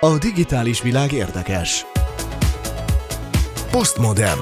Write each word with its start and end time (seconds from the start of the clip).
A 0.00 0.18
digitális 0.18 0.82
világ 0.82 1.12
érdekes. 1.12 1.86
Postmodem. 3.70 4.38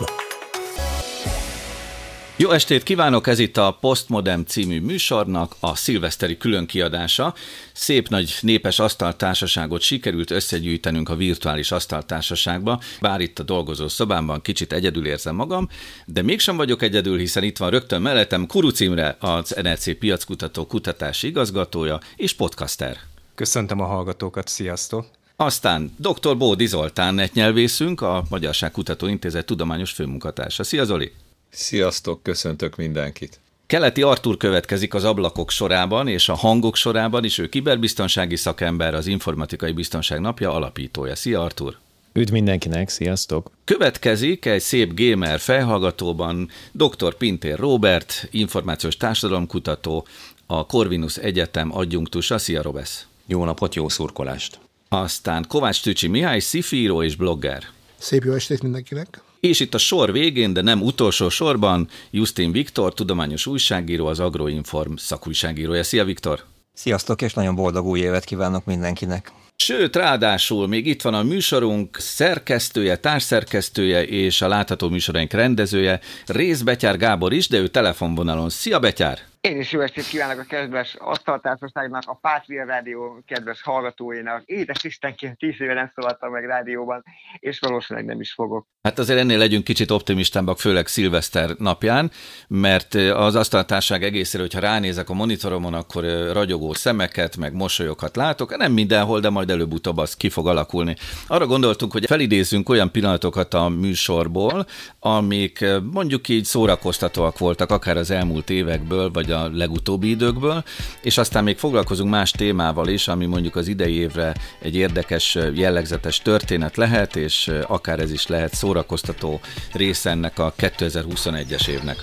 Jó 2.37 2.50
estét 2.50 2.82
kívánok, 2.82 3.27
ez 3.27 3.38
itt 3.38 3.56
a 3.56 3.77
Postmodem 3.80 4.45
című 4.45 4.80
műsornak 4.80 5.56
a 5.61 5.75
szilveszteri 5.75 6.37
különkiadása. 6.37 7.35
Szép 7.72 8.09
nagy 8.09 8.37
népes 8.40 8.79
asztaltársaságot 8.79 9.80
sikerült 9.80 10.30
összegyűjtenünk 10.30 11.09
a 11.09 11.17
virtuális 11.17 11.73
asztaltársaságba, 11.73 12.80
bár 13.00 13.21
itt 13.21 13.39
a 13.39 13.43
dolgozó 13.43 13.89
szobámban 13.89 14.41
kicsit 14.41 14.73
egyedül 14.73 15.07
érzem 15.07 15.34
magam, 15.34 15.68
de 16.07 16.23
mégsem 16.23 16.57
vagyok 16.57 16.82
egyedül, 16.82 17.18
hiszen 17.18 17.43
itt 17.43 17.59
van 17.59 17.71
rögtön 17.71 18.02
mellettem 18.02 18.46
Kuruc 18.46 18.80
Imre, 18.80 19.16
az 19.21 19.55
NRC 19.62 19.98
piackutató 19.98 20.66
kutatási 20.66 21.27
igazgatója 21.27 22.00
és 22.16 22.32
podcaster. 22.32 22.96
Köszöntöm 23.34 23.80
a 23.80 23.86
hallgatókat, 23.86 24.48
sziasztok! 24.48 25.07
Aztán 25.37 25.95
dr. 25.99 26.36
Bódi 26.36 26.67
Zoltán 26.67 27.14
netnyelvészünk, 27.14 28.00
a 28.00 28.25
Magyarság 28.31 28.71
Kutató 28.71 29.07
Intézet 29.07 29.46
tudományos 29.46 29.93
főmunkatársa. 29.93 30.64
Szia 30.64 30.85
Zoli! 30.85 31.13
Sziasztok, 31.50 32.22
köszöntök 32.22 32.77
mindenkit! 32.77 33.41
Keleti 33.67 34.03
Artur 34.03 34.36
következik 34.36 34.94
az 34.94 35.05
ablakok 35.05 35.50
sorában 35.50 36.08
és 36.08 36.28
a 36.28 36.34
hangok 36.34 36.77
sorában 36.77 37.25
is, 37.25 37.39
ő 37.39 37.48
kiberbiztonsági 37.48 38.36
szakember, 38.36 38.94
az 38.94 39.06
Informatikai 39.06 39.72
Biztonság 39.72 40.20
Napja 40.20 40.53
alapítója. 40.53 41.14
Szia 41.14 41.42
Artur! 41.42 41.77
Üdv 42.12 42.33
mindenkinek, 42.33 42.89
sziasztok! 42.89 43.50
Következik 43.64 44.44
egy 44.44 44.61
szép 44.61 44.92
gamer 44.94 45.39
fejhallgatóban 45.39 46.50
dr. 46.72 47.14
Pintér 47.14 47.58
Robert, 47.58 48.28
információs 48.30 48.97
társadalomkutató, 48.97 50.06
a 50.47 50.66
Corvinus 50.66 51.16
Egyetem 51.16 51.77
adjunktusa. 51.77 52.39
Szia 52.39 52.62
Robesz! 52.62 53.06
Jó 53.27 53.44
napot, 53.44 53.75
jó 53.75 53.89
szurkolást! 53.89 54.64
Aztán 54.88 55.44
Kovács 55.48 55.83
Tücsi 55.83 56.06
Mihály, 56.06 56.38
szifíró 56.38 57.02
és 57.02 57.16
blogger. 57.16 57.62
Szép 57.98 58.24
jó 58.24 58.32
estét 58.32 58.62
mindenkinek! 58.62 59.22
És 59.41 59.60
itt 59.60 59.74
a 59.74 59.78
sor 59.78 60.12
végén, 60.12 60.52
de 60.52 60.60
nem 60.60 60.82
utolsó 60.82 61.28
sorban, 61.28 61.88
Justin 62.10 62.52
Viktor, 62.52 62.94
tudományos 62.94 63.46
újságíró, 63.46 64.06
az 64.06 64.20
Agroinform 64.20 64.94
szakújságírója. 64.96 65.82
Szia 65.82 66.04
Viktor! 66.04 66.44
Sziasztok, 66.72 67.22
és 67.22 67.34
nagyon 67.34 67.54
boldog 67.54 67.86
új 67.86 68.00
évet 68.00 68.24
kívánok 68.24 68.64
mindenkinek! 68.64 69.32
Sőt, 69.56 69.96
ráadásul 69.96 70.68
még 70.68 70.86
itt 70.86 71.02
van 71.02 71.14
a 71.14 71.22
műsorunk 71.22 71.96
szerkesztője, 71.98 72.96
társszerkesztője 72.96 74.04
és 74.04 74.42
a 74.42 74.48
látható 74.48 74.88
műsoraink 74.88 75.32
rendezője, 75.32 76.00
Rész 76.26 76.60
Betyár 76.60 76.96
Gábor 76.96 77.32
is, 77.32 77.48
de 77.48 77.58
ő 77.58 77.69
telefonvonalon. 77.69 78.50
Szia 78.50 78.78
Betyár! 78.78 79.33
Én 79.48 79.59
is 79.59 79.73
jó 79.73 79.81
estét 79.81 80.06
kívánok 80.06 80.39
a 80.39 80.42
kedves 80.42 80.97
asztaltársaságnak, 80.98 82.03
a 82.06 82.19
Pátria 82.20 82.64
Rádió 82.64 83.23
kedves 83.27 83.62
hallgatóinak. 83.62 84.42
Édes 84.45 84.84
Istenként 84.84 85.39
tíz 85.39 85.61
éve 85.61 85.75
nem 85.75 85.92
szólaltam 85.95 86.31
meg 86.31 86.45
rádióban, 86.45 87.03
és 87.39 87.59
valószínűleg 87.59 88.09
nem 88.09 88.20
is 88.20 88.33
fogok. 88.33 88.67
Hát 88.83 88.98
azért 88.98 89.19
ennél 89.19 89.39
legyünk 89.39 89.65
kicsit 89.65 89.91
optimistábbak, 89.91 90.59
főleg 90.59 90.87
szilveszter 90.87 91.50
napján, 91.59 92.11
mert 92.48 92.95
az 92.95 93.34
asztaltárság 93.34 94.03
egészére, 94.03 94.42
hogyha 94.42 94.61
ránézek 94.61 95.09
a 95.09 95.15
monitoromon, 95.15 95.75
akkor 95.75 96.05
ragyogó 96.33 96.72
szemeket, 96.72 97.37
meg 97.37 97.53
mosolyokat 97.55 98.17
látok. 98.17 98.56
Nem 98.56 98.72
mindenhol, 98.72 99.20
de 99.20 99.31
majd 99.31 99.50
előbb-utóbb 99.50 99.97
az 99.97 100.17
ki 100.17 100.28
fog 100.28 100.47
alakulni. 100.47 100.97
Arra 101.27 101.47
gondoltunk, 101.47 101.92
hogy 101.92 102.05
felidézzünk 102.06 102.69
olyan 102.69 102.91
pillanatokat 102.91 103.55
a 103.55 103.69
műsorból, 103.69 104.67
amik 104.98 105.65
mondjuk 105.92 106.28
így 106.28 106.45
szórakoztatóak 106.45 107.39
voltak, 107.39 107.70
akár 107.70 107.97
az 107.97 108.11
elmúlt 108.11 108.50
évekből, 108.50 109.11
vagy 109.11 109.33
a 109.34 109.50
legutóbbi 109.52 110.08
időkből, 110.08 110.64
és 111.02 111.18
aztán 111.18 111.44
még 111.44 111.58
foglalkozunk 111.58 112.10
más 112.10 112.30
témával 112.30 112.88
is, 112.88 113.08
ami 113.08 113.27
mondjuk 113.27 113.56
az 113.56 113.68
idei 113.68 113.94
évre 113.94 114.34
egy 114.58 114.76
érdekes, 114.76 115.38
jellegzetes 115.54 116.18
történet 116.18 116.76
lehet, 116.76 117.16
és 117.16 117.50
akár 117.66 118.00
ez 118.00 118.12
is 118.12 118.26
lehet 118.26 118.54
szórakoztató 118.54 119.41
része 119.72 120.10
ennek 120.10 120.38
a 120.38 120.54
2021-es 120.58 121.69
évnek. 121.69 121.97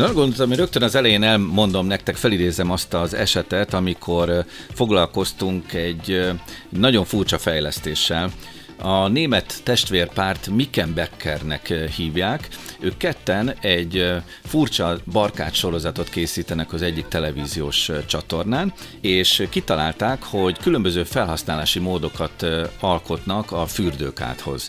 Én 0.00 0.06
arra 0.06 0.14
gondoltam, 0.14 0.48
hogy 0.48 0.56
rögtön 0.56 0.82
az 0.82 0.94
elején 0.94 1.22
elmondom 1.22 1.86
nektek, 1.86 2.16
felidézem 2.16 2.70
azt 2.70 2.94
az 2.94 3.14
esetet, 3.14 3.74
amikor 3.74 4.44
foglalkoztunk 4.74 5.72
egy 5.72 6.30
nagyon 6.68 7.04
furcsa 7.04 7.38
fejlesztéssel. 7.38 8.30
A 8.78 9.08
német 9.08 9.60
testvérpárt 9.64 10.48
Mickenbeckernek 10.48 11.72
hívják. 11.96 12.48
Ők 12.78 12.96
ketten 12.96 13.54
egy 13.60 14.12
furcsa 14.44 14.98
barkács 15.12 15.56
sorozatot 15.56 16.08
készítenek 16.08 16.72
az 16.72 16.82
egyik 16.82 17.08
televíziós 17.08 17.90
csatornán, 18.06 18.72
és 19.00 19.46
kitalálták, 19.50 20.22
hogy 20.22 20.58
különböző 20.58 21.04
felhasználási 21.04 21.78
módokat 21.78 22.46
alkotnak 22.80 23.52
a 23.52 23.66
fürdőkádhoz. 23.66 24.68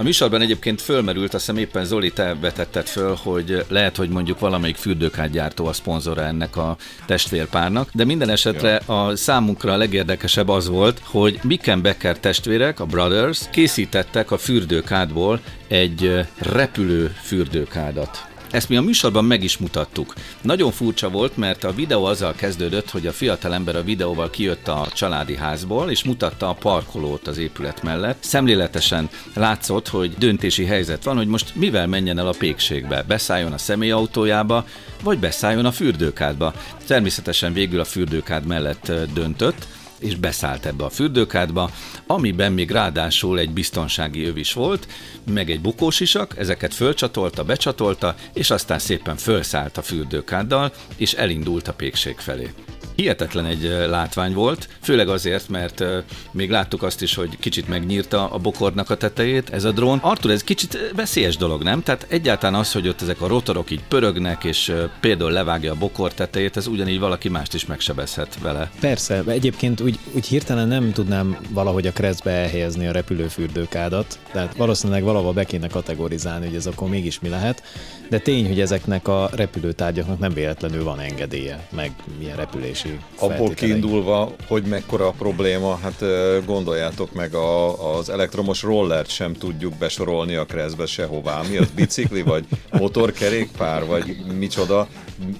A 0.00 0.02
műsorban 0.02 0.40
egyébként 0.40 0.80
fölmerült, 0.80 1.34
azt 1.34 1.46
hiszem 1.46 1.62
éppen 1.62 1.84
Zoli, 1.84 2.12
te 2.12 2.36
vetetted 2.40 2.86
föl, 2.86 3.14
hogy 3.22 3.64
lehet, 3.68 3.96
hogy 3.96 4.08
mondjuk 4.08 4.38
valamelyik 4.38 4.76
fürdőkádgyártó 4.76 5.66
a 5.66 5.72
szponzora 5.72 6.22
ennek 6.22 6.56
a 6.56 6.76
testvérpárnak, 7.06 7.90
de 7.92 8.04
minden 8.04 8.28
esetre 8.28 8.76
a 8.76 9.16
számunkra 9.16 9.72
a 9.72 9.76
legérdekesebb 9.76 10.48
az 10.48 10.68
volt, 10.68 11.00
hogy 11.04 11.40
Miken 11.42 11.82
Becker 11.82 12.18
testvérek, 12.18 12.80
a 12.80 12.86
Brothers, 12.86 13.40
készítettek 13.50 14.30
a 14.30 14.38
fürdőkádból 14.38 15.40
egy 15.68 16.26
repülő 16.38 17.14
fürdőkádat. 17.22 18.29
Ezt 18.50 18.68
mi 18.68 18.76
a 18.76 18.82
műsorban 18.82 19.24
meg 19.24 19.42
is 19.42 19.58
mutattuk. 19.58 20.14
Nagyon 20.40 20.70
furcsa 20.70 21.08
volt, 21.08 21.36
mert 21.36 21.64
a 21.64 21.74
videó 21.74 22.04
azzal 22.04 22.34
kezdődött, 22.34 22.90
hogy 22.90 23.06
a 23.06 23.12
fiatalember 23.12 23.76
a 23.76 23.82
videóval 23.82 24.30
kijött 24.30 24.68
a 24.68 24.88
családi 24.94 25.36
házból, 25.36 25.90
és 25.90 26.04
mutatta 26.04 26.48
a 26.48 26.54
parkolót 26.54 27.26
az 27.26 27.38
épület 27.38 27.82
mellett. 27.82 28.22
Szemléletesen 28.22 29.08
látszott, 29.34 29.88
hogy 29.88 30.14
döntési 30.18 30.64
helyzet 30.64 31.04
van, 31.04 31.16
hogy 31.16 31.26
most 31.26 31.54
mivel 31.54 31.86
menjen 31.86 32.18
el 32.18 32.28
a 32.28 32.34
pékségbe. 32.38 33.02
Beszálljon 33.02 33.52
a 33.52 33.58
személyautójába, 33.58 34.66
vagy 35.02 35.18
beszálljon 35.18 35.64
a 35.64 35.72
fürdőkádba. 35.72 36.54
Természetesen 36.86 37.52
végül 37.52 37.80
a 37.80 37.84
fürdőkád 37.84 38.46
mellett 38.46 38.92
döntött, 39.14 39.66
és 40.00 40.14
beszállt 40.14 40.66
ebbe 40.66 40.84
a 40.84 40.90
fürdőkádba, 40.90 41.70
amiben 42.06 42.52
még 42.52 42.70
ráadásul 42.70 43.38
egy 43.38 43.50
biztonsági 43.50 44.24
öv 44.24 44.36
is 44.36 44.52
volt, 44.52 44.86
meg 45.32 45.50
egy 45.50 45.60
bukósisak, 45.60 46.38
ezeket 46.38 46.74
fölcsatolta, 46.74 47.44
becsatolta, 47.44 48.14
és 48.32 48.50
aztán 48.50 48.78
szépen 48.78 49.16
fölszállt 49.16 49.76
a 49.76 49.82
fürdőkáddal, 49.82 50.72
és 50.96 51.12
elindult 51.12 51.68
a 51.68 51.72
pékség 51.72 52.18
felé. 52.18 52.50
Hihetetlen 52.94 53.44
egy 53.44 53.62
látvány 53.88 54.32
volt, 54.32 54.68
főleg 54.82 55.08
azért, 55.08 55.48
mert 55.48 55.84
még 56.30 56.50
láttuk 56.50 56.82
azt 56.82 57.02
is, 57.02 57.14
hogy 57.14 57.38
kicsit 57.38 57.68
megnyírta 57.68 58.30
a 58.30 58.38
bokornak 58.38 58.90
a 58.90 58.96
tetejét 58.96 59.50
ez 59.50 59.64
a 59.64 59.70
drón. 59.70 59.98
Artur, 59.98 60.30
ez 60.30 60.44
kicsit 60.44 60.92
veszélyes 60.94 61.36
dolog, 61.36 61.62
nem? 61.62 61.82
Tehát 61.82 62.06
egyáltalán 62.08 62.60
az, 62.60 62.72
hogy 62.72 62.88
ott 62.88 63.02
ezek 63.02 63.20
a 63.20 63.26
rotorok 63.26 63.70
így 63.70 63.82
pörögnek, 63.88 64.44
és 64.44 64.72
például 65.00 65.30
levágja 65.30 65.72
a 65.72 65.76
bokor 65.78 66.14
tetejét, 66.14 66.56
ez 66.56 66.66
ugyanígy 66.66 66.98
valaki 66.98 67.28
mást 67.28 67.54
is 67.54 67.66
megsebezhet 67.66 68.38
vele. 68.42 68.70
Persze, 68.80 69.22
egyébként 69.26 69.80
úgy, 69.80 69.98
úgy 70.12 70.26
hirtelen 70.26 70.68
nem 70.68 70.92
tudnám 70.92 71.38
valahogy 71.50 71.86
a 71.86 71.92
keresztbe 71.92 72.30
elhelyezni 72.30 72.86
a 72.86 72.92
repülőfürdőkádat, 72.92 74.18
tehát 74.32 74.56
valószínűleg 74.56 75.02
valahol 75.02 75.32
be 75.32 75.44
kéne 75.44 75.68
kategorizálni, 75.68 76.46
hogy 76.46 76.56
ez 76.56 76.66
akkor 76.66 76.88
mégis 76.88 77.20
mi 77.20 77.28
lehet, 77.28 77.62
de 78.08 78.18
tény, 78.18 78.46
hogy 78.46 78.60
ezeknek 78.60 79.08
a 79.08 79.30
repülőtárgyaknak 79.32 80.18
nem 80.18 80.32
véletlenül 80.32 80.84
van 80.84 81.00
engedélye, 81.00 81.66
meg 81.70 81.92
milyen 82.18 82.36
repülési 82.70 82.98
Abból 83.18 83.54
kiindulva, 83.54 84.34
hogy 84.46 84.62
mekkora 84.62 85.06
a 85.06 85.10
probléma, 85.10 85.78
hát 85.82 86.04
gondoljátok 86.44 87.12
meg 87.12 87.34
a, 87.34 87.96
az 87.96 88.10
elektromos 88.10 88.62
rollert 88.62 89.10
sem 89.10 89.32
tudjuk 89.32 89.74
besorolni 89.74 90.34
a 90.34 90.44
kreszbe 90.44 90.86
sehová. 90.86 91.42
Mi 91.50 91.56
az 91.56 91.70
bicikli, 91.74 92.22
vagy 92.22 92.44
motorkerékpár, 92.70 93.86
vagy 93.86 94.16
micsoda? 94.38 94.88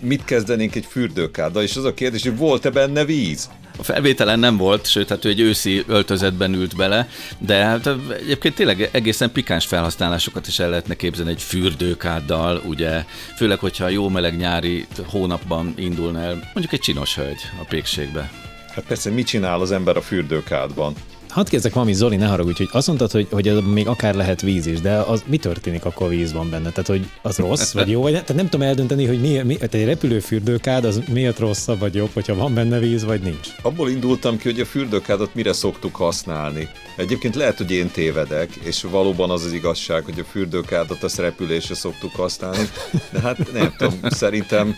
Mit 0.01 0.25
kezdenénk 0.25 0.75
egy 0.75 0.87
fürdőkáddal? 0.89 1.63
És 1.63 1.77
az 1.77 1.85
a 1.85 1.95
kérdés, 1.95 2.23
hogy 2.23 2.37
volt-e 2.37 2.71
benne 2.71 3.05
víz? 3.05 3.51
A 3.81 3.83
felvételen 3.83 4.39
nem 4.39 4.57
volt, 4.57 4.87
sőt, 4.87 5.09
hát 5.09 5.25
ő 5.25 5.29
egy 5.29 5.41
őszi 5.41 5.85
öltözetben 5.87 6.55
ült 6.55 6.77
bele, 6.77 7.09
de 7.39 7.65
hát 7.65 7.91
egyébként 8.21 8.55
tényleg 8.55 8.89
egészen 8.93 9.33
pikáns 9.33 9.67
felhasználásokat 9.67 10.47
is 10.47 10.59
el 10.59 10.69
lehetne 10.69 10.95
képzelni 10.95 11.31
egy 11.31 11.43
fürdőkáddal, 11.43 12.63
ugye, 12.67 13.05
főleg, 13.37 13.59
hogyha 13.59 13.89
jó 13.89 14.09
meleg 14.09 14.37
nyári 14.37 14.87
hónapban 15.07 15.75
indulna 15.77 16.21
el, 16.21 16.35
mondjuk 16.35 16.73
egy 16.73 16.81
csinos 16.81 17.15
hölgy 17.15 17.41
a 17.61 17.65
pékségbe. 17.65 18.31
Hát 18.75 18.85
persze, 18.85 19.11
mit 19.11 19.27
csinál 19.27 19.61
az 19.61 19.73
ember 19.73 19.97
a 19.97 20.03
fürdőkádban? 20.03 20.95
Hadd 21.31 21.45
kérdezek 21.45 21.73
valami, 21.73 21.93
Zoli, 21.93 22.17
ne 22.17 22.27
haragudj, 22.27 22.57
hogy 22.57 22.69
azt 22.73 22.87
mondtad, 22.87 23.11
hogy, 23.11 23.27
hogy 23.31 23.65
még 23.65 23.87
akár 23.87 24.15
lehet 24.15 24.41
víz 24.41 24.67
is, 24.67 24.81
de 24.81 24.93
az 24.93 25.23
mi 25.27 25.37
történik 25.37 25.85
akkor 25.85 26.09
víz 26.09 26.33
van 26.33 26.51
benne? 26.51 26.71
Tehát, 26.71 26.87
hogy 26.87 27.11
az 27.23 27.37
rossz, 27.37 27.73
vagy 27.73 27.91
jó, 27.91 28.03
vagy 28.03 28.13
Tehát 28.13 28.35
nem 28.35 28.49
tudom 28.49 28.67
eldönteni, 28.67 29.07
hogy 29.07 29.21
mi, 29.21 29.43
mi 29.43 29.55
tehát 29.55 29.75
egy 29.75 29.85
repülőfürdőkád 29.85 30.85
az 30.85 31.01
miért 31.13 31.39
rosszabb, 31.39 31.79
vagy 31.79 31.95
jobb, 31.95 32.11
hogyha 32.15 32.35
van 32.35 32.55
benne 32.55 32.79
víz, 32.79 33.05
vagy 33.05 33.21
nincs. 33.21 33.49
Abból 33.63 33.91
indultam 33.91 34.39
ki, 34.39 34.51
hogy 34.51 34.61
a 34.61 34.65
fürdőkádat 34.65 35.35
mire 35.35 35.53
szoktuk 35.53 35.97
használni. 35.97 36.69
Egyébként 36.97 37.35
lehet, 37.35 37.57
hogy 37.57 37.71
én 37.71 37.91
tévedek, 37.91 38.55
és 38.63 38.83
valóban 38.83 39.31
az 39.31 39.45
az 39.45 39.53
igazság, 39.53 40.05
hogy 40.05 40.19
a 40.19 40.25
fürdőkádat 40.31 41.03
azt 41.03 41.19
repülésre 41.19 41.75
szoktuk 41.75 42.15
használni, 42.15 42.69
de 43.11 43.21
hát 43.21 43.53
nem 43.53 43.75
tudom, 43.77 43.99
szerintem 44.03 44.77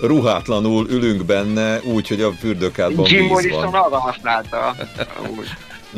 ruhátlanul 0.00 0.88
ülünk 0.90 1.24
benne, 1.24 1.80
úgy, 1.84 2.08
hogy 2.08 2.20
a 2.20 2.32
fürdőkádban 2.32 3.06
Jim 3.08 3.36
víz 3.36 3.50
van. 3.50 3.64
arra 3.64 3.98
használta. 3.98 4.74
Úgy. 5.38 5.48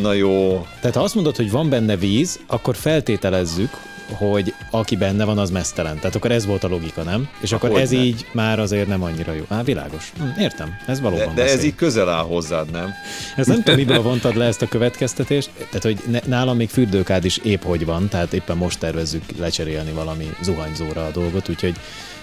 Na 0.00 0.12
jó, 0.12 0.66
Tehát 0.80 0.96
ha 0.96 1.02
azt 1.02 1.14
mondod, 1.14 1.36
hogy 1.36 1.50
van 1.50 1.68
benne 1.68 1.96
víz, 1.96 2.40
akkor 2.46 2.76
feltételezzük, 2.76 3.70
hogy 4.12 4.54
aki 4.70 4.96
benne 4.96 5.24
van, 5.24 5.38
az 5.38 5.50
mesztelen. 5.50 5.96
Tehát 5.96 6.14
akkor 6.14 6.30
ez 6.30 6.46
volt 6.46 6.64
a 6.64 6.68
logika, 6.68 7.02
nem? 7.02 7.28
És 7.40 7.52
akkor 7.52 7.70
ez 7.70 7.88
hogyne. 7.88 8.04
így 8.04 8.26
már 8.32 8.58
azért 8.58 8.86
nem 8.86 9.02
annyira 9.02 9.32
jó. 9.32 9.44
Á, 9.48 9.62
világos. 9.62 10.12
Hm, 10.18 10.40
értem, 10.40 10.76
ez 10.86 10.96
de, 10.96 11.02
valóban 11.02 11.34
de 11.34 11.42
ez 11.42 11.50
veszély. 11.50 11.66
így 11.66 11.74
közel 11.74 12.08
áll 12.08 12.24
hozzád, 12.24 12.70
nem? 12.70 12.92
Ezt 13.36 13.48
nem 13.48 13.62
tudom, 13.62 13.74
miből 13.74 14.02
vontad 14.02 14.36
le 14.36 14.44
ezt 14.44 14.62
a 14.62 14.68
következtetést. 14.68 15.50
Tehát, 15.56 15.82
hogy 15.82 15.98
ne, 16.10 16.18
nálam 16.26 16.56
még 16.56 16.68
fürdőkád 16.68 17.24
is 17.24 17.36
épp 17.36 17.62
hogy 17.62 17.84
van, 17.84 18.08
tehát 18.08 18.32
éppen 18.32 18.56
most 18.56 18.78
tervezzük 18.78 19.22
lecserélni 19.38 19.90
valami 19.90 20.30
zuhanyzóra 20.42 21.06
a 21.06 21.10
dolgot, 21.10 21.48
úgyhogy 21.48 21.74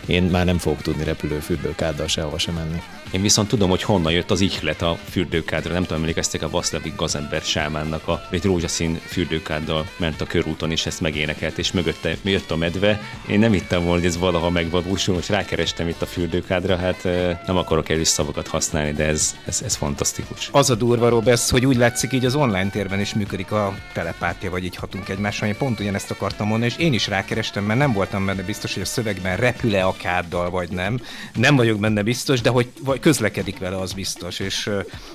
én 0.05 0.23
már 0.23 0.45
nem 0.45 0.57
fogok 0.57 0.81
tudni 0.81 1.03
repülőfürdőkáddal 1.03 2.07
sehova 2.07 2.37
sem 2.37 2.53
menni. 2.53 2.81
Én 3.11 3.21
viszont 3.21 3.47
tudom, 3.47 3.69
hogy 3.69 3.83
honnan 3.83 4.11
jött 4.11 4.31
az 4.31 4.41
ihlet 4.41 4.81
a 4.81 4.97
fürdőkádra. 5.09 5.73
Nem 5.73 5.83
tudom, 5.83 5.97
emlékeztek 5.97 6.41
a 6.41 6.49
Vaszlavik 6.49 6.95
Gazember 6.95 7.41
sámánnak 7.41 8.07
a 8.07 8.21
egy 8.29 8.43
rózsaszín 8.43 8.99
fürdőkáddal 9.05 9.89
ment 9.97 10.21
a 10.21 10.25
körúton, 10.25 10.71
és 10.71 10.85
ezt 10.85 11.01
megénekelt, 11.01 11.57
és 11.57 11.71
mögötte 11.71 12.15
jött 12.23 12.51
a 12.51 12.55
medve. 12.55 13.01
Én 13.27 13.39
nem 13.39 13.51
hittem 13.51 13.79
volna, 13.79 13.95
hogy 13.95 14.05
ez 14.05 14.17
valaha 14.17 14.49
megvalósul, 14.49 15.15
most 15.15 15.29
rákerestem 15.29 15.87
itt 15.87 16.01
a 16.01 16.05
fürdőkádra, 16.05 16.75
hát 16.75 17.03
nem 17.45 17.57
akarok 17.57 17.89
erős 17.89 18.07
szavakat 18.07 18.47
használni, 18.47 18.91
de 18.91 19.05
ez, 19.05 19.35
ez, 19.45 19.61
ez 19.65 19.75
fantasztikus. 19.75 20.49
Az 20.51 20.69
a 20.69 20.75
durva, 20.75 21.09
Robesz, 21.09 21.49
hogy 21.49 21.65
úgy 21.65 21.77
látszik, 21.77 22.13
így 22.13 22.25
az 22.25 22.35
online 22.35 22.69
térben 22.69 22.99
is 22.99 23.13
működik 23.13 23.51
a 23.51 23.75
telepátia, 23.93 24.49
vagy 24.49 24.63
így 24.63 24.75
hatunk 24.75 25.09
egymásra. 25.09 25.47
Én 25.47 25.57
pont 25.57 25.79
ugyanezt 25.79 26.11
akartam 26.11 26.47
mondani, 26.47 26.71
és 26.71 26.83
én 26.83 26.93
is 26.93 27.07
rákerestem, 27.07 27.63
mert 27.63 27.79
nem 27.79 27.93
voltam 27.93 28.25
benne 28.25 28.43
biztos, 28.43 28.73
hogy 28.73 28.83
a 28.83 28.85
szövegben 28.85 29.37
repül-e 29.37 29.85
a 29.85 29.95
káddal, 29.97 30.49
vagy 30.49 30.69
nem. 30.69 31.01
Nem 31.33 31.55
vagyok 31.55 31.79
benne 31.79 32.01
biztos, 32.01 32.41
de 32.41 32.49
hogy 32.49 32.67
vagy 32.83 32.99
közlekedik 33.01 33.57
vele, 33.57 33.77
az 33.77 33.93
biztos. 33.93 34.39
És, 34.39 34.69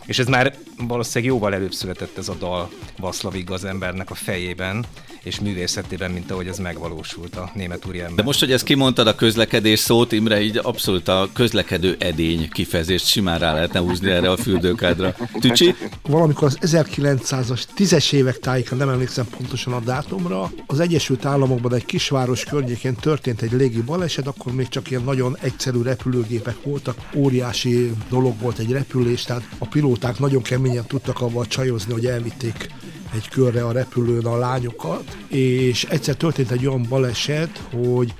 és 0.06 0.18
ez 0.18 0.26
már 0.26 0.56
valószínűleg 0.78 1.34
jóval 1.34 1.54
előbb 1.54 1.72
született 1.72 2.18
ez 2.18 2.28
a 2.28 2.34
dal 2.34 2.70
Vaszlavig 2.98 3.50
az 3.50 3.64
embernek 3.64 4.10
a 4.10 4.14
fejében 4.14 4.86
és 5.26 5.40
művészetében, 5.40 6.10
mint 6.10 6.30
ahogy 6.30 6.46
ez 6.46 6.58
megvalósult 6.58 7.36
a 7.36 7.50
német 7.54 7.86
úriember. 7.86 8.14
De 8.14 8.22
most, 8.22 8.40
hogy 8.40 8.52
ezt 8.52 8.64
kimondtad 8.64 9.06
a 9.06 9.14
közlekedés 9.14 9.78
szót, 9.78 10.12
Imre, 10.12 10.40
így 10.40 10.60
abszolút 10.62 11.08
a 11.08 11.28
közlekedő 11.32 11.96
edény 11.98 12.48
kifejezést 12.48 13.06
simán 13.06 13.38
rá 13.38 13.52
lehetne 13.52 13.80
húzni 13.80 14.10
erre 14.10 14.30
a 14.30 14.36
fürdőkádra. 14.36 15.14
Tücsi? 15.40 15.74
Valamikor 16.02 16.46
az 16.46 16.58
1900-as, 16.60 17.62
10-es 17.76 18.12
évek 18.12 18.38
tájékán, 18.38 18.78
nem 18.78 18.88
emlékszem 18.88 19.26
pontosan 19.36 19.72
a 19.72 19.80
dátumra, 19.80 20.50
az 20.66 20.80
Egyesült 20.80 21.24
Államokban 21.24 21.74
egy 21.74 21.84
kisváros 21.84 22.44
környékén 22.44 22.94
történt 22.94 23.42
egy 23.42 23.52
légi 23.52 23.80
baleset, 23.80 24.26
akkor 24.26 24.52
még 24.52 24.68
csak 24.68 24.90
ilyen 24.90 25.02
nagyon 25.02 25.36
egyszerű 25.40 25.82
repülőgépek 25.82 26.56
voltak, 26.62 26.96
óriási 27.14 27.92
dolog 28.08 28.40
volt 28.40 28.58
egy 28.58 28.70
repülés, 28.70 29.22
tehát 29.22 29.48
a 29.58 29.66
pilóták 29.66 30.18
nagyon 30.18 30.42
keményen 30.42 30.86
tudtak 30.86 31.20
avval 31.20 31.46
csajozni, 31.46 31.92
hogy 31.92 32.06
elvitték 32.06 32.68
egy 33.14 33.28
körre 33.28 33.64
a 33.64 33.72
repülőn 33.72 34.26
a 34.26 34.38
lányokat, 34.38 35.16
és 35.28 35.84
egyszer 35.84 36.14
történt 36.14 36.50
egy 36.50 36.66
olyan 36.66 36.86
baleset, 36.88 37.62
hogy 37.72 38.14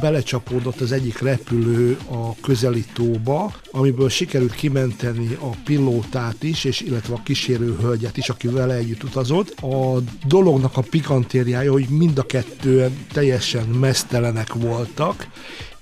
belecsapódott 0.00 0.80
az 0.80 0.92
egyik 0.92 1.18
repülő 1.18 1.98
a 2.10 2.40
közelítóba, 2.40 3.54
amiből 3.70 4.08
sikerült 4.08 4.54
kimenteni 4.54 5.36
a 5.40 5.50
pilótát 5.64 6.42
is, 6.42 6.64
és 6.64 6.80
illetve 6.80 7.14
a 7.14 7.22
kísérő 7.24 7.76
hölgyet 7.80 8.16
is, 8.16 8.28
aki 8.28 8.48
vele 8.48 8.74
együtt 8.74 9.02
utazott. 9.02 9.60
A 9.60 9.98
dolognak 10.26 10.76
a 10.76 10.82
pikantériája, 10.90 11.72
hogy 11.72 11.86
mind 11.88 12.18
a 12.18 12.26
kettően 12.26 13.06
teljesen 13.12 13.68
mesztelenek 13.68 14.52
voltak, 14.52 15.26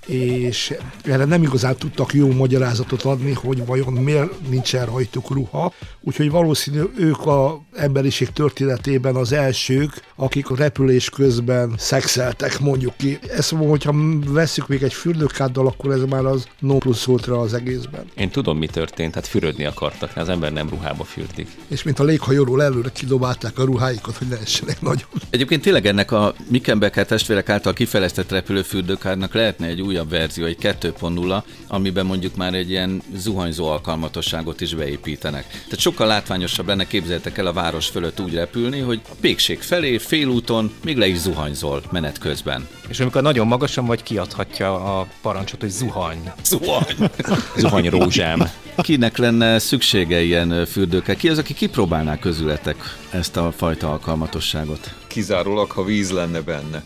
és 0.07 0.73
erre 1.03 1.25
nem 1.25 1.43
igazán 1.43 1.75
tudtak 1.75 2.13
jó 2.13 2.31
magyarázatot 2.31 3.03
adni, 3.03 3.31
hogy 3.31 3.65
vajon 3.65 3.93
miért 3.93 4.49
nincsen 4.49 4.85
rajtuk 4.85 5.31
ruha, 5.31 5.73
úgyhogy 6.01 6.31
valószínű 6.31 6.81
ők 6.97 7.25
a 7.25 7.61
emberiség 7.75 8.29
történetében 8.29 9.15
az 9.15 9.31
elsők, 9.31 10.03
akik 10.15 10.49
a 10.49 10.55
repülés 10.55 11.09
közben 11.09 11.73
szexeltek, 11.77 12.59
mondjuk 12.59 12.93
ki. 12.97 13.19
Ezt 13.35 13.51
mondom, 13.51 13.69
hogyha 13.69 13.93
veszük 14.33 14.67
még 14.67 14.83
egy 14.83 14.93
fürdőkáddal, 14.93 15.67
akkor 15.67 15.91
ez 15.91 16.01
már 16.09 16.25
az 16.25 16.47
no 16.59 16.77
plusz 16.77 17.07
ultra 17.07 17.39
az 17.39 17.53
egészben. 17.53 18.05
Én 18.15 18.29
tudom, 18.29 18.57
mi 18.57 18.67
történt, 18.67 19.13
hát 19.13 19.27
fürödni 19.27 19.65
akartak, 19.65 20.11
az 20.15 20.29
ember 20.29 20.53
nem 20.53 20.69
ruhába 20.69 21.03
fürdik. 21.03 21.47
És 21.67 21.83
mint 21.83 21.99
a 21.99 22.03
léghajóról 22.03 22.63
előre 22.63 22.89
kidobálták 22.89 23.59
a 23.59 23.63
ruháikat, 23.63 24.17
hogy 24.17 24.27
ne 24.27 24.39
essenek 24.39 24.81
nagyon. 24.81 25.07
Egyébként 25.29 25.61
tényleg 25.61 25.85
ennek 25.85 26.11
a 26.11 26.33
Mickenbecker 26.49 27.05
testvérek 27.05 27.49
által 27.49 27.73
kifejlesztett 27.73 28.31
repülőfürdőkádnak 28.31 29.33
lehetne 29.33 29.67
egy 29.67 29.81
újabb 29.91 30.09
verzió, 30.09 30.45
egy 30.45 30.57
2.0, 30.61 31.43
amiben 31.67 32.05
mondjuk 32.05 32.35
már 32.35 32.53
egy 32.53 32.69
ilyen 32.69 33.01
zuhanyzó 33.15 33.67
alkalmatosságot 33.67 34.61
is 34.61 34.73
beépítenek. 34.75 35.47
Tehát 35.47 35.79
sokkal 35.79 36.07
látványosabb 36.07 36.67
lenne, 36.67 36.87
képzeljétek 36.87 37.37
el 37.37 37.45
a 37.45 37.53
város 37.53 37.87
fölött 37.87 38.19
úgy 38.19 38.33
repülni, 38.33 38.79
hogy 38.79 39.01
a 39.09 39.15
pékség 39.21 39.61
felé, 39.61 39.97
félúton, 39.97 40.71
még 40.83 40.97
le 40.97 41.07
is 41.07 41.17
zuhanyzol 41.17 41.81
menet 41.91 42.17
közben. 42.17 42.67
És 42.87 42.99
amikor 42.99 43.21
nagyon 43.21 43.47
magasan 43.47 43.85
vagy, 43.85 44.03
kiadhatja 44.03 44.99
a 44.99 45.07
parancsot, 45.21 45.59
hogy 45.59 45.69
zuhany. 45.69 46.31
Zuhany! 46.43 47.09
Zuhany 47.57 47.89
rózsám. 47.89 48.49
Kinek 48.77 49.17
lenne 49.17 49.59
szüksége 49.59 50.21
ilyen 50.21 50.65
fürdőkkel? 50.65 51.15
Ki 51.15 51.29
az, 51.29 51.37
aki 51.37 51.53
kipróbálná 51.53 52.19
közületek 52.19 52.77
ezt 53.09 53.37
a 53.37 53.51
fajta 53.57 53.91
alkalmatosságot? 53.91 54.93
Kizárólag, 55.07 55.71
ha 55.71 55.83
víz 55.83 56.11
lenne 56.11 56.41
benne. 56.41 56.81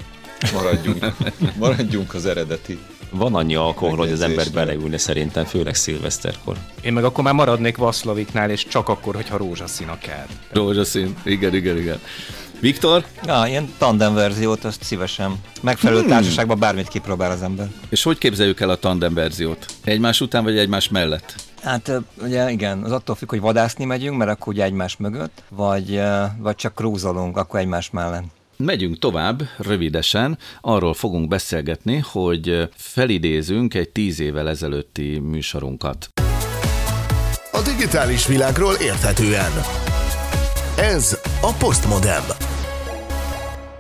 Maradjunk, 0.54 1.06
maradjunk 1.60 2.14
az 2.14 2.26
eredeti. 2.26 2.80
Van 3.10 3.36
annyi 3.36 3.56
alkohol, 3.56 3.98
hogy 3.98 4.12
az 4.12 4.22
ember 4.22 4.48
beleülne 4.54 4.98
szerintem, 4.98 5.46
főleg 5.46 5.76
szilveszterkor. 5.76 6.58
Én 6.82 6.94
meg 6.94 7.04
akkor 7.04 7.24
már 7.24 7.34
maradnék 7.34 7.78
Vaszlaviknál, 7.78 8.50
és 8.50 8.68
csak 8.68 8.90
akkor, 8.90 9.16
hogyha 9.16 9.38
rózsaszín 9.38 9.88
a 9.88 9.98
kád. 9.98 10.28
Rózsaszín, 10.52 11.16
igen, 11.24 11.56
igen, 11.56 11.78
igen. 11.78 12.00
Viktor, 12.60 13.06
Ja, 13.26 13.44
ilyen 13.48 13.74
tandem 13.78 14.14
verziót, 14.14 14.64
azt 14.64 14.84
szívesen. 14.84 15.36
Megfelelő 15.62 16.00
hmm. 16.00 16.10
társaságban 16.10 16.60
bármit 16.60 16.88
kipróbál 16.88 17.32
az 17.32 17.42
ember. 17.42 17.68
és 17.90 18.04
hogy 18.04 18.18
képzeljük 18.18 18.60
el 18.60 18.70
a 18.70 18.76
tandem 18.76 19.14
verziót? 19.14 19.66
Egymás 19.84 20.22
után 20.22 20.44
vagy 20.44 20.58
egymás 20.58 20.90
mellett? 20.90 21.36
Hát 21.64 21.92
ugye 22.22 22.52
igen, 22.52 22.84
az 22.84 22.92
attól 22.92 23.16
függ, 23.16 23.30
hogy 23.30 23.40
vadászni 23.40 23.86
megyünk, 23.86 24.18
mert 24.18 24.32
akkor 24.32 24.54
ugye 24.54 24.64
egymás 24.64 24.98
mögött, 24.98 25.44
vagy, 25.50 26.02
vagy 26.38 26.56
csak 26.56 26.76
krúzolunk, 26.76 27.38
akkor 27.38 27.60
egymás 27.60 27.90
mellett. 27.90 28.24
Megyünk 28.58 29.00
tovább, 29.00 29.42
rövidesen, 29.58 30.38
arról 30.62 30.94
fogunk 30.94 31.28
beszélgetni, 31.28 31.98
hogy 31.98 32.70
felidézünk 32.76 33.74
egy 33.74 33.90
tíz 33.90 34.20
évvel 34.20 34.50
ezelőtti 34.50 35.20
műsorunkat. 35.20 36.10
A 37.52 37.62
digitális 37.62 38.28
világról 38.28 38.74
érthetően. 38.74 39.52
Ez 40.78 41.20
a 41.42 41.54
Postmodem. 41.60 42.24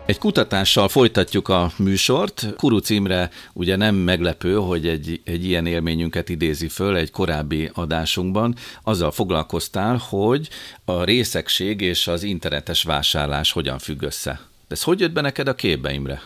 Egy 0.05 0.17
kutatással 0.17 0.87
folytatjuk 0.87 1.47
a 1.47 1.71
műsort. 1.77 2.53
Kuruc 2.57 2.89
Imre 2.89 3.29
ugye 3.53 3.75
nem 3.75 3.95
meglepő, 3.95 4.55
hogy 4.55 4.87
egy, 4.87 5.21
egy 5.23 5.45
ilyen 5.45 5.65
élményünket 5.65 6.29
idézi 6.29 6.67
föl 6.67 6.95
egy 6.95 7.11
korábbi 7.11 7.69
adásunkban. 7.73 8.55
Azzal 8.83 9.11
foglalkoztál, 9.11 10.01
hogy 10.09 10.49
a 10.85 11.03
részegség 11.03 11.81
és 11.81 12.07
az 12.07 12.23
internetes 12.23 12.83
vásárlás 12.83 13.51
hogyan 13.51 13.79
függ 13.79 14.01
össze. 14.01 14.39
De 14.67 14.75
ez 14.75 14.83
hogy 14.83 14.99
jött 14.99 15.11
be 15.11 15.21
neked 15.21 15.47
a 15.47 15.55
képbe, 15.55 15.91
Imre? 15.91 16.21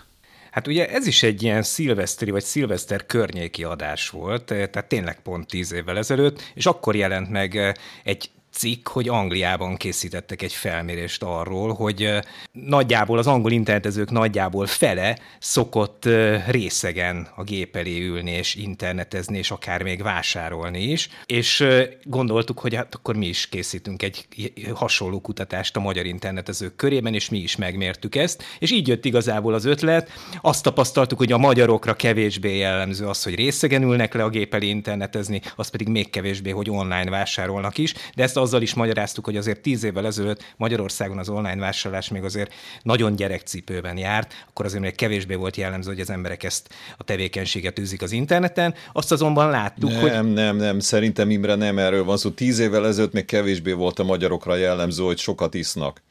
Hát 0.51 0.67
ugye 0.67 0.89
ez 0.89 1.07
is 1.07 1.23
egy 1.23 1.43
ilyen 1.43 1.63
szilveszteri 1.63 2.31
vagy 2.31 2.43
szilveszter 2.43 3.05
környéki 3.05 3.63
adás 3.63 4.09
volt, 4.09 4.51
eh, 4.51 4.67
tehát 4.67 4.89
tényleg 4.89 5.21
pont 5.21 5.47
tíz 5.47 5.71
évvel 5.71 5.97
ezelőtt, 5.97 6.51
és 6.53 6.65
akkor 6.65 6.95
jelent 6.95 7.29
meg 7.29 7.75
egy 8.03 8.29
cikk, 8.51 8.87
hogy 8.87 9.07
Angliában 9.09 9.75
készítettek 9.75 10.41
egy 10.41 10.53
felmérést 10.53 11.23
arról, 11.23 11.73
hogy 11.73 12.09
nagyjából 12.51 13.17
az 13.17 13.27
angol 13.27 13.51
internetezők 13.51 14.11
nagyjából 14.11 14.65
fele 14.65 15.19
szokott 15.39 16.09
részegen 16.47 17.27
a 17.35 17.43
gép 17.43 17.75
elé 17.75 18.05
ülni 18.05 18.31
és 18.31 18.55
internetezni, 18.55 19.37
és 19.37 19.51
akár 19.51 19.83
még 19.83 20.03
vásárolni 20.03 20.81
is, 20.81 21.09
és 21.25 21.65
gondoltuk, 22.03 22.59
hogy 22.59 22.75
hát 22.75 22.95
akkor 22.95 23.15
mi 23.15 23.27
is 23.27 23.49
készítünk 23.49 24.03
egy 24.03 24.25
hasonló 24.73 25.21
kutatást 25.21 25.75
a 25.75 25.79
magyar 25.79 26.05
internetezők 26.05 26.75
körében, 26.75 27.13
és 27.13 27.29
mi 27.29 27.37
is 27.37 27.55
megmértük 27.55 28.15
ezt, 28.15 28.43
és 28.59 28.71
így 28.71 28.87
jött 28.87 29.05
igazából 29.05 29.53
az 29.53 29.65
ötlet. 29.65 30.11
Azt 30.41 30.63
tapasztaltuk, 30.63 31.17
hogy 31.17 31.31
a 31.31 31.37
magyarokra 31.37 31.93
kevésbé 31.93 32.57
jellemző 32.57 33.07
az, 33.07 33.23
hogy 33.23 33.35
részegen 33.35 33.83
ülnek 33.83 34.13
le 34.13 34.23
a 34.23 34.29
gép 34.29 34.53
elé 34.53 34.67
internetezni, 34.67 35.41
az 35.55 35.69
pedig 35.69 35.87
még 35.87 36.09
kevésbé, 36.09 36.49
hogy 36.49 36.69
online 36.69 37.09
vásárolnak 37.09 37.77
is, 37.77 37.93
de 38.15 38.23
ezt 38.23 38.37
azzal 38.49 38.61
is 38.61 38.73
magyaráztuk, 38.73 39.25
hogy 39.25 39.37
azért 39.37 39.61
tíz 39.61 39.83
évvel 39.83 40.05
ezelőtt 40.05 40.53
Magyarországon 40.57 41.17
az 41.17 41.29
online 41.29 41.55
vásárlás 41.55 42.09
még 42.09 42.23
azért 42.23 42.53
nagyon 42.81 43.15
gyerekcipőben 43.15 43.97
járt, 43.97 44.33
akkor 44.49 44.65
azért 44.65 44.81
még 44.81 44.95
kevésbé 44.95 45.35
volt 45.35 45.55
jellemző, 45.55 45.89
hogy 45.91 45.99
az 45.99 46.09
emberek 46.09 46.43
ezt 46.43 46.69
a 46.97 47.03
tevékenységet 47.03 47.79
űzik 47.79 48.01
az 48.01 48.11
interneten. 48.11 48.73
Azt 48.93 49.11
azonban 49.11 49.49
láttuk, 49.49 49.91
nem, 49.91 49.99
hogy... 49.99 50.11
Nem, 50.11 50.27
nem, 50.27 50.55
nem, 50.55 50.79
szerintem 50.79 51.29
Imre 51.29 51.55
nem 51.55 51.77
erről 51.77 52.03
van 52.03 52.17
szó. 52.17 52.29
Tíz 52.29 52.59
évvel 52.59 52.87
ezelőtt 52.87 53.13
még 53.13 53.25
kevésbé 53.25 53.71
volt 53.71 53.99
a 53.99 54.03
magyarokra 54.03 54.55
jellemző, 54.55 55.03
hogy 55.03 55.17
sokat 55.17 55.53
isznak. 55.53 56.01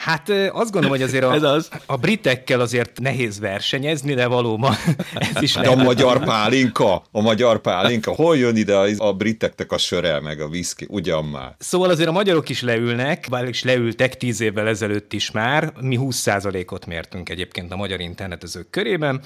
Hát 0.00 0.28
azt 0.30 0.70
gondolom, 0.70 0.90
hogy 0.90 1.02
azért 1.02 1.24
a, 1.24 1.34
Ez 1.40 1.42
az. 1.42 1.68
a 1.86 1.96
britekkel 1.96 2.60
azért 2.60 3.00
nehéz 3.00 3.40
versenyezni, 3.40 4.14
de 4.14 4.26
valóban 4.26 4.74
ez 5.34 5.42
is 5.42 5.54
lehet. 5.54 5.72
A 5.72 5.82
magyar 5.82 6.24
pálinka, 6.24 7.02
a 7.10 7.20
magyar 7.20 7.60
pálinka, 7.60 8.10
hol 8.10 8.36
jön 8.36 8.56
ide 8.56 8.76
a 8.96 9.12
briteknek 9.12 9.72
a 9.72 9.78
sörel 9.78 10.20
meg 10.20 10.40
a 10.40 10.48
viszki, 10.48 10.86
ugyan 10.88 11.24
már. 11.24 11.54
Szóval 11.58 11.90
azért 11.90 12.08
a 12.08 12.12
magyarok 12.12 12.48
is 12.48 12.62
leülnek, 12.62 13.26
bár 13.30 13.48
is 13.48 13.64
leültek 13.64 14.16
tíz 14.16 14.40
évvel 14.40 14.68
ezelőtt 14.68 15.12
is 15.12 15.30
már, 15.30 15.72
mi 15.80 15.98
20%-ot 16.00 16.86
mértünk 16.86 17.28
egyébként 17.28 17.72
a 17.72 17.76
magyar 17.76 18.00
internetezők 18.00 18.70
körében, 18.70 19.20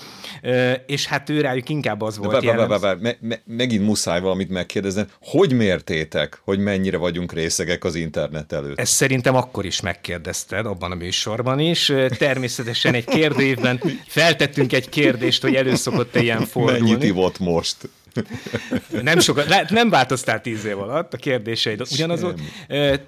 és 0.87 1.07
hát 1.07 1.31
ő 1.31 1.41
rájuk 1.41 1.69
inkább 1.69 2.03
az 2.03 2.19
volt 2.19 2.45
de, 2.45 2.53
bár, 2.53 2.69
bár, 2.69 2.81
bár, 2.81 2.97
me, 2.97 3.17
me, 3.21 3.43
Megint 3.47 3.85
muszáj 3.85 4.21
valamit 4.21 4.49
megkérdezni, 4.49 5.05
hogy 5.21 5.53
mértétek, 5.53 6.41
hogy 6.45 6.59
mennyire 6.59 6.97
vagyunk 6.97 7.33
részegek 7.33 7.85
az 7.85 7.95
internet 7.95 8.53
előtt? 8.53 8.79
Ezt 8.79 8.93
szerintem 8.93 9.37
akkor 9.37 9.65
is 9.65 9.81
megkérdezted, 9.81 10.64
veled 10.65 10.77
abban 10.77 10.91
a 10.91 10.95
műsorban 10.95 11.59
is. 11.59 11.93
Természetesen 12.19 12.95
egy 12.95 13.05
kérdőívben 13.05 13.81
feltettünk 14.07 14.73
egy 14.73 14.89
kérdést, 14.89 15.43
hogy 15.43 15.55
előszokott-e 15.55 16.21
ilyen 16.21 16.45
fordulni. 16.45 16.91
Mennyit 16.91 17.03
ivott 17.03 17.39
most? 17.39 17.77
Nem 19.03 19.19
sokat, 19.19 19.71
nem 19.71 19.91
változtál 19.91 20.41
tíz 20.41 20.65
év 20.65 20.79
alatt, 20.79 21.15
a 21.15 21.17
kérdéseid 21.17 21.83
ugyanazok. 21.93 22.35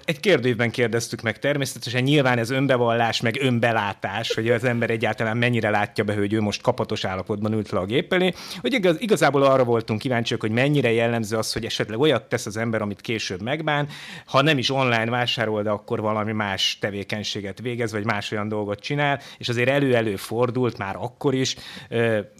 Egy 0.05 0.19
kérdőívben 0.19 0.71
kérdeztük 0.71 1.21
meg 1.21 1.39
természetesen, 1.39 2.03
nyilván 2.03 2.37
ez 2.37 2.49
önbevallás, 2.49 3.21
meg 3.21 3.37
önbelátás, 3.41 4.33
hogy 4.33 4.49
az 4.49 4.63
ember 4.63 4.89
egyáltalán 4.89 5.37
mennyire 5.37 5.69
látja 5.69 6.03
be, 6.03 6.13
hogy 6.13 6.33
ő 6.33 6.41
most 6.41 6.61
kapatos 6.61 7.05
állapotban 7.05 7.53
ült 7.53 7.69
le 7.69 7.79
a 7.79 7.85
gép 7.85 8.13
elé. 8.13 8.33
Hogy 8.61 8.73
igaz, 8.73 8.95
igazából 8.99 9.43
arra 9.43 9.63
voltunk 9.63 9.99
kíváncsiak, 9.99 10.41
hogy 10.41 10.51
mennyire 10.51 10.91
jellemző 10.91 11.37
az, 11.37 11.53
hogy 11.53 11.65
esetleg 11.65 11.99
olyat 11.99 12.29
tesz 12.29 12.45
az 12.45 12.57
ember, 12.57 12.81
amit 12.81 13.01
később 13.01 13.41
megbán, 13.41 13.87
ha 14.25 14.41
nem 14.41 14.57
is 14.57 14.69
online 14.69 15.09
vásárol, 15.09 15.63
de 15.63 15.69
akkor 15.69 16.01
valami 16.01 16.31
más 16.31 16.77
tevékenységet 16.81 17.61
végez, 17.61 17.91
vagy 17.91 18.05
más 18.05 18.31
olyan 18.31 18.47
dolgot 18.47 18.79
csinál, 18.79 19.21
és 19.37 19.49
azért 19.49 19.69
elő-elő 19.69 20.15
fordult 20.15 20.77
már 20.77 20.95
akkor 20.95 21.33
is, 21.33 21.55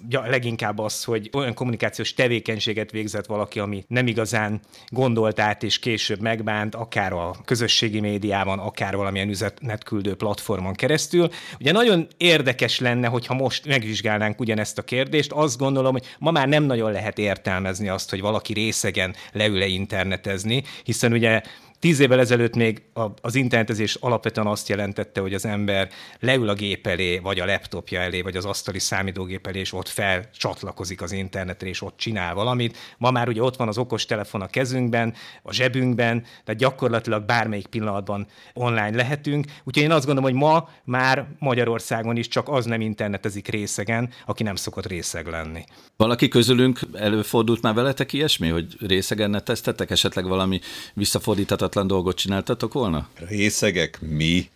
leginkább 0.10 0.80
az, 0.80 1.04
hogy 1.04 1.30
olyan 1.34 1.54
kommunikációs 1.54 2.14
tevékenység 2.14 2.56
tevékenységet 2.58 2.92
végzett 2.92 3.26
valaki, 3.26 3.60
ami 3.60 3.84
nem 3.88 4.08
igazán 4.08 4.60
gondolt 4.90 5.40
át 5.40 5.64
és 5.64 5.80
később 5.80 6.20
megbánt, 6.22 6.76
akár 6.76 7.14
a 7.14 7.36
közösségi 7.46 8.00
médiában, 8.00 8.60
akár 8.60 8.96
valamilyen 8.96 9.30
üzenetküldő 9.30 10.16
platformon 10.16 10.74
keresztül. 10.74 11.30
Ugye 11.60 11.72
nagyon 11.72 12.08
érdekes 12.18 12.80
lenne, 12.80 13.08
hogyha 13.08 13.34
most 13.34 13.66
megvizsgálnánk 13.66 14.40
ugyanezt 14.40 14.78
a 14.78 14.82
kérdést. 14.82 15.32
Azt 15.32 15.58
gondolom, 15.58 15.92
hogy 15.92 16.06
ma 16.20 16.32
már 16.32 16.48
nem 16.48 16.64
nagyon 16.64 16.92
lehet 16.92 17.18
értelmezni 17.18 17.90
azt, 17.90 18.10
hogy 18.10 18.22
valaki 18.22 18.54
részegen 18.54 19.16
leül-e 19.32 19.66
internetezni, 19.66 20.64
hiszen 20.84 21.14
ugye 21.14 21.42
Tíz 21.80 22.00
évvel 22.00 22.20
ezelőtt 22.20 22.56
még 22.56 22.82
az 23.22 23.36
internetezés 23.36 23.96
alapvetően 23.96 24.48
azt 24.48 24.70
jelentette, 24.70 25.22
hogy 25.22 25.34
az 25.34 25.46
ember 25.46 25.90
leül 26.20 26.50
a 26.50 26.54
gép 26.54 26.88
elé, 26.88 27.18
vagy 27.18 27.40
a 27.40 27.46
laptopja 27.46 28.00
elé, 28.00 28.22
vagy 28.22 28.36
az 28.38 28.46
asztali 28.46 28.80
számítógép 28.80 29.48
elé, 29.48 29.60
és 29.60 29.74
ott 29.74 29.88
felcsatlakozik 29.88 31.02
az 31.02 31.12
internetre, 31.12 31.68
és 31.68 31.82
ott 31.82 31.98
csinál 31.98 32.34
valamit. 32.34 32.78
Ma 32.98 33.12
már 33.12 33.28
ugye 33.28 33.42
ott 33.42 33.56
van 33.56 33.68
az 33.68 33.78
okostelefon 33.78 34.42
a 34.42 34.48
kezünkben, 34.48 35.14
a 35.44 35.54
zsebünkben, 35.54 36.22
tehát 36.22 36.60
gyakorlatilag 36.60 37.26
bármelyik 37.26 37.68
pillanatban 37.68 38.28
online 38.54 38.96
lehetünk. 38.96 39.46
Úgyhogy 39.64 39.84
én 39.84 39.92
azt 39.92 40.06
gondolom, 40.06 40.32
hogy 40.32 40.40
ma 40.40 40.70
már 40.84 41.28
Magyarországon 41.40 42.18
is 42.18 42.28
csak 42.28 42.50
az 42.50 42.66
nem 42.66 42.82
internetezik 42.82 43.48
részegen, 43.48 44.10
aki 44.26 44.44
nem 44.44 44.56
szokott 44.56 44.86
részeg 44.86 45.28
lenni. 45.28 45.64
Valaki 45.98 46.28
közülünk 46.28 46.80
előfordult 46.94 47.62
már 47.62 47.74
veletek 47.74 48.14
ilyesmi, 48.14 48.48
hogy 48.48 48.76
részegen 48.88 49.30
ne 49.30 49.40
tesztetek, 49.40 49.90
esetleg 49.90 50.28
valami 50.28 50.60
visszafordíthatatlan 50.94 51.66
ártatlan 51.68 51.88
dolgot 51.88 52.16
csináltatok 52.18 52.74
volna? 52.74 53.08
Részegek 53.28 54.00
mi? 54.02 54.50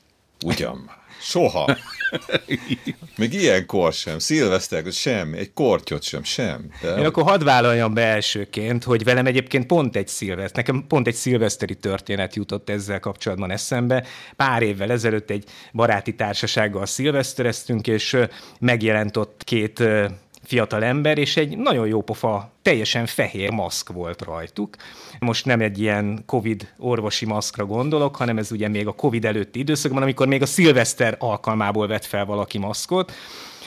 Ugyan 0.46 0.90
Soha. 1.22 1.78
Még 3.18 3.34
ilyenkor 3.34 3.94
sem. 3.94 4.20
Szilveszter 4.20 4.92
sem. 4.92 5.34
Egy 5.34 5.54
kortyot 5.54 6.04
sem. 6.04 6.24
Sem. 6.24 6.72
De... 6.82 6.96
Én 6.96 7.06
akkor 7.06 7.24
hadd 7.24 7.44
vállaljam 7.44 7.94
be 7.94 8.06
elsőként, 8.06 8.84
hogy 8.84 9.04
velem 9.04 9.26
egyébként 9.26 9.66
pont 9.66 9.96
egy 9.96 10.08
szilveszter, 10.08 10.66
nekem 10.66 10.86
pont 10.88 11.08
egy 11.08 11.16
szilveszteri 11.16 11.76
történet 11.76 12.36
jutott 12.36 12.70
ezzel 12.70 13.00
kapcsolatban 13.00 13.52
eszembe. 13.52 14.06
Pár 14.36 14.62
évvel 14.62 14.92
ezelőtt 14.92 15.30
egy 15.30 15.44
baráti 15.74 16.16
társasággal 16.16 16.86
szilvesztereztünk, 16.86 17.88
és 17.88 18.18
megjelent 18.60 19.18
ott 19.18 19.42
két 19.44 19.84
fiatal 20.44 20.84
ember, 20.84 21.18
és 21.18 21.38
egy 21.38 21.58
nagyon 21.58 21.88
jó 21.88 22.02
pofa, 22.02 22.52
teljesen 22.62 23.06
fehér 23.06 23.52
maszk 23.52 23.92
volt 23.92 24.22
rajtuk. 24.22 24.76
Most 25.20 25.46
nem 25.46 25.62
egy 25.62 25.80
ilyen 25.80 26.24
Covid 26.26 26.74
orvosi 26.78 27.26
maszkra 27.26 27.66
gondolok, 27.66 28.16
hanem 28.16 28.38
ez 28.38 28.52
ugye 28.52 28.68
még 28.68 28.88
a 28.88 28.94
Covid 28.94 29.26
előtti 29.26 29.60
időszakban, 29.60 30.02
amikor 30.02 30.28
még 30.28 30.42
a 30.42 30.46
szilveszter 30.46 31.16
alkalmából 31.20 31.88
vett 31.88 32.06
fel 32.06 32.26
valaki 32.26 32.58
maszkot, 32.58 33.12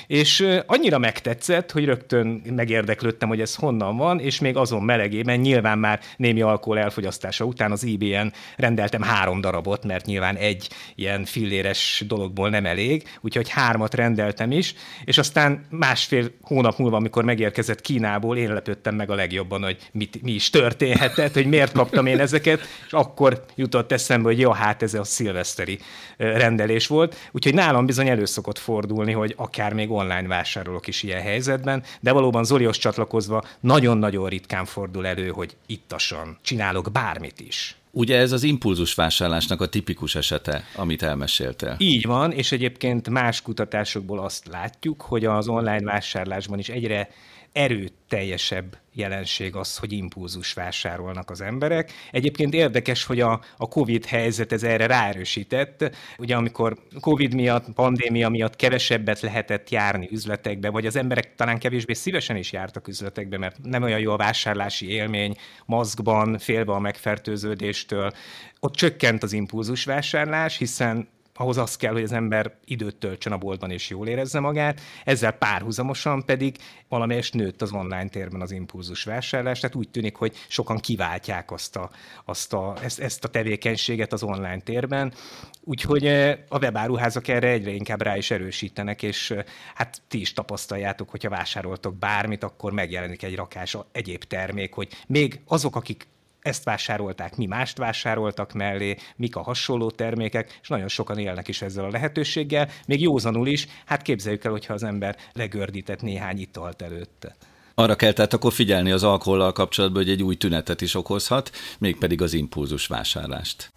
és 0.07 0.47
annyira 0.67 0.99
megtetszett, 0.99 1.71
hogy 1.71 1.85
rögtön 1.85 2.43
megérdeklődtem, 2.57 3.29
hogy 3.29 3.41
ez 3.41 3.55
honnan 3.55 3.97
van, 3.97 4.21
és 4.21 4.41
még 4.41 4.57
azon 4.57 4.83
melegében 4.83 5.39
nyilván 5.39 5.79
már 5.79 6.01
némi 6.17 6.43
alkohol 6.43 6.79
elfogyasztása 6.79 7.45
után 7.45 7.73
az 7.73 7.85
IBN 7.85 8.33
rendeltem 8.57 9.03
három 9.03 9.41
darabot, 9.41 9.85
mert 9.85 10.07
nyilván 10.07 10.37
egy 10.37 10.69
ilyen 10.95 11.25
filléres 11.25 12.05
dologból 12.07 12.49
nem 12.49 12.67
elég, 12.67 13.09
úgyhogy 13.21 13.49
hármat 13.49 13.95
rendeltem 13.95 14.51
is, 14.51 14.75
és 15.05 15.19
aztán 15.19 15.65
másfél 15.71 16.31
hónap 16.43 16.79
múlva, 16.79 16.97
amikor 16.97 17.25
megérkezett 17.25 17.81
Kínából, 17.81 18.37
én 18.37 18.53
lepődtem 18.53 18.95
meg 18.95 19.11
a 19.11 19.15
legjobban, 19.15 19.63
hogy 19.63 19.77
mit, 19.93 20.23
mi 20.23 20.33
is 20.33 20.51
történhetett, 20.51 21.33
hogy 21.33 21.47
miért 21.47 21.73
kaptam 21.73 22.07
én 22.07 22.21
ezeket, 22.21 22.61
és 22.87 22.93
akkor 22.93 23.45
jutott 23.55 23.93
eszembe, 23.93 24.29
hogy 24.29 24.39
jó, 24.39 24.51
hát 24.51 24.83
ez 24.83 24.95
a 24.95 25.05
szilveszteri 25.05 25.79
rendelés 26.17 26.87
volt, 26.87 27.17
úgyhogy 27.33 27.55
nálam 27.55 27.87
bizony 27.87 28.09
elő 28.09 28.25
szokott 28.25 28.59
fordulni, 28.59 29.13
hogy 29.13 29.35
akár 29.37 29.73
még 29.73 29.91
online 29.95 30.27
vásárolok 30.27 30.87
is 30.87 31.03
ilyen 31.03 31.23
helyzetben, 31.23 31.83
de 32.01 32.13
valóban 32.13 32.45
Zolihoz 32.45 32.77
csatlakozva 32.77 33.45
nagyon-nagyon 33.61 34.29
ritkán 34.29 34.65
fordul 34.65 35.07
elő, 35.07 35.29
hogy 35.29 35.57
ittasan 35.67 36.39
csinálok 36.43 36.93
bármit 36.93 37.41
is. 37.41 37.77
Ugye 37.91 38.19
ez 38.19 38.33
az 38.33 38.43
impulzus 38.43 38.95
vásárlásnak 38.95 39.61
a 39.61 39.67
tipikus 39.67 40.15
esete, 40.15 40.65
amit 40.77 41.03
elmeséltél. 41.03 41.77
Így 41.79 42.07
van, 42.07 42.33
és 42.33 42.53
egyébként 42.53 43.11
más 43.11 43.43
kutatásokból 43.43 44.19
azt 44.19 44.47
látjuk, 44.47 45.03
hogy 45.03 45.25
az 45.25 45.49
online 45.49 45.85
vásárlásban 45.85 46.59
is 46.59 46.69
egyre 46.69 47.09
erőteljesebb 47.55 48.77
jelenség 48.93 49.57
az, 49.57 49.77
hogy 49.77 49.93
impulzus 49.93 50.53
vásárolnak 50.53 51.31
az 51.31 51.41
emberek. 51.41 51.93
Egyébként 52.11 52.55
érdekes, 52.55 53.05
hogy 53.05 53.21
a, 53.21 53.41
a 53.57 53.69
COVID 53.69 54.05
helyzet 54.05 54.53
ez 54.53 54.63
erre 54.63 54.87
ráerősített. 54.87 55.97
Ugye 56.19 56.37
amikor 56.37 56.77
COVID 57.01 57.35
miatt, 57.35 57.73
pandémia 57.73 58.29
miatt 58.29 58.57
kevesebbet 58.57 59.21
lehetett 59.21 59.71
járni 59.71 60.09
üzletekbe, 60.11 60.69
vagy 60.69 60.87
az 60.87 60.97
emberek 60.97 61.35
talán 61.35 61.59
kevésbé 61.59 61.93
szívesen 61.93 62.37
is 62.37 62.53
jártak 62.53 62.89
üzletekbe, 62.89 63.39
mert 63.39 63.57
nem 63.63 63.83
olyan 63.83 64.01
jó 64.01 64.13
a 64.13 64.17
vásárlási 64.17 64.91
élmény, 64.91 65.37
maszkban, 65.67 66.39
félve 66.39 66.73
a 66.73 66.79
megfertőződéstől. 66.79 68.13
Ott 68.61 68.75
csökkent 68.75 69.23
az 69.23 69.33
impulzus 69.33 69.85
vásárlás, 69.85 70.57
hiszen 70.57 71.09
ahhoz 71.37 71.57
az 71.57 71.77
kell, 71.77 71.93
hogy 71.93 72.03
az 72.03 72.13
ember 72.13 72.55
időt 72.65 72.97
töltsön 72.97 73.33
a 73.33 73.37
boltban 73.37 73.71
és 73.71 73.91
jól 73.91 74.09
érezze 74.09 74.41
magát, 74.41 74.81
ezzel 75.05 75.33
párhuzamosan 75.33 76.25
pedig 76.25 76.57
valamelyest 76.89 77.35
nőtt 77.35 77.63
az 77.63 77.73
online 77.73 78.09
térben 78.09 78.41
az 78.41 78.51
impulzus 78.51 79.05
vásárlás, 79.05 79.61
tehát 79.61 79.77
úgy 79.77 79.89
tűnik, 79.89 80.17
hogy 80.17 80.37
sokan 80.49 80.79
kiváltják 80.79 81.51
azt 81.51 81.77
a, 81.77 81.91
azt 82.25 82.53
a, 82.53 82.75
ezt, 82.83 83.01
ezt 83.01 83.25
a 83.25 83.29
tevékenységet 83.29 84.13
az 84.13 84.23
online 84.23 84.61
térben, 84.61 85.13
úgyhogy 85.61 86.07
eh, 86.07 86.39
a 86.49 86.59
webáruházak 86.59 87.29
erre 87.29 87.49
egyre 87.49 87.71
inkább 87.71 88.03
rá 88.03 88.17
is 88.17 88.31
erősítenek, 88.31 89.03
és 89.03 89.31
eh, 89.31 89.45
hát 89.75 90.03
ti 90.09 90.21
is 90.21 90.33
tapasztaljátok, 90.33 91.11
hogyha 91.11 91.29
vásároltok 91.29 91.97
bármit, 91.97 92.43
akkor 92.43 92.73
megjelenik 92.73 93.23
egy 93.23 93.37
rakás 93.37 93.77
egyéb 93.93 94.25
termék, 94.25 94.75
hogy 94.75 94.89
még 95.07 95.41
azok, 95.47 95.77
akik 95.77 96.07
ezt 96.45 96.65
vásárolták, 96.65 97.37
mi 97.37 97.47
mást 97.47 97.79
vásároltak 97.79 98.53
mellé, 98.53 98.97
mik 99.17 99.37
a 99.37 99.43
hasonló 99.43 99.91
termékek, 99.91 100.59
és 100.63 100.69
nagyon 100.69 100.89
sokan 100.89 101.19
élnek 101.19 101.49
is 101.49 101.63
ezzel 101.63 101.85
a 101.85 101.91
lehetőséggel, 101.91 102.69
még 102.87 103.01
józanul 103.01 103.47
is, 103.47 103.67
hát 103.85 104.03
képzeljük 104.03 104.45
el, 104.45 104.51
hogyha 104.51 104.75
az 104.75 104.83
ember 104.83 105.17
legördített 105.33 106.03
néhány 106.03 106.41
italt 106.41 106.83
előtte. 106.83 107.37
Arra 107.75 107.97
kell 107.97 108.13
tehát 108.13 108.33
akkor 108.33 108.53
figyelni 108.53 108.91
az 108.91 109.03
alkohollal 109.03 109.53
kapcsolatban, 109.53 110.03
hogy 110.03 110.13
egy 110.13 110.23
új 110.23 110.37
tünetet 110.37 110.81
is 110.81 110.95
okozhat, 110.95 111.51
mégpedig 111.79 112.23
az 112.23 112.33
impulzus 112.33 112.87
vásárlást. 112.87 113.73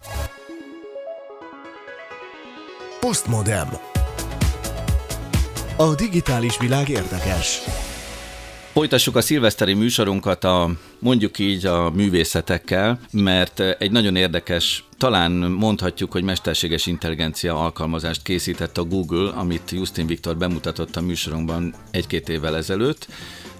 Postmodem. 3.00 3.68
A 5.76 5.94
digitális 5.94 6.58
világ 6.58 6.88
érdekes. 6.88 7.60
Folytassuk 8.78 9.16
a 9.16 9.20
szilveszteri 9.20 9.74
műsorunkat 9.74 10.44
a 10.44 10.70
mondjuk 10.98 11.38
így 11.38 11.66
a 11.66 11.90
művészetekkel, 11.90 13.00
mert 13.10 13.60
egy 13.60 13.90
nagyon 13.90 14.16
érdekes 14.16 14.84
talán 14.98 15.32
mondhatjuk, 15.32 16.12
hogy 16.12 16.22
mesterséges 16.22 16.86
intelligencia 16.86 17.60
alkalmazást 17.60 18.22
készített 18.22 18.78
a 18.78 18.84
Google, 18.84 19.30
amit 19.30 19.70
Justin 19.70 20.06
Viktor 20.06 20.36
bemutatott 20.36 20.96
a 20.96 21.00
műsorunkban 21.00 21.74
egy-két 21.90 22.28
évvel 22.28 22.56
ezelőtt. 22.56 23.08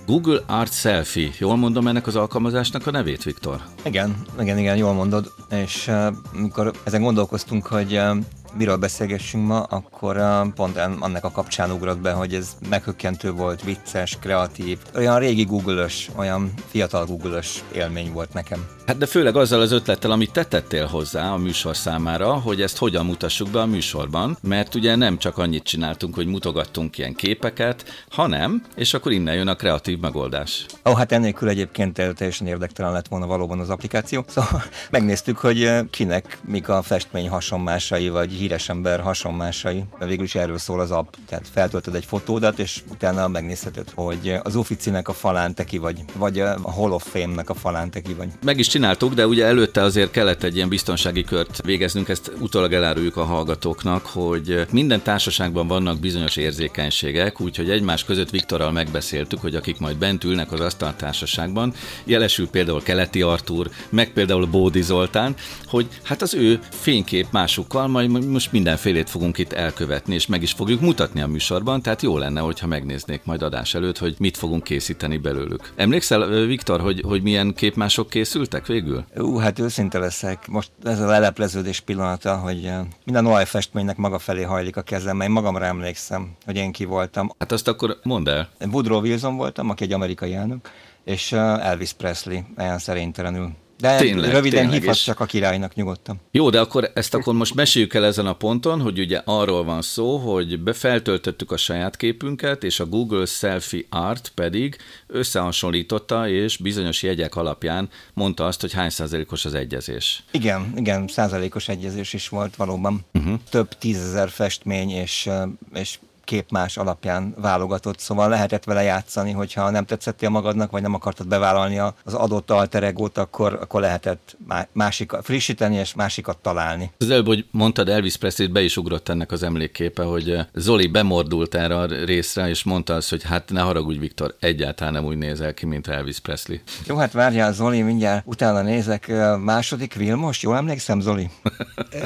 Google 0.06 0.40
Art 0.46 0.74
Selfie. 0.74 1.30
Jól 1.38 1.56
mondom 1.56 1.86
ennek 1.86 2.06
az 2.06 2.16
alkalmazásnak 2.16 2.86
a 2.86 2.90
nevét, 2.90 3.22
Viktor? 3.22 3.60
Igen, 3.84 4.16
igen, 4.40 4.58
igen, 4.58 4.76
jól 4.76 4.92
mondod. 4.92 5.32
És 5.50 5.86
uh, 5.88 6.06
amikor 6.34 6.72
ezen 6.84 7.02
gondolkoztunk, 7.02 7.66
hogy 7.66 7.92
uh, 7.92 8.16
miről 8.58 8.76
beszélgessünk 8.76 9.46
ma, 9.46 9.62
akkor 9.62 10.16
pont 10.54 10.76
annak 10.76 11.24
a 11.24 11.30
kapcsán 11.30 11.70
ugrott 11.70 11.98
be, 11.98 12.12
hogy 12.12 12.34
ez 12.34 12.56
meghökkentő 12.68 13.32
volt, 13.32 13.62
vicces, 13.62 14.18
kreatív, 14.20 14.78
olyan 14.94 15.18
régi 15.18 15.44
google 15.44 15.86
olyan 16.16 16.52
fiatal 16.66 17.06
google 17.06 17.40
élmény 17.72 18.12
volt 18.12 18.32
nekem. 18.32 18.77
Hát 18.88 18.98
de 18.98 19.06
főleg 19.06 19.36
azzal 19.36 19.60
az 19.60 19.72
ötlettel, 19.72 20.10
amit 20.10 20.32
te 20.32 20.44
tettél 20.44 20.86
hozzá 20.86 21.32
a 21.32 21.36
műsor 21.36 21.76
számára, 21.76 22.32
hogy 22.32 22.62
ezt 22.62 22.78
hogyan 22.78 23.06
mutassuk 23.06 23.50
be 23.50 23.60
a 23.60 23.66
műsorban, 23.66 24.36
mert 24.40 24.74
ugye 24.74 24.94
nem 24.94 25.18
csak 25.18 25.38
annyit 25.38 25.62
csináltunk, 25.62 26.14
hogy 26.14 26.26
mutogattunk 26.26 26.98
ilyen 26.98 27.14
képeket, 27.14 27.84
hanem, 28.10 28.62
és 28.76 28.94
akkor 28.94 29.12
innen 29.12 29.34
jön 29.34 29.48
a 29.48 29.54
kreatív 29.54 29.98
megoldás. 29.98 30.66
Ó, 30.84 30.94
hát 30.94 31.12
ennélkül 31.12 31.48
egyébként 31.48 32.14
teljesen 32.14 32.46
érdektelen 32.46 32.92
lett 32.92 33.08
volna 33.08 33.26
valóban 33.26 33.60
az 33.60 33.70
applikáció. 33.70 34.24
Szóval 34.38 34.62
megnéztük, 34.90 35.38
hogy 35.38 35.70
kinek 35.90 36.38
mik 36.44 36.68
a 36.68 36.82
festmény 36.82 37.28
hasonmásai, 37.28 38.08
vagy 38.08 38.32
híres 38.32 38.68
ember 38.68 39.00
hasonmásai. 39.00 39.84
Végül 39.98 40.24
is 40.24 40.34
erről 40.34 40.58
szól 40.58 40.80
az 40.80 40.90
app. 40.90 41.14
Tehát 41.26 41.48
feltöltöd 41.52 41.94
egy 41.94 42.04
fotódat, 42.04 42.58
és 42.58 42.82
utána 42.90 43.28
megnézheted, 43.28 43.90
hogy 43.94 44.38
az 44.42 44.56
Officinek 44.56 45.08
a 45.08 45.12
falán 45.12 45.54
te 45.54 45.64
ki 45.64 45.78
vagy, 45.78 46.04
vagy 46.14 46.40
a 46.40 46.70
Hall 46.70 46.90
of 46.90 47.06
Fame-nek 47.10 47.50
a 47.50 47.54
falán 47.54 47.90
te 47.90 48.00
ki 48.00 48.14
vagy. 48.14 48.28
Meg 48.44 48.58
is 48.58 48.76
csináltuk, 48.78 49.14
de 49.14 49.26
ugye 49.26 49.44
előtte 49.44 49.82
azért 49.82 50.10
kellett 50.10 50.42
egy 50.42 50.56
ilyen 50.56 50.68
biztonsági 50.68 51.24
kört 51.24 51.60
végeznünk, 51.64 52.08
ezt 52.08 52.32
utólag 52.40 52.72
eláruljuk 52.72 53.16
a 53.16 53.24
hallgatóknak, 53.24 54.06
hogy 54.06 54.66
minden 54.70 55.02
társaságban 55.02 55.66
vannak 55.66 56.00
bizonyos 56.00 56.36
érzékenységek, 56.36 57.40
úgyhogy 57.40 57.70
egymás 57.70 58.04
között 58.04 58.30
Viktorral 58.30 58.72
megbeszéltük, 58.72 59.40
hogy 59.40 59.54
akik 59.54 59.78
majd 59.78 59.96
bent 59.96 60.24
ülnek 60.24 60.52
az 60.52 60.60
asztaltársaságban, 60.60 61.72
jelesül 62.04 62.48
például 62.48 62.82
Keleti 62.82 63.22
Artúr, 63.22 63.70
meg 63.88 64.12
például 64.12 64.46
Bódi 64.46 64.82
Zoltán, 64.82 65.34
hogy 65.66 65.86
hát 66.02 66.22
az 66.22 66.34
ő 66.34 66.58
fénykép 66.70 67.26
másukkal 67.30 67.86
majd 67.86 68.26
most 68.26 68.52
mindenfélét 68.52 69.10
fogunk 69.10 69.38
itt 69.38 69.52
elkövetni, 69.52 70.14
és 70.14 70.26
meg 70.26 70.42
is 70.42 70.52
fogjuk 70.52 70.80
mutatni 70.80 71.20
a 71.20 71.26
műsorban, 71.26 71.82
tehát 71.82 72.02
jó 72.02 72.18
lenne, 72.18 72.40
hogyha 72.40 72.66
megnéznék 72.66 73.20
majd 73.24 73.42
adás 73.42 73.74
előtt, 73.74 73.98
hogy 73.98 74.14
mit 74.18 74.36
fogunk 74.36 74.62
készíteni 74.62 75.16
belőlük. 75.16 75.72
Emlékszel, 75.76 76.28
Viktor, 76.46 76.80
hogy, 76.80 77.02
hogy 77.04 77.22
milyen 77.22 77.54
képmások 77.54 78.10
készültek 78.10 78.66
végül? 78.68 79.04
Ú, 79.16 79.36
hát 79.36 79.58
őszinte 79.58 79.98
leszek. 79.98 80.46
Most 80.46 80.70
ez 80.84 81.00
a 81.00 81.06
lelepleződés 81.06 81.80
pillanata, 81.80 82.36
hogy 82.36 82.70
minden 83.04 83.26
olajfestménynek 83.26 83.96
maga 83.96 84.18
felé 84.18 84.42
hajlik 84.42 84.76
a 84.76 84.82
kezem, 84.82 85.16
mert 85.16 85.28
én 85.28 85.34
magamra 85.34 85.64
emlékszem, 85.64 86.30
hogy 86.44 86.56
én 86.56 86.72
ki 86.72 86.84
voltam. 86.84 87.30
Hát 87.38 87.52
azt 87.52 87.68
akkor 87.68 87.98
mondd 88.02 88.28
el. 88.28 88.48
Woodrow 88.70 89.00
Wilson 89.00 89.36
voltam, 89.36 89.70
aki 89.70 89.84
egy 89.84 89.92
amerikai 89.92 90.34
elnök, 90.34 90.70
és 91.04 91.32
Elvis 91.32 91.92
Presley, 91.92 92.40
olyan 92.58 92.78
szerénytelenül 92.78 93.50
de 93.78 93.96
tényleg, 93.96 94.30
röviden 94.30 94.60
tényleg 94.60 94.78
hívhatsz 94.78 95.02
csak 95.02 95.20
a 95.20 95.24
királynak 95.24 95.74
nyugodtan. 95.74 96.20
Jó, 96.30 96.50
de 96.50 96.60
akkor 96.60 96.90
ezt 96.94 97.14
akkor 97.14 97.34
most 97.34 97.54
meséljük 97.54 97.94
el 97.94 98.04
ezen 98.04 98.26
a 98.26 98.32
ponton, 98.32 98.80
hogy 98.80 98.98
ugye 98.98 99.20
arról 99.24 99.64
van 99.64 99.82
szó, 99.82 100.16
hogy 100.16 100.60
befeltöltöttük 100.60 101.52
a 101.52 101.56
saját 101.56 101.96
képünket, 101.96 102.64
és 102.64 102.80
a 102.80 102.86
Google 102.86 103.26
Selfie 103.26 103.84
Art 103.90 104.32
pedig 104.34 104.76
összehasonlította, 105.06 106.28
és 106.28 106.56
bizonyos 106.56 107.02
jegyek 107.02 107.36
alapján 107.36 107.88
mondta 108.14 108.46
azt, 108.46 108.60
hogy 108.60 108.72
hány 108.72 108.90
százalékos 108.90 109.44
az 109.44 109.54
egyezés. 109.54 110.22
Igen, 110.30 110.72
igen, 110.76 111.08
százalékos 111.08 111.68
egyezés 111.68 112.12
is 112.12 112.28
volt 112.28 112.56
valóban. 112.56 113.04
Uh-huh. 113.14 113.38
Több 113.50 113.68
tízezer 113.68 114.30
festmény 114.30 114.90
és, 114.90 115.28
és 115.74 115.98
képmás 116.28 116.76
alapján 116.76 117.34
válogatott, 117.40 117.98
szóval 117.98 118.28
lehetett 118.28 118.64
vele 118.64 118.82
játszani, 118.82 119.32
hogyha 119.32 119.70
nem 119.70 119.84
tetszettél 119.84 120.28
magadnak, 120.28 120.70
vagy 120.70 120.82
nem 120.82 120.94
akartad 120.94 121.28
bevállalni 121.28 121.78
az 121.78 122.14
adott 122.14 122.50
alter 122.50 122.82
egót, 122.82 123.18
akkor, 123.18 123.58
akkor 123.60 123.80
lehetett 123.80 124.36
másikat 124.72 125.24
frissíteni 125.24 125.76
és 125.76 125.94
másikat 125.94 126.38
találni. 126.38 126.90
Az 126.98 127.10
előbb, 127.10 127.26
hogy 127.26 127.46
mondtad, 127.50 127.88
Elvis 127.88 128.16
Presley 128.16 128.48
be 128.48 128.62
is 128.62 128.76
ugrott 128.76 129.08
ennek 129.08 129.32
az 129.32 129.42
emlékképe, 129.42 130.02
hogy 130.02 130.30
eh, 130.30 130.46
Zoli 130.54 130.86
bemordult 130.86 131.54
erre 131.54 131.78
a 131.78 131.86
részre, 131.86 132.48
és 132.48 132.64
mondta 132.64 132.94
azt, 132.94 133.10
hogy 133.10 133.22
hát 133.22 133.50
ne 133.50 133.60
haragudj, 133.60 133.98
Viktor, 133.98 134.34
egyáltalán 134.40 134.92
nem 134.92 135.04
úgy 135.04 135.16
nézel 135.16 135.54
ki, 135.54 135.66
mint 135.66 135.86
Elvis 135.86 136.18
Presley. 136.18 136.58
Jó, 136.86 136.96
hát 136.96 137.12
várjál, 137.12 137.52
Zoli, 137.52 137.82
mindjárt 137.82 138.26
utána 138.26 138.62
nézek. 138.62 139.08
Eh, 139.08 139.36
második 139.38 139.94
Vilmos, 139.94 140.42
jól 140.42 140.56
emlékszem, 140.56 141.00
Zoli? 141.00 141.30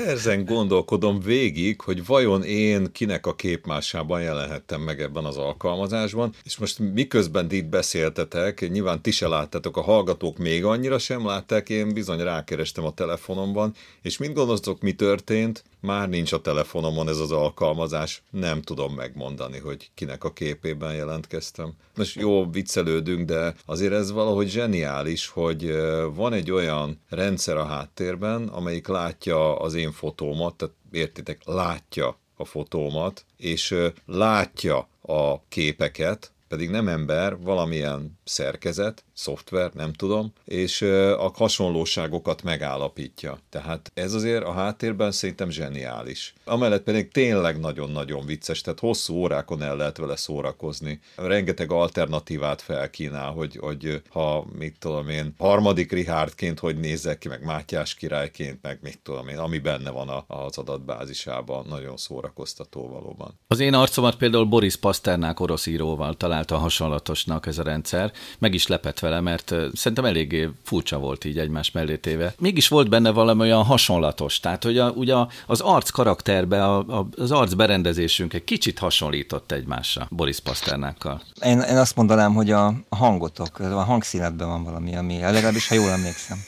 Ezen 0.07 0.45
gondolkodom 0.45 1.21
végig, 1.21 1.81
hogy 1.81 2.07
vajon 2.07 2.45
én 2.45 2.93
kinek 2.93 3.27
a 3.27 3.35
képmásában 3.35 4.12
formában 4.13 4.23
jelenhettem 4.23 4.81
meg 4.81 5.01
ebben 5.01 5.25
az 5.25 5.37
alkalmazásban, 5.37 6.35
és 6.43 6.57
most 6.57 6.79
miközben 6.79 7.51
itt 7.51 7.67
beszéltetek, 7.67 8.71
nyilván 8.71 9.03
ti 9.03 9.11
se 9.11 9.29
láttatok, 9.29 9.77
a 9.77 9.83
hallgatók 9.83 10.39
még 10.39 10.65
annyira 10.65 10.99
sem 10.99 11.27
látták, 11.27 11.69
én 11.69 11.93
bizony 11.93 12.19
rákerestem 12.19 12.85
a 12.85 12.95
telefonomban, 12.95 13.75
és 14.03 14.19
mind 14.19 14.35
gondoltok, 14.35 14.81
mi 14.81 14.93
történt? 14.93 15.65
Már 15.81 16.09
nincs 16.09 16.33
a 16.33 16.41
telefonomon 16.41 17.09
ez 17.09 17.19
az 17.19 17.31
alkalmazás, 17.31 18.23
nem 18.31 18.63
tudom 18.63 18.95
megmondani, 18.95 19.59
hogy 19.59 19.91
kinek 19.95 20.25
a 20.25 20.33
képében 20.33 20.95
jelentkeztem. 20.95 21.73
Most 21.97 22.17
jó, 22.17 22.51
viccelődünk, 22.51 23.27
de 23.27 23.55
azért 23.67 23.93
ez 23.93 24.13
valahogy 24.13 24.49
zseniális, 24.49 25.27
hogy 25.27 25.73
van 26.15 26.33
egy 26.33 26.51
olyan 26.51 27.01
rendszer 27.09 27.57
a 27.57 27.65
háttérben, 27.65 28.49
amelyik 28.49 28.87
látja 28.87 29.57
az 29.57 29.75
én 29.75 29.93
fotómat, 29.93 30.55
tehát 30.55 30.75
értitek, 30.93 31.41
látja 31.45 32.21
a 32.43 32.45
fotómat, 32.45 33.25
és 33.37 33.75
látja 34.07 34.89
a 35.01 35.43
képeket, 35.49 36.31
pedig 36.49 36.71
nem 36.71 36.89
ember, 36.89 37.39
valamilyen 37.39 38.19
szerkezet, 38.25 39.05
szoftver, 39.23 39.71
nem 39.75 39.93
tudom, 39.93 40.33
és 40.45 40.83
a 41.19 41.31
hasonlóságokat 41.35 42.43
megállapítja. 42.43 43.39
Tehát 43.51 43.91
ez 43.95 44.13
azért 44.15 44.45
a 44.45 44.53
háttérben 44.53 45.13
szerintem 45.13 45.51
zseniális. 45.51 46.35
Amellett 46.45 46.83
pedig 46.83 47.11
tényleg 47.11 47.61
nagyon-nagyon 47.61 48.27
vicces, 48.27 48.61
tehát 48.61 48.81
hosszú 48.81 49.15
órákon 49.15 49.63
el 49.63 49.77
lehet 49.77 49.97
vele 49.97 50.17
szórakozni. 50.17 51.01
Rengeteg 51.17 51.73
alternatívát 51.73 52.63
felkínál, 52.63 53.31
hogy, 53.31 53.57
hogy 53.57 54.03
ha, 54.09 54.47
mit 54.59 54.77
tudom 54.79 55.09
én, 55.09 55.35
harmadik 55.39 55.93
Richardként 55.93 56.59
hogy 56.59 56.77
nézek 56.79 57.19
ki, 57.19 57.29
meg 57.29 57.45
Mátyás 57.45 57.95
királyként, 57.95 58.59
meg 58.63 58.79
mit 58.83 58.99
tudom 59.03 59.29
én, 59.29 59.39
ami 59.39 59.59
benne 59.59 59.91
van 59.91 60.09
a, 60.09 60.25
az 60.27 60.59
adatbázisában, 60.59 61.67
nagyon 61.69 61.97
szórakoztató 61.97 62.89
valóban. 62.89 63.39
Az 63.47 63.61
én 63.61 63.75
arcomat 63.75 64.17
például 64.17 64.45
Boris 64.45 64.77
Pasternák 64.77 65.41
orosz 65.41 65.67
íróval 65.67 66.15
találta 66.15 66.57
hasonlatosnak 66.57 67.47
ez 67.47 67.59
a 67.59 67.63
rendszer, 67.63 68.13
meg 68.39 68.55
is 68.55 68.67
lepett 68.67 68.99
vele, 68.99 69.12
mert 69.21 69.55
szerintem 69.73 70.05
eléggé 70.05 70.49
furcsa 70.63 70.99
volt 70.99 71.25
így 71.25 71.39
egymás 71.39 71.71
mellé 71.71 71.97
téve. 71.97 72.35
Mégis 72.39 72.69
volt 72.69 72.89
benne 72.89 73.11
valami 73.11 73.41
olyan 73.41 73.65
hasonlatos, 73.65 74.41
tehát 74.41 74.65
hogy 74.65 74.79
a, 74.79 74.91
ugye 74.91 75.15
az 75.47 75.61
arc 75.61 75.91
karakterbe, 75.91 76.65
a, 76.65 76.79
a, 76.79 77.09
az 77.17 77.31
arc 77.31 77.53
berendezésünk 77.53 78.35
egy 78.35 78.45
kicsit 78.45 78.79
hasonlított 78.79 79.53
egymásra 79.53 80.07
Boris 80.11 80.41
Pasternákkal. 80.41 81.23
Én, 81.45 81.61
én 81.61 81.77
azt 81.77 81.97
mondanám, 81.97 82.35
hogy 82.35 82.51
a 82.51 82.75
hangotok, 82.89 83.59
a 83.59 83.83
hangszínetben 83.83 84.49
van 84.49 84.65
valami, 84.65 84.97
ami 84.97 85.21
legalábbis, 85.21 85.69
ha 85.69 85.75
jól 85.75 85.91
emlékszem. 85.91 86.39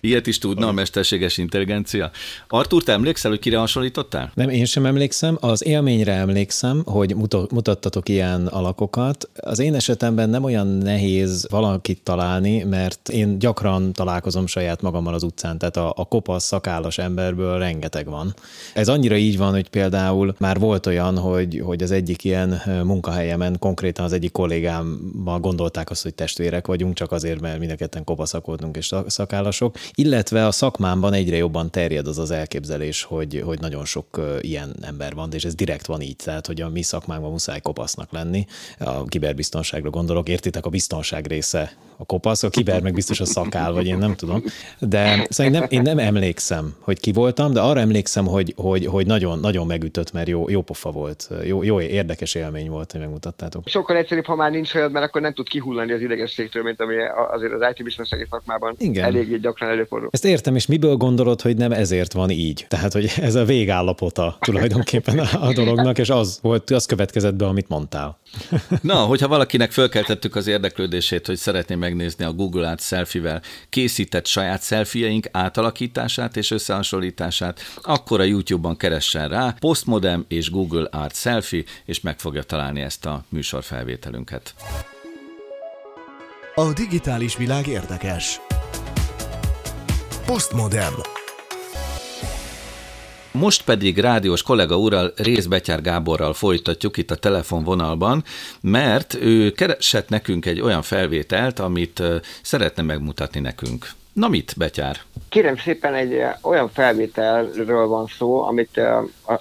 Ilyet 0.00 0.26
is 0.26 0.38
tudna 0.38 0.68
a 0.68 0.72
mesterséges 0.72 1.38
intelligencia. 1.38 2.10
Artur, 2.48 2.82
te 2.82 2.92
emlékszel, 2.92 3.30
hogy 3.30 3.40
kire 3.40 3.58
hasonlítottál? 3.58 4.30
Nem, 4.34 4.48
én 4.48 4.64
sem 4.64 4.86
emlékszem. 4.86 5.36
Az 5.40 5.64
élményre 5.64 6.12
emlékszem, 6.12 6.82
hogy 6.84 7.14
mutattatok 7.50 8.08
ilyen 8.08 8.46
alakokat. 8.46 9.28
Az 9.34 9.58
én 9.58 9.74
esetemben 9.74 10.30
nem 10.30 10.44
olyan 10.44 10.66
nehéz 10.66 11.46
valakit 11.50 12.00
találni, 12.02 12.62
mert 12.62 13.08
én 13.08 13.38
gyakran 13.38 13.92
találkozom 13.92 14.46
saját 14.46 14.82
magammal 14.82 15.14
az 15.14 15.22
utcán, 15.22 15.58
tehát 15.58 15.76
a, 15.76 15.92
a 15.96 16.04
kopasz, 16.04 16.44
szakállas 16.44 16.98
emberből 16.98 17.58
rengeteg 17.58 18.06
van. 18.06 18.34
Ez 18.74 18.88
annyira 18.88 19.16
így 19.16 19.38
van, 19.38 19.52
hogy 19.52 19.68
például 19.68 20.34
már 20.38 20.58
volt 20.58 20.86
olyan, 20.86 21.18
hogy, 21.18 21.62
hogy 21.64 21.82
az 21.82 21.90
egyik 21.90 22.24
ilyen 22.24 22.62
munkahelyemen 22.84 23.56
konkrétan 23.58 24.04
az 24.04 24.12
egyik 24.12 24.32
kollégámmal 24.32 25.40
gondolták 25.40 25.90
azt, 25.90 26.02
hogy 26.02 26.14
testvérek 26.14 26.66
vagyunk, 26.66 26.94
csak 26.94 27.12
azért, 27.12 27.40
mert 27.40 27.58
mind 27.58 27.72
kopaszakodunk 28.04 28.76
és 28.76 28.92
szakállasok, 29.06 29.73
illetve 29.94 30.46
a 30.46 30.50
szakmámban 30.50 31.12
egyre 31.12 31.36
jobban 31.36 31.70
terjed 31.70 32.06
az 32.06 32.18
az 32.18 32.30
elképzelés, 32.30 33.02
hogy, 33.02 33.42
hogy 33.44 33.60
nagyon 33.60 33.84
sok 33.84 34.38
ilyen 34.40 34.76
ember 34.80 35.14
van, 35.14 35.32
és 35.32 35.44
ez 35.44 35.54
direkt 35.54 35.86
van 35.86 36.00
így, 36.00 36.16
tehát 36.16 36.46
hogy 36.46 36.60
a 36.60 36.68
mi 36.68 36.82
szakmánkban 36.82 37.30
muszáj 37.30 37.60
kopasznak 37.60 38.12
lenni. 38.12 38.46
A 38.78 39.04
kiberbiztonságra 39.04 39.90
gondolok, 39.90 40.28
értitek, 40.28 40.66
a 40.66 40.70
biztonság 40.70 41.26
része 41.26 41.76
a 41.96 42.04
kopasz, 42.04 42.42
a 42.42 42.48
kiber 42.48 42.82
meg 42.82 42.92
biztos 42.92 43.20
a 43.20 43.24
szakál, 43.24 43.72
vagy 43.72 43.86
én 43.86 43.98
nem 43.98 44.14
tudom. 44.14 44.42
De 44.78 45.26
szóval 45.28 45.52
én 45.52 45.58
nem, 45.60 45.68
én 45.68 45.82
nem 45.82 45.98
emlékszem, 45.98 46.74
hogy 46.80 47.00
ki 47.00 47.12
voltam, 47.12 47.52
de 47.52 47.60
arra 47.60 47.80
emlékszem, 47.80 48.26
hogy, 48.26 48.54
hogy, 48.56 48.86
hogy 48.86 49.06
nagyon, 49.06 49.38
nagyon 49.38 49.66
megütött, 49.66 50.12
mert 50.12 50.28
jó, 50.28 50.48
jó 50.48 50.62
pofa 50.62 50.90
volt. 50.90 51.28
Jó, 51.44 51.62
jó, 51.62 51.80
érdekes 51.80 52.34
élmény 52.34 52.70
volt, 52.70 52.92
hogy 52.92 53.00
megmutattátok. 53.00 53.68
Sokkal 53.68 53.96
egyszerűbb, 53.96 54.24
ha 54.24 54.34
már 54.34 54.50
nincs 54.50 54.74
olyan, 54.74 54.90
mert 54.90 55.04
akkor 55.04 55.20
nem 55.20 55.32
tud 55.32 55.48
kihullani 55.48 55.92
az 55.92 56.00
idegességtől, 56.00 56.62
mint 56.62 56.80
ami 56.80 56.94
azért 57.32 57.52
az 57.52 57.60
IT 57.74 57.84
biztonsági 57.84 58.26
szakmában 58.30 58.74
Igen. 58.78 59.04
eléggé 59.04 59.36
gyakran 59.36 59.70
előfordul. 59.70 60.08
Ezt 60.12 60.24
értem, 60.24 60.56
és 60.56 60.66
miből 60.66 60.96
gondolod, 60.96 61.40
hogy 61.40 61.56
nem 61.56 61.72
ezért 61.72 62.12
van 62.12 62.30
így? 62.30 62.66
Tehát, 62.68 62.92
hogy 62.92 63.12
ez 63.20 63.34
a 63.34 63.44
végállapota 63.44 64.36
tulajdonképpen 64.40 65.18
a 65.18 65.52
dolognak, 65.52 65.98
és 65.98 66.10
az 66.10 66.38
volt, 66.42 66.70
az 66.70 66.86
következett 66.86 67.34
be, 67.34 67.46
amit 67.46 67.68
mondtál. 67.68 68.18
Na, 68.80 68.94
hogyha 68.94 69.28
valakinek 69.28 69.72
fölkeltettük 69.72 70.36
az 70.36 70.46
érdeklődését, 70.46 71.26
hogy 71.26 71.36
szeretné 71.36 71.74
megnézni 71.84 72.24
a 72.24 72.32
Google 72.32 72.68
Art 72.68 72.82
selfie-vel 72.82 73.42
készített 73.68 74.26
saját 74.26 74.62
selfieink 74.62 75.26
átalakítását 75.30 76.36
és 76.36 76.50
összehasonlítását, 76.50 77.60
akkor 77.82 78.20
a 78.20 78.24
YouTube-ban 78.24 78.76
keressen 78.76 79.28
rá 79.28 79.54
Postmodem 79.58 80.24
és 80.28 80.50
Google 80.50 80.88
Art 80.90 81.16
Selfie, 81.16 81.64
és 81.84 82.00
meg 82.00 82.18
fogja 82.18 82.42
találni 82.42 82.80
ezt 82.80 83.06
a 83.06 83.24
műsorfelvételünket. 83.28 84.54
A 86.54 86.72
digitális 86.72 87.36
világ 87.36 87.66
érdekes. 87.66 88.40
Postmodem. 90.26 91.23
Most 93.38 93.64
pedig 93.64 93.98
rádiós 93.98 94.42
kollega 94.42 94.78
úrral, 94.78 95.12
Rész 95.16 95.46
Betyár 95.46 95.82
Gáborral 95.82 96.34
folytatjuk 96.34 96.96
itt 96.96 97.10
a 97.10 97.16
telefonvonalban, 97.16 98.24
mert 98.60 99.14
ő 99.14 99.50
keresett 99.50 100.08
nekünk 100.08 100.46
egy 100.46 100.60
olyan 100.60 100.82
felvételt, 100.82 101.58
amit 101.58 102.02
szeretne 102.42 102.82
megmutatni 102.82 103.40
nekünk. 103.40 103.86
Na 104.12 104.28
mit, 104.28 104.54
Betyár? 104.56 104.96
Kérem 105.28 105.56
szépen 105.56 105.94
egy 105.94 106.22
olyan 106.42 106.70
felvételről 106.72 107.86
van 107.86 108.06
szó, 108.18 108.42
amit 108.42 108.80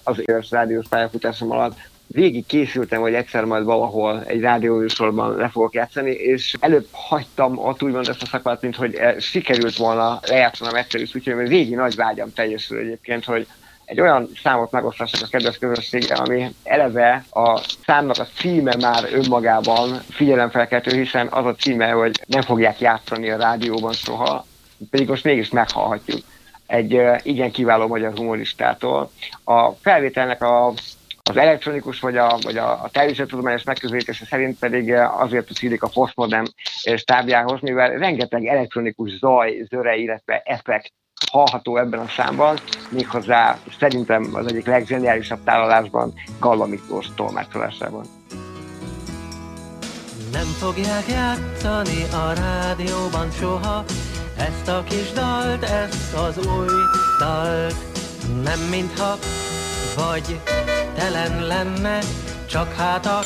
az 0.03 0.21
éves 0.25 0.49
rádiós 0.49 0.85
pályafutásom 0.89 1.51
alatt 1.51 1.77
végig 2.07 2.45
készültem, 2.45 3.01
hogy 3.01 3.13
egyszer 3.13 3.45
majd 3.45 3.63
valahol 3.63 4.23
egy 4.23 4.39
rádióműsorban 4.39 5.35
le 5.35 5.49
fogok 5.49 5.73
játszani, 5.73 6.11
és 6.11 6.55
előbb 6.59 6.87
hagytam 6.91 7.57
ott 7.57 7.83
úgymond 7.83 8.07
ezt 8.07 8.21
a 8.21 8.25
szakmát, 8.25 8.61
mint 8.61 8.75
hogy 8.75 8.99
sikerült 9.19 9.77
volna 9.77 10.19
lejátszanom 10.27 10.75
egyszer 10.75 11.01
is, 11.01 11.15
úgyhogy 11.15 11.47
végig 11.47 11.75
nagy 11.75 11.95
vágyam 11.95 12.33
teljesül 12.33 12.77
egyébként, 12.77 13.25
hogy 13.25 13.47
egy 13.85 14.01
olyan 14.01 14.29
számot 14.43 14.71
megosztások 14.71 15.21
a 15.21 15.27
kedves 15.29 15.57
közösséggel, 15.57 16.17
ami 16.17 16.55
eleve 16.63 17.25
a 17.31 17.61
számnak 17.85 18.17
a 18.17 18.27
címe 18.35 18.75
már 18.81 19.03
önmagában 19.13 19.99
figyelemfelkeltő, 20.09 20.97
hiszen 20.97 21.27
az 21.27 21.45
a 21.45 21.55
címe, 21.55 21.89
hogy 21.89 22.19
nem 22.25 22.41
fogják 22.41 22.79
játszani 22.79 23.29
a 23.29 23.37
rádióban 23.37 23.93
soha, 23.93 24.45
pedig 24.89 25.07
most 25.07 25.23
mégis 25.23 25.49
meghallhatjuk 25.49 26.21
egy 26.67 27.01
igen 27.23 27.51
kiváló 27.51 27.87
magyar 27.87 28.17
humoristától. 28.17 29.11
A 29.43 29.71
felvételnek 29.71 30.41
a, 30.41 30.73
az 31.23 31.37
elektronikus 31.37 31.99
vagy 31.99 32.17
a, 32.17 32.37
vagy 32.41 32.57
a, 32.57 32.83
a 32.83 32.89
természettudományos 32.89 33.63
megközelítése 33.63 34.25
szerint 34.25 34.59
pedig 34.59 34.93
azért 34.93 35.53
szílik 35.53 35.83
a 35.83 35.89
postmodern 35.93 36.45
stábjához, 36.95 37.61
mivel 37.61 37.97
rengeteg 37.97 38.45
elektronikus 38.45 39.17
zaj, 39.17 39.65
zöre, 39.69 39.95
illetve 39.95 40.41
effekt 40.45 40.93
hallható 41.31 41.77
ebben 41.77 41.99
a 41.99 42.07
számban, 42.15 42.57
méghozzá 42.89 43.57
szerintem 43.79 44.29
az 44.33 44.45
egyik 44.45 44.65
legzseniálisabb 44.65 45.43
tálalásban 45.43 46.13
Galla 46.39 46.65
Miklós 46.65 47.05
tolmácsolásában. 47.15 48.05
Nem 50.31 50.45
fogják 50.45 51.07
játszani 51.07 52.03
a 52.03 52.33
rádióban 52.33 53.31
soha 53.31 53.83
ezt 54.37 54.67
a 54.67 54.83
kis 54.83 55.11
dalt, 55.11 55.63
ezt 55.63 56.13
az 56.13 56.37
új 56.37 56.67
dalt. 57.19 57.75
Nem 58.43 58.59
mintha 58.59 59.17
vagy 59.95 60.39
telen 60.95 61.41
lenne, 61.41 61.99
csak 62.49 62.73
hát 62.73 63.05
a 63.05 63.19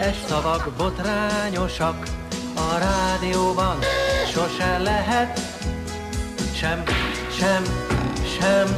es 0.00 0.16
szavak 0.28 0.72
botrányosak. 0.76 2.06
A 2.54 2.78
rádióban 2.78 3.78
sose 4.32 4.78
lehet 4.78 5.40
sem 6.54 6.82
sem, 7.38 7.62
sem. 8.38 8.76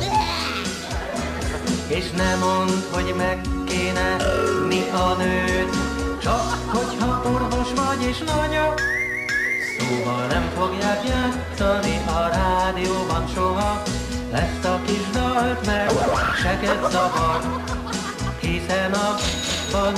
És 1.87 2.11
nem 2.11 2.39
mond, 2.39 2.87
hogy 2.91 3.15
meg 3.17 3.41
kéne 3.67 4.17
mi 4.69 4.83
a 4.93 5.15
nőt, 5.15 5.77
csak 6.23 6.65
hogyha 6.67 7.23
orvos 7.33 7.69
vagy 7.75 8.03
és 8.09 8.19
lanya. 8.27 8.75
Szóval 9.79 10.27
nem 10.27 10.51
fogják 10.57 11.01
játszani 11.09 12.01
a 12.07 12.29
rádióban 12.29 13.27
soha, 13.35 13.83
ezt 14.33 14.65
a 14.65 14.81
kis 14.87 15.11
dalt 15.13 15.67
meg 15.67 15.91
seket 16.43 16.91
zavar, 16.91 17.63
hiszen 18.41 18.93
a 18.93 19.17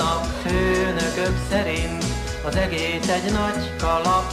a 0.01 0.21
főnökök 0.43 1.37
szerint 1.51 2.05
az 2.47 2.57
egész 2.57 3.09
egy 3.09 3.33
nagy 3.33 3.77
kalap. 3.79 4.33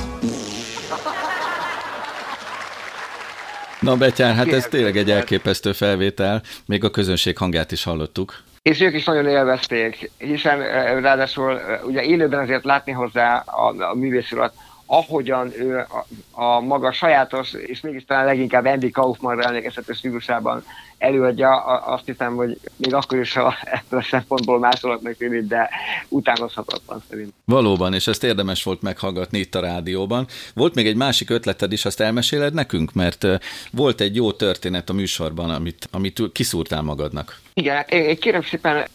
Na 3.79 3.95
Betyár, 3.95 4.35
hát 4.35 4.53
ez 4.53 4.67
tényleg 4.67 4.97
egy 4.97 5.11
elképesztő 5.11 5.71
felvétel, 5.71 6.41
még 6.65 6.83
a 6.83 6.89
közönség 6.89 7.37
hangját 7.37 7.71
is 7.71 7.83
hallottuk. 7.83 8.43
És 8.61 8.81
ők 8.81 8.93
is 8.93 9.05
nagyon 9.05 9.27
élvezték, 9.27 10.11
hiszen 10.17 10.61
eh, 10.61 11.01
ráadásul 11.01 11.59
eh, 11.59 11.85
ugye 11.85 12.03
élőben 12.03 12.39
azért 12.39 12.63
látni 12.63 12.91
hozzá 12.91 13.35
a, 13.35 13.89
a 13.91 13.95
művész 13.95 14.31
urat, 14.31 14.53
ahogyan 14.85 15.51
ő 15.59 15.77
a, 15.77 16.05
a 16.43 16.59
maga 16.59 16.91
sajátos, 16.91 17.53
és 17.53 17.81
mégis 17.81 18.05
talán 18.05 18.25
leginkább 18.25 18.65
Andy 18.65 18.91
Kaufmanra 18.91 19.43
emlékeztető 19.43 19.93
stílusában 19.93 20.63
előadja, 20.97 21.55
azt 21.65 22.05
hiszem, 22.05 22.35
hogy 22.35 22.59
még 22.75 22.93
akkor 22.93 23.19
is, 23.19 23.33
ha 23.33 23.55
ebből 23.63 23.99
a 23.99 24.03
szempontból 24.03 24.59
másolatnak 24.59 25.17
tűnik, 25.17 25.41
de 25.41 25.69
utánozhatatlan 26.07 27.03
szerint. 27.09 27.33
Valóban, 27.45 27.93
és 27.93 28.07
ezt 28.07 28.23
érdemes 28.23 28.63
volt 28.63 28.81
meghallgatni 28.81 29.39
itt 29.39 29.55
a 29.55 29.59
rádióban. 29.59 30.27
Volt 30.53 30.75
még 30.75 30.87
egy 30.87 30.95
másik 30.95 31.29
ötleted 31.29 31.71
is, 31.71 31.85
azt 31.85 31.99
elmeséled 31.99 32.53
nekünk, 32.53 32.93
mert 32.93 33.25
volt 33.71 34.01
egy 34.01 34.15
jó 34.15 34.31
történet 34.31 34.89
a 34.89 34.93
műsorban, 34.93 35.49
amit, 35.49 35.87
amit 35.91 36.31
kiszúrtál 36.31 36.81
magadnak. 36.81 37.39
Igen, 37.53 37.85
én 37.89 38.17
kérem 38.17 38.41
szépen, 38.41 38.85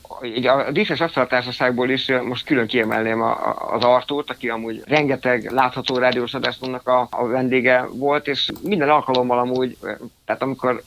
a 0.45 0.71
Díszes 0.71 1.01
Asztaltársaságból 1.01 1.91
is 1.91 2.07
most 2.25 2.47
külön 2.47 2.67
kiemelném 2.67 3.23
a, 3.23 3.55
az 3.73 3.85
Artót, 3.85 4.31
aki 4.31 4.49
amúgy 4.49 4.83
rengeteg 4.85 5.51
látható 5.51 5.97
rádiós 5.97 6.35
adásnak 6.35 6.89
a, 6.89 7.09
a 7.11 7.27
vendége 7.27 7.87
volt, 7.93 8.29
és 8.29 8.51
minden 8.63 8.89
alkalommal 8.89 9.39
amúgy 9.39 9.77
tehát 10.25 10.43
amikor 10.43 10.83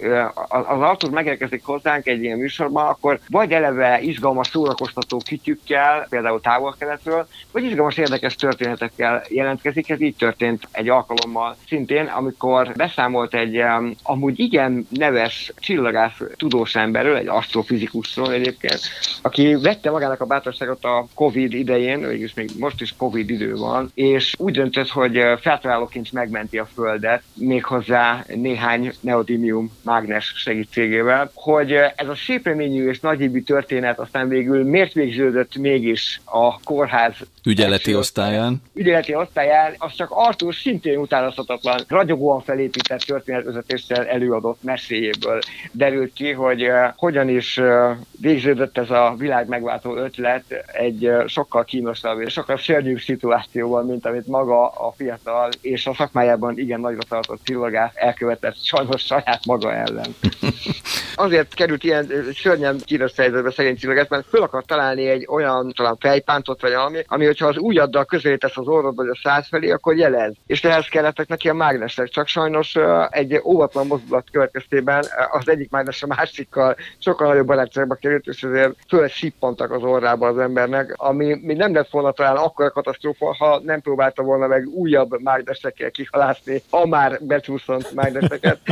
az 0.47 0.82
Artur 1.06 1.24
megérkezik 1.24 1.63
hozzánk 1.63 2.08
egy 2.08 2.24
ilyen 2.24 2.38
műsorban, 2.38 2.88
akkor 2.88 3.20
vagy 3.30 3.52
eleve 3.52 4.02
izgalmas, 4.02 4.48
szórakoztató 4.48 5.22
kütyükkel, 5.28 6.06
például 6.10 6.41
távol-keletről, 6.41 7.28
vagy 7.52 7.63
izgalmas, 7.63 7.98
érdekes 7.98 8.36
történetekkel 8.36 9.24
jelentkezik. 9.30 9.89
Ez 9.89 10.02
így 10.02 10.15
történt 10.15 10.68
egy 10.72 10.89
alkalommal 10.89 11.56
szintén, 11.68 12.06
amikor 12.06 12.72
beszámolt 12.76 13.34
egy 13.34 13.62
amúgy 14.04 14.39
igen 14.39 14.88
neves 14.89 15.54
csillagász 15.60 16.22
tudós 16.38 16.76
emberről, 16.76 17.15
egy 17.15 17.28
asztrofizikusról 17.28 18.32
egyébként, 18.32 18.80
aki 19.22 19.56
vette 19.56 19.91
magának 19.91 20.22
a 20.22 20.26
bátorságot 20.26 20.84
a 20.84 21.08
Covid 21.13 21.54
idején, 21.54 22.08
végülis 22.08 22.34
még 22.34 22.50
most 22.60 22.82
is 22.82 22.96
Covid 22.98 23.30
idő 23.30 23.56
van, 23.56 23.91
és 23.94 24.36
úgy 24.38 24.54
döntött, 24.54 24.89
hogy 24.89 25.22
feltalálóként 25.41 26.12
megmenti 26.12 26.58
a 26.58 26.65
Földet, 26.65 27.24
méghozzá 27.34 28.24
néhány 28.28 28.94
neodín 29.00 29.36
neodímium 29.36 29.72
mágnes 29.82 30.34
segítségével, 30.36 30.94
hogy 31.34 31.71
ez 31.71 32.08
a 32.08 32.15
sépreményű 32.15 32.89
és 32.89 32.99
nagyhívű 32.99 33.41
történet 33.41 33.99
aztán 33.99 34.27
végül 34.27 34.63
miért 34.63 34.93
végződött 34.93 35.55
mégis 35.55 36.21
a 36.25 36.60
kórház 36.60 37.15
ügyeleti 37.45 37.89
első, 37.89 37.97
osztályán. 37.97 38.62
Ügyeleti 38.73 39.15
osztályán, 39.15 39.73
az 39.77 39.93
csak 39.93 40.12
Arthur 40.12 40.53
szintén 40.53 40.97
utánozhatatlan, 40.97 41.81
ragyogóan 41.88 42.41
felépített 42.41 42.99
történetvezetéssel 42.99 44.05
előadott 44.05 44.63
meséjéből 44.63 45.39
derült 45.71 46.13
ki, 46.13 46.31
hogy 46.31 46.63
uh, 46.63 46.86
hogyan 46.95 47.29
is 47.29 47.58
uh, 47.58 47.89
végződött 48.21 48.77
ez 48.77 48.89
a 48.89 49.15
világ 49.17 49.47
megváltó 49.47 49.95
ötlet 49.95 50.43
egy 50.73 51.08
uh, 51.08 51.27
sokkal 51.27 51.63
kínosabb 51.63 52.19
és 52.21 52.34
sokkal 52.34 52.58
szörnyűbb 52.58 52.99
szituációban, 52.99 53.86
mint 53.86 54.05
amit 54.05 54.27
maga 54.27 54.67
a 54.67 54.93
fiatal 54.97 55.49
és 55.62 55.86
a 55.86 55.93
szakmájában 55.93 56.60
igen 56.60 56.79
nagyra 56.79 57.03
tartott 57.10 57.43
csillagász 57.43 57.91
elkövetett 57.93 58.63
sajnos 58.63 59.01
saját 59.01 59.45
maga 59.45 59.73
ellen. 59.73 60.15
Azért 61.15 61.53
került 61.53 61.84
ilyen 61.84 62.12
szörnyen 62.41 62.77
kínos 62.86 63.12
helyzetbe 63.15 63.51
szegény 63.51 63.77
csillagász, 63.77 64.10
mert 64.10 64.27
föl 64.27 64.41
akar 64.41 64.63
találni 64.65 65.08
egy 65.08 65.27
olyan 65.29 65.71
talán 65.75 65.97
fejpántot 65.99 66.62
vagy 66.62 66.73
valami, 66.73 67.03
ami 67.08 67.27
hogyha 67.38 67.60
az 67.60 67.63
ujjaddal 67.63 68.06
közelítesz 68.06 68.58
az 68.58 68.67
orrod 68.67 68.95
vagy 68.95 69.08
a 69.08 69.19
száz 69.24 69.48
felé, 69.48 69.71
akkor 69.71 69.95
jelez. 69.95 70.34
És 70.48 70.63
ehhez 70.63 70.88
kellettek 70.88 71.28
neki 71.28 71.50
a 71.50 71.54
mágnesek. 71.54 72.08
Csak 72.08 72.28
sajnos 72.28 72.76
egy 73.10 73.41
óvatlan 73.43 73.88
mozdulat 73.88 74.28
következtében 74.32 75.06
az 75.32 75.50
egyik 75.50 75.71
mágnes 75.71 76.04
a 76.04 76.08
másikkal 76.08 76.76
sokkal 76.98 77.28
nagyobb 77.28 77.45
barátságba 77.45 77.95
került, 77.95 78.28
és 78.28 78.43
ezért 78.43 78.76
föl 78.88 79.10
szippantak 79.10 79.71
az 79.71 79.84
orrába 79.84 80.28
az 80.28 80.38
embernek, 80.38 80.93
ami 80.95 81.39
mi 81.41 81.54
nem 81.54 81.74
lett 81.74 81.89
volna 81.89 82.12
talán 82.12 82.36
akkor 82.36 82.65
a 82.65 82.71
katasztrófa, 82.71 83.36
ha 83.36 83.62
nem 83.63 83.82
próbálta 83.82 84.24
volna 84.24 84.48
meg 84.48 84.67
újabb 84.67 85.21
mágnesekkel 85.21 85.91
kihalászni 85.91 86.62
a 86.69 86.88
már 86.88 87.19
becsúszont 87.21 87.91
mágneseket. 87.93 88.60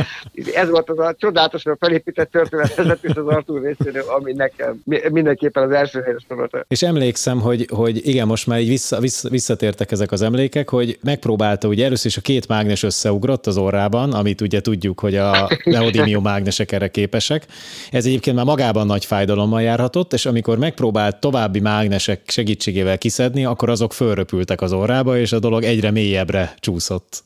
Ez 0.54 0.70
volt 0.70 0.90
az 0.90 0.98
a 0.98 1.14
csodálatosan 1.18 1.76
felépített 1.76 2.30
történet, 2.30 2.98
és 3.04 3.14
az 3.14 3.26
Artur 3.26 3.62
részéről, 3.62 4.08
ami 4.08 4.32
nekem 4.32 4.82
mindenképpen 5.10 5.62
az 5.62 5.70
első 5.70 6.18
volt. 6.28 6.64
És 6.68 6.82
emlékszem, 6.82 7.40
hogy, 7.40 7.66
hogy 7.70 8.06
igen, 8.06 8.26
most 8.26 8.46
már 8.46 8.53
így 8.60 8.68
vissza, 8.68 9.00
vissza, 9.00 9.28
visszatértek 9.28 9.92
ezek 9.92 10.12
az 10.12 10.22
emlékek, 10.22 10.68
hogy 10.68 10.98
megpróbálta, 11.02 11.68
ugye 11.68 11.84
először 11.84 12.06
is 12.06 12.16
a 12.16 12.20
két 12.20 12.48
mágnes 12.48 12.82
összeugrott 12.82 13.46
az 13.46 13.56
orrában, 13.56 14.12
amit 14.12 14.40
ugye 14.40 14.60
tudjuk, 14.60 15.00
hogy 15.00 15.16
a 15.16 15.48
neodymium 15.64 16.22
mágnesek 16.22 16.72
erre 16.72 16.88
képesek. 16.88 17.46
Ez 17.90 18.06
egyébként 18.06 18.36
már 18.36 18.44
magában 18.44 18.86
nagy 18.86 19.04
fájdalommal 19.04 19.62
járhatott, 19.62 20.12
és 20.12 20.26
amikor 20.26 20.58
megpróbált 20.58 21.20
további 21.20 21.60
mágnesek 21.60 22.22
segítségével 22.26 22.98
kiszedni, 22.98 23.44
akkor 23.44 23.70
azok 23.70 23.92
fölröpültek 23.92 24.60
az 24.60 24.72
orrába, 24.72 25.18
és 25.18 25.32
a 25.32 25.38
dolog 25.38 25.62
egyre 25.64 25.90
mélyebbre 25.90 26.54
csúszott. 26.58 27.24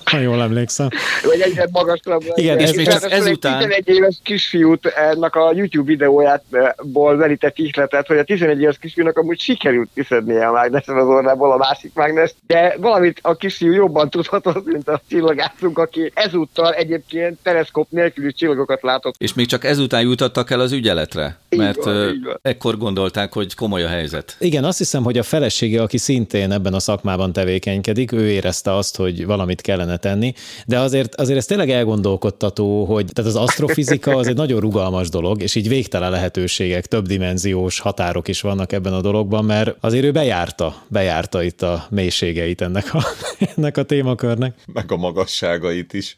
ha 0.10 0.18
jól 0.18 0.42
emlékszem. 0.42 0.88
Vagy 1.24 1.40
egyre 1.40 1.68
magasabbra. 1.72 2.32
Igen, 2.34 2.58
és 2.58 2.72
még 2.72 2.86
csak 2.86 3.10
ezután... 3.10 3.58
11 3.58 3.88
éves 3.88 4.16
kisfiút 4.22 4.86
ennek 4.86 5.36
a 5.36 5.52
YouTube 5.54 5.90
videójából 5.90 7.16
verített 7.16 7.58
ihletet, 7.58 8.06
hogy 8.06 8.18
a 8.18 8.24
11 8.24 8.60
éves 8.60 8.78
kisfiúnak 8.78 9.18
amúgy 9.18 9.40
sikerült 9.40 9.90
kiszednie 9.94 10.46
a 10.46 10.52
mágnesen 10.52 10.96
az 10.96 11.06
orrából 11.06 11.52
a 11.52 11.56
másik 11.56 11.94
mágnes, 11.94 12.34
de 12.46 12.76
valamit 12.78 13.18
a 13.22 13.36
kisfiú 13.36 13.72
jobban 13.72 14.10
tudhatott, 14.10 14.64
mint 14.64 14.88
a 14.88 15.00
csillagászunk, 15.08 15.78
aki 15.78 16.10
ezúttal 16.14 16.74
egyébként 16.74 17.38
teleszkóp 17.42 17.90
nélküli 17.90 18.32
csillagokat 18.32 18.82
látott. 18.82 19.14
És 19.18 19.34
még 19.34 19.46
csak 19.46 19.64
ezután 19.64 20.02
jutottak 20.02 20.50
el 20.50 20.60
az 20.60 20.72
ügyeletre, 20.72 21.38
mert 21.56 21.84
van, 21.84 22.20
van. 22.24 22.38
ekkor 22.42 22.78
gondolták, 22.78 23.32
hogy 23.32 23.54
komoly 23.54 23.84
a 23.84 23.88
helyzet. 23.88 24.36
Igen, 24.38 24.64
azt 24.64 24.78
hiszem, 24.78 25.02
hogy 25.02 25.18
a 25.18 25.22
felesége, 25.22 25.82
aki 25.82 25.98
szintén 25.98 26.52
ebben 26.52 26.74
a 26.74 26.80
szakmában 26.80 27.32
tevékenykedik, 27.32 28.12
ő 28.12 28.30
érezte 28.30 28.76
azt, 28.76 28.96
hogy 28.96 29.26
valamit 29.26 29.60
kellene 29.60 29.96
tenni, 29.96 30.32
de 30.66 30.78
azért, 30.78 31.14
azért 31.14 31.38
ez 31.38 31.46
tényleg 31.46 31.70
elgondolkodtató, 31.70 32.84
hogy 32.84 33.06
tehát 33.12 33.30
az 33.30 33.36
asztrofizika 33.36 34.16
az 34.16 34.26
egy 34.26 34.36
nagyon 34.36 34.60
rugalmas 34.60 35.08
dolog, 35.08 35.42
és 35.42 35.54
így 35.54 35.68
végtelen 35.68 36.10
lehetőségek, 36.10 36.86
többdimenziós 36.86 37.80
határok 37.80 38.28
is 38.28 38.40
vannak 38.40 38.72
ebben 38.72 38.92
a 38.92 39.00
dologban, 39.00 39.44
mert 39.44 39.76
azért 39.80 40.04
ő 40.04 40.10
bejárta, 40.10 40.82
bejárta 40.88 41.42
itt 41.42 41.62
a 41.62 41.86
mélységeit 41.90 42.60
ennek 42.60 42.94
a, 42.94 43.02
ennek 43.56 43.76
a 43.76 43.82
témakörnek. 43.82 44.54
Meg 44.72 44.92
a 44.92 44.96
magasságait 44.96 45.92
is. 45.92 46.16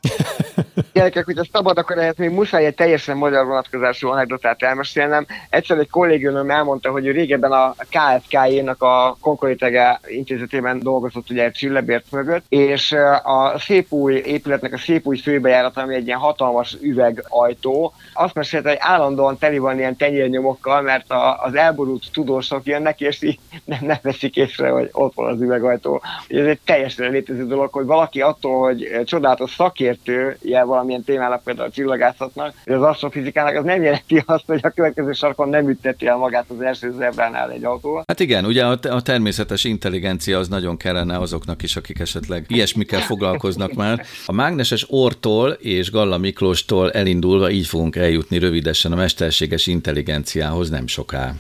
Gyerekek, 0.92 1.24
hogyha 1.24 1.44
szabad, 1.52 1.78
akkor 1.78 1.96
lehet 1.96 2.18
még 2.18 2.30
muszáj 2.30 2.66
egy 2.66 2.74
teljesen 2.74 3.16
magyar 3.16 3.46
vonatkozású 3.46 4.08
anekdotát 4.08 4.62
elmesélnem. 4.62 5.26
Egyszer 5.50 5.78
egy 5.78 5.90
kollégőnöm 5.90 6.50
elmondta, 6.50 6.90
hogy 6.90 7.06
ő 7.06 7.10
régebben 7.10 7.52
a 7.52 7.74
KFK-ének 7.90 8.82
a 8.82 9.16
Konkolitege 9.20 10.00
intézetében 10.06 10.78
dolgozott 10.78 11.30
ugye 11.30 11.44
egy 11.44 11.52
csillebért 11.52 12.10
mögött, 12.10 12.44
és 12.48 12.92
a 13.22 13.58
szép 13.58 13.92
új 13.92 14.14
épületnek 14.14 14.72
a 14.72 14.78
szép 14.78 15.06
új 15.06 15.16
főbejárat, 15.16 15.76
ami 15.76 15.94
egy 15.94 16.06
ilyen 16.06 16.18
hatalmas 16.18 16.76
üvegajtó, 16.80 17.92
azt 18.12 18.34
mesélte, 18.34 18.68
hogy 18.68 18.78
állandóan 18.80 19.38
teli 19.38 19.58
van 19.58 19.78
ilyen 19.78 19.96
tenyérnyomokkal, 19.96 20.82
mert 20.82 21.10
a, 21.10 21.42
az 21.42 21.54
elborult 21.54 22.02
tudósok 22.12 22.66
jönnek, 22.66 23.00
és 23.00 23.22
így 23.22 23.38
nem, 23.64 23.78
nem 23.80 23.98
veszik 24.02 24.36
észre, 24.36 24.70
hogy 24.70 24.88
ott 24.92 25.14
van 25.14 25.32
az 25.32 25.40
üvegajtó. 25.40 26.02
Ez 26.28 26.46
egy 26.46 26.60
teljesen 26.64 27.10
létező 27.10 27.46
dolog, 27.46 27.72
hogy 27.72 27.86
valaki 27.86 28.20
attól, 28.20 28.62
hogy 28.62 29.00
csodálatos 29.04 29.54
szakértő, 29.54 30.36
ilyen 30.44 30.66
valamilyen 30.66 31.04
témának, 31.04 31.42
például 31.42 31.68
a 31.68 31.70
csillagászatnak, 31.70 32.54
vagy 32.64 32.74
az 32.74 32.82
asztrofizikának, 32.82 33.56
az 33.56 33.64
nem 33.64 33.82
jelenti 33.82 34.22
azt, 34.26 34.44
hogy 34.46 34.60
a 34.62 34.70
következő 34.70 35.12
sarkon 35.12 35.48
nem 35.48 35.68
ütteti 35.68 36.06
el 36.06 36.16
magát 36.16 36.44
az 36.48 36.60
első 36.60 36.92
zebránál 36.98 37.50
egy 37.50 37.64
autó. 37.64 38.02
Hát 38.06 38.20
igen, 38.20 38.44
ugye 38.44 38.64
a, 38.66 39.00
természetes 39.00 39.64
intelligencia 39.64 40.38
az 40.38 40.48
nagyon 40.48 40.76
kellene 40.76 41.18
azoknak 41.18 41.62
is, 41.62 41.76
akik 41.76 41.98
esetleg 41.98 42.44
ilyesmikkel 42.48 43.00
foglalkoznak 43.00 43.72
már. 43.72 44.06
A 44.26 44.32
mágneses 44.32 44.86
ortól 44.88 45.50
és 45.50 45.90
Galla 45.90 46.18
Miklóstól 46.18 46.92
elindulva 46.92 47.50
így 47.50 47.66
fogunk 47.66 47.96
eljutni 47.96 48.38
rövidesen 48.38 48.92
a 48.92 48.96
mesterséges 48.96 49.66
intelligenciához 49.66 50.70
nem 50.70 50.86
soká. 50.86 51.32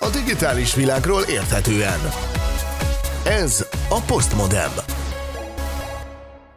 A 0.00 0.10
digitális 0.10 0.74
világról 0.74 1.22
érthetően. 1.22 2.00
Ez 3.24 3.66
a 3.88 4.00
Postmodem. 4.06 4.97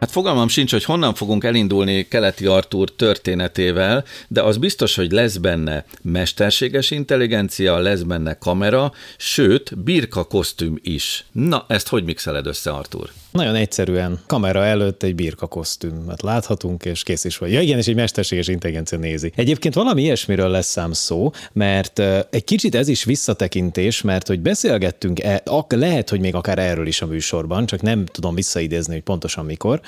Hát 0.01 0.11
fogalmam 0.11 0.47
sincs, 0.47 0.71
hogy 0.71 0.83
honnan 0.83 1.13
fogunk 1.13 1.43
elindulni 1.43 2.07
Keleti 2.07 2.45
Artúr 2.45 2.95
történetével, 2.95 4.03
de 4.27 4.41
az 4.41 4.57
biztos, 4.57 4.95
hogy 4.95 5.11
lesz 5.11 5.37
benne 5.37 5.85
mesterséges 6.01 6.91
intelligencia, 6.91 7.77
lesz 7.77 8.01
benne 8.01 8.33
kamera, 8.33 8.91
sőt, 9.17 9.83
birka 9.83 10.23
kosztüm 10.23 10.79
is. 10.81 11.25
Na, 11.31 11.65
ezt 11.67 11.87
hogy 11.87 12.03
mixeled 12.03 12.45
össze, 12.45 12.71
Artúr? 12.71 13.09
Nagyon 13.31 13.55
egyszerűen 13.55 14.19
kamera 14.27 14.63
előtt 14.63 15.03
egy 15.03 15.15
birka 15.15 15.47
kosztümöt 15.47 16.21
láthatunk, 16.21 16.85
és 16.85 17.03
kész 17.03 17.23
is 17.23 17.37
vagy. 17.37 17.51
Ja 17.51 17.61
igen, 17.61 17.77
és 17.77 17.87
egy 17.87 17.95
mesterséges 17.95 18.47
intelligencia 18.47 18.97
nézi. 18.97 19.31
Egyébként 19.35 19.73
valami 19.73 20.01
ilyesmiről 20.01 20.49
lesz 20.49 20.69
szám 20.69 20.91
szó, 20.91 21.31
mert 21.53 21.99
egy 22.29 22.43
kicsit 22.43 22.75
ez 22.75 22.87
is 22.87 23.03
visszatekintés, 23.03 24.01
mert 24.01 24.27
hogy 24.27 24.39
beszélgettünk, 24.39 25.23
e, 25.23 25.43
lehet, 25.67 26.09
hogy 26.09 26.19
még 26.19 26.35
akár 26.35 26.59
erről 26.59 26.87
is 26.87 27.01
a 27.01 27.05
műsorban, 27.05 27.65
csak 27.65 27.81
nem 27.81 28.05
tudom 28.05 28.35
visszaidézni, 28.35 28.93
hogy 28.93 29.03
pontosan 29.03 29.45
mikor. 29.45 29.81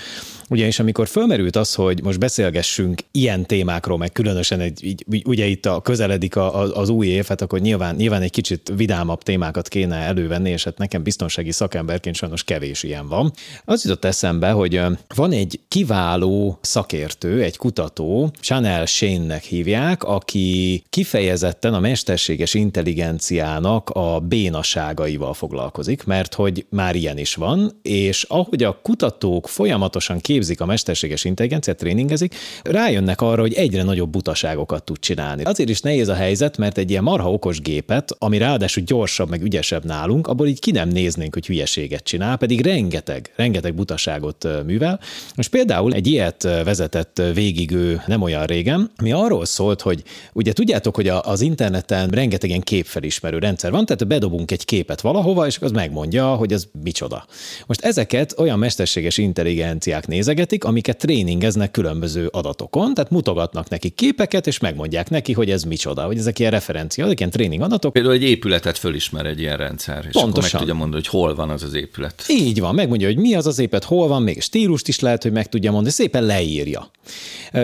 Ugyanis 0.50 0.80
amikor 0.80 1.08
fölmerült 1.08 1.56
az, 1.56 1.74
hogy 1.74 2.04
most 2.04 2.20
beszélgessünk 2.20 3.02
ilyen 3.12 3.46
témákról, 3.46 3.98
meg 3.98 4.12
különösen 4.12 4.60
egy, 4.60 4.84
így, 4.84 5.06
ugye 5.26 5.46
itt 5.46 5.66
a 5.66 5.82
közeledik 5.82 6.36
a, 6.36 6.62
a, 6.62 6.76
az 6.76 6.90
új 6.90 7.08
év, 7.08 7.26
hát 7.28 7.42
akkor 7.42 7.60
nyilván, 7.60 7.96
nyilván 7.96 8.22
egy 8.22 8.32
kicsit 8.32 8.72
vidámabb 8.76 9.24
témákat 9.24 9.68
kéne 9.68 9.96
elővenni, 9.96 10.50
és 10.50 10.64
hát 10.64 10.78
nekem 10.78 11.04
biztonsági 11.04 11.52
szakemberként 11.52 12.16
sajnos 12.16 12.44
kevés 12.44 12.84
ilyen 12.84 13.08
van. 13.08 13.32
Az 13.66 13.84
jutott 13.84 14.06
eszembe, 14.06 14.52
hogy 14.52 14.82
van 15.16 15.32
egy 15.32 15.60
kiváló 15.68 16.58
szakértő, 16.62 17.42
egy 17.42 17.58
kutató, 17.58 18.32
Chanel 18.40 18.86
Shane-nek 18.86 19.44
hívják, 19.44 20.04
aki 20.04 20.84
kifejezetten 20.90 21.74
a 21.74 21.80
mesterséges 21.80 22.54
intelligenciának 22.54 23.90
a 23.90 24.20
bénaságaival 24.20 25.34
foglalkozik, 25.34 26.04
mert 26.04 26.34
hogy 26.34 26.66
már 26.70 26.96
ilyen 26.96 27.18
is 27.18 27.36
van, 27.36 27.80
és 27.82 28.24
ahogy 28.24 28.64
a 28.64 28.80
kutatók 28.82 29.48
folyamatosan 29.94 30.20
képzik 30.20 30.62
a 30.62 30.66
mesterséges 30.66 31.24
intelligenciát, 31.24 31.78
tréningezik, 31.78 32.36
rájönnek 32.64 33.22
arra, 33.22 33.42
hogy 33.42 33.54
egyre 33.54 33.84
nagyobb 33.84 34.10
butaságokat 34.10 34.84
tud 34.84 35.00
csinálni. 35.00 35.44
Azért 35.44 35.70
is 35.70 35.82
nehéz 35.82 36.08
a 36.08 36.14
helyzet, 36.14 36.58
mert 36.58 36.78
egy 36.78 36.90
ilyen 36.90 37.04
marha 37.04 37.32
okos 37.32 37.62
gépet, 37.62 38.16
ami 38.20 38.38
ráadásul 38.38 38.84
gyorsabb, 38.84 39.30
meg 39.30 39.42
ügyesebb 39.42 39.86
nálunk, 39.86 40.28
abból 40.28 40.48
így 40.48 40.60
ki 40.60 40.72
nem 40.72 40.90
néznénk, 40.90 41.34
hogy 41.34 41.46
hülyeséget 41.46 42.04
csinál, 42.04 42.38
pedig 42.38 42.62
rengeteg, 42.62 43.32
rengeteg 43.36 43.76
butaságot 43.76 44.48
művel. 44.66 45.00
Most 45.36 45.50
például 45.50 45.94
egy 45.94 46.08
ilyet 46.08 46.44
vezetett 46.44 47.22
végig 47.34 47.72
ő 47.72 48.02
nem 48.08 48.22
olyan 48.22 48.46
régen, 48.46 48.92
mi 49.02 49.12
arról 49.12 49.46
szólt, 49.46 49.82
hogy 49.82 50.04
ugye 50.34 50.54
tudjátok, 50.54 50.96
hogy 50.96 51.08
az 51.08 51.42
interneten 51.42 52.10
rengeteg 52.10 52.50
ilyen 52.50 52.62
képfelismerő 52.62 53.38
rendszer 53.38 53.72
van, 53.72 53.86
tehát 53.86 54.08
bedobunk 54.08 54.52
egy 54.52 54.66
képet 54.66 55.02
valahova, 55.02 55.46
és 55.46 55.58
az 55.60 55.72
megmondja, 55.72 56.36
hogy 56.36 56.54
az 56.54 56.68
micsoda. 56.84 57.26
Most 57.66 57.82
ezeket 57.82 58.40
olyan 58.40 58.60
mesterséges 58.60 59.18
intelligenciák 59.86 60.08
nézegetik, 60.08 60.64
amiket 60.64 60.98
tréningeznek 60.98 61.72
különböző 61.72 62.28
adatokon, 62.32 62.94
tehát 62.94 63.10
mutogatnak 63.12 63.70
neki 63.70 63.90
képeket, 63.90 64.48
és 64.48 64.60
megmondják 64.60 65.10
neki, 65.10 65.34
hogy 65.34 65.50
ez 65.50 65.64
micsoda, 65.64 66.04
hogy 66.04 66.18
ezek 66.18 66.40
ilyen 66.40 66.52
referencia, 66.52 67.06
ezek 67.06 67.20
ilyen 67.20 67.32
tréning 67.32 67.62
adatok. 67.62 67.94
Például 67.94 68.14
egy 68.14 68.24
épületet 68.24 68.78
fölismer 68.78 69.26
egy 69.26 69.40
ilyen 69.40 69.58
rendszer, 69.58 69.98
és 69.98 70.16
akkor 70.16 70.24
meg 70.24 70.24
Pontosan. 70.24 70.60
tudja 70.60 70.74
mondani, 70.74 71.02
hogy 71.02 71.12
hol 71.12 71.36
van 71.36 71.50
az 71.50 71.64
az 71.64 71.74
épület. 71.74 72.26
Így 72.28 72.60
van, 72.60 72.76
megmondja, 72.76 73.08
hogy 73.08 73.18
mi 73.18 73.36
az 73.36 73.48
az 73.48 73.60
épület, 73.60 73.84
hol 73.84 74.08
van, 74.08 74.22
még 74.22 74.42
stílust 74.42 74.88
is 74.88 75.00
lehet, 75.00 75.24
hogy 75.24 75.32
meg 75.32 75.50
tudja 75.50 75.72
mondani, 75.72 75.94
szépen 75.94 76.24
leírja. 76.24 76.92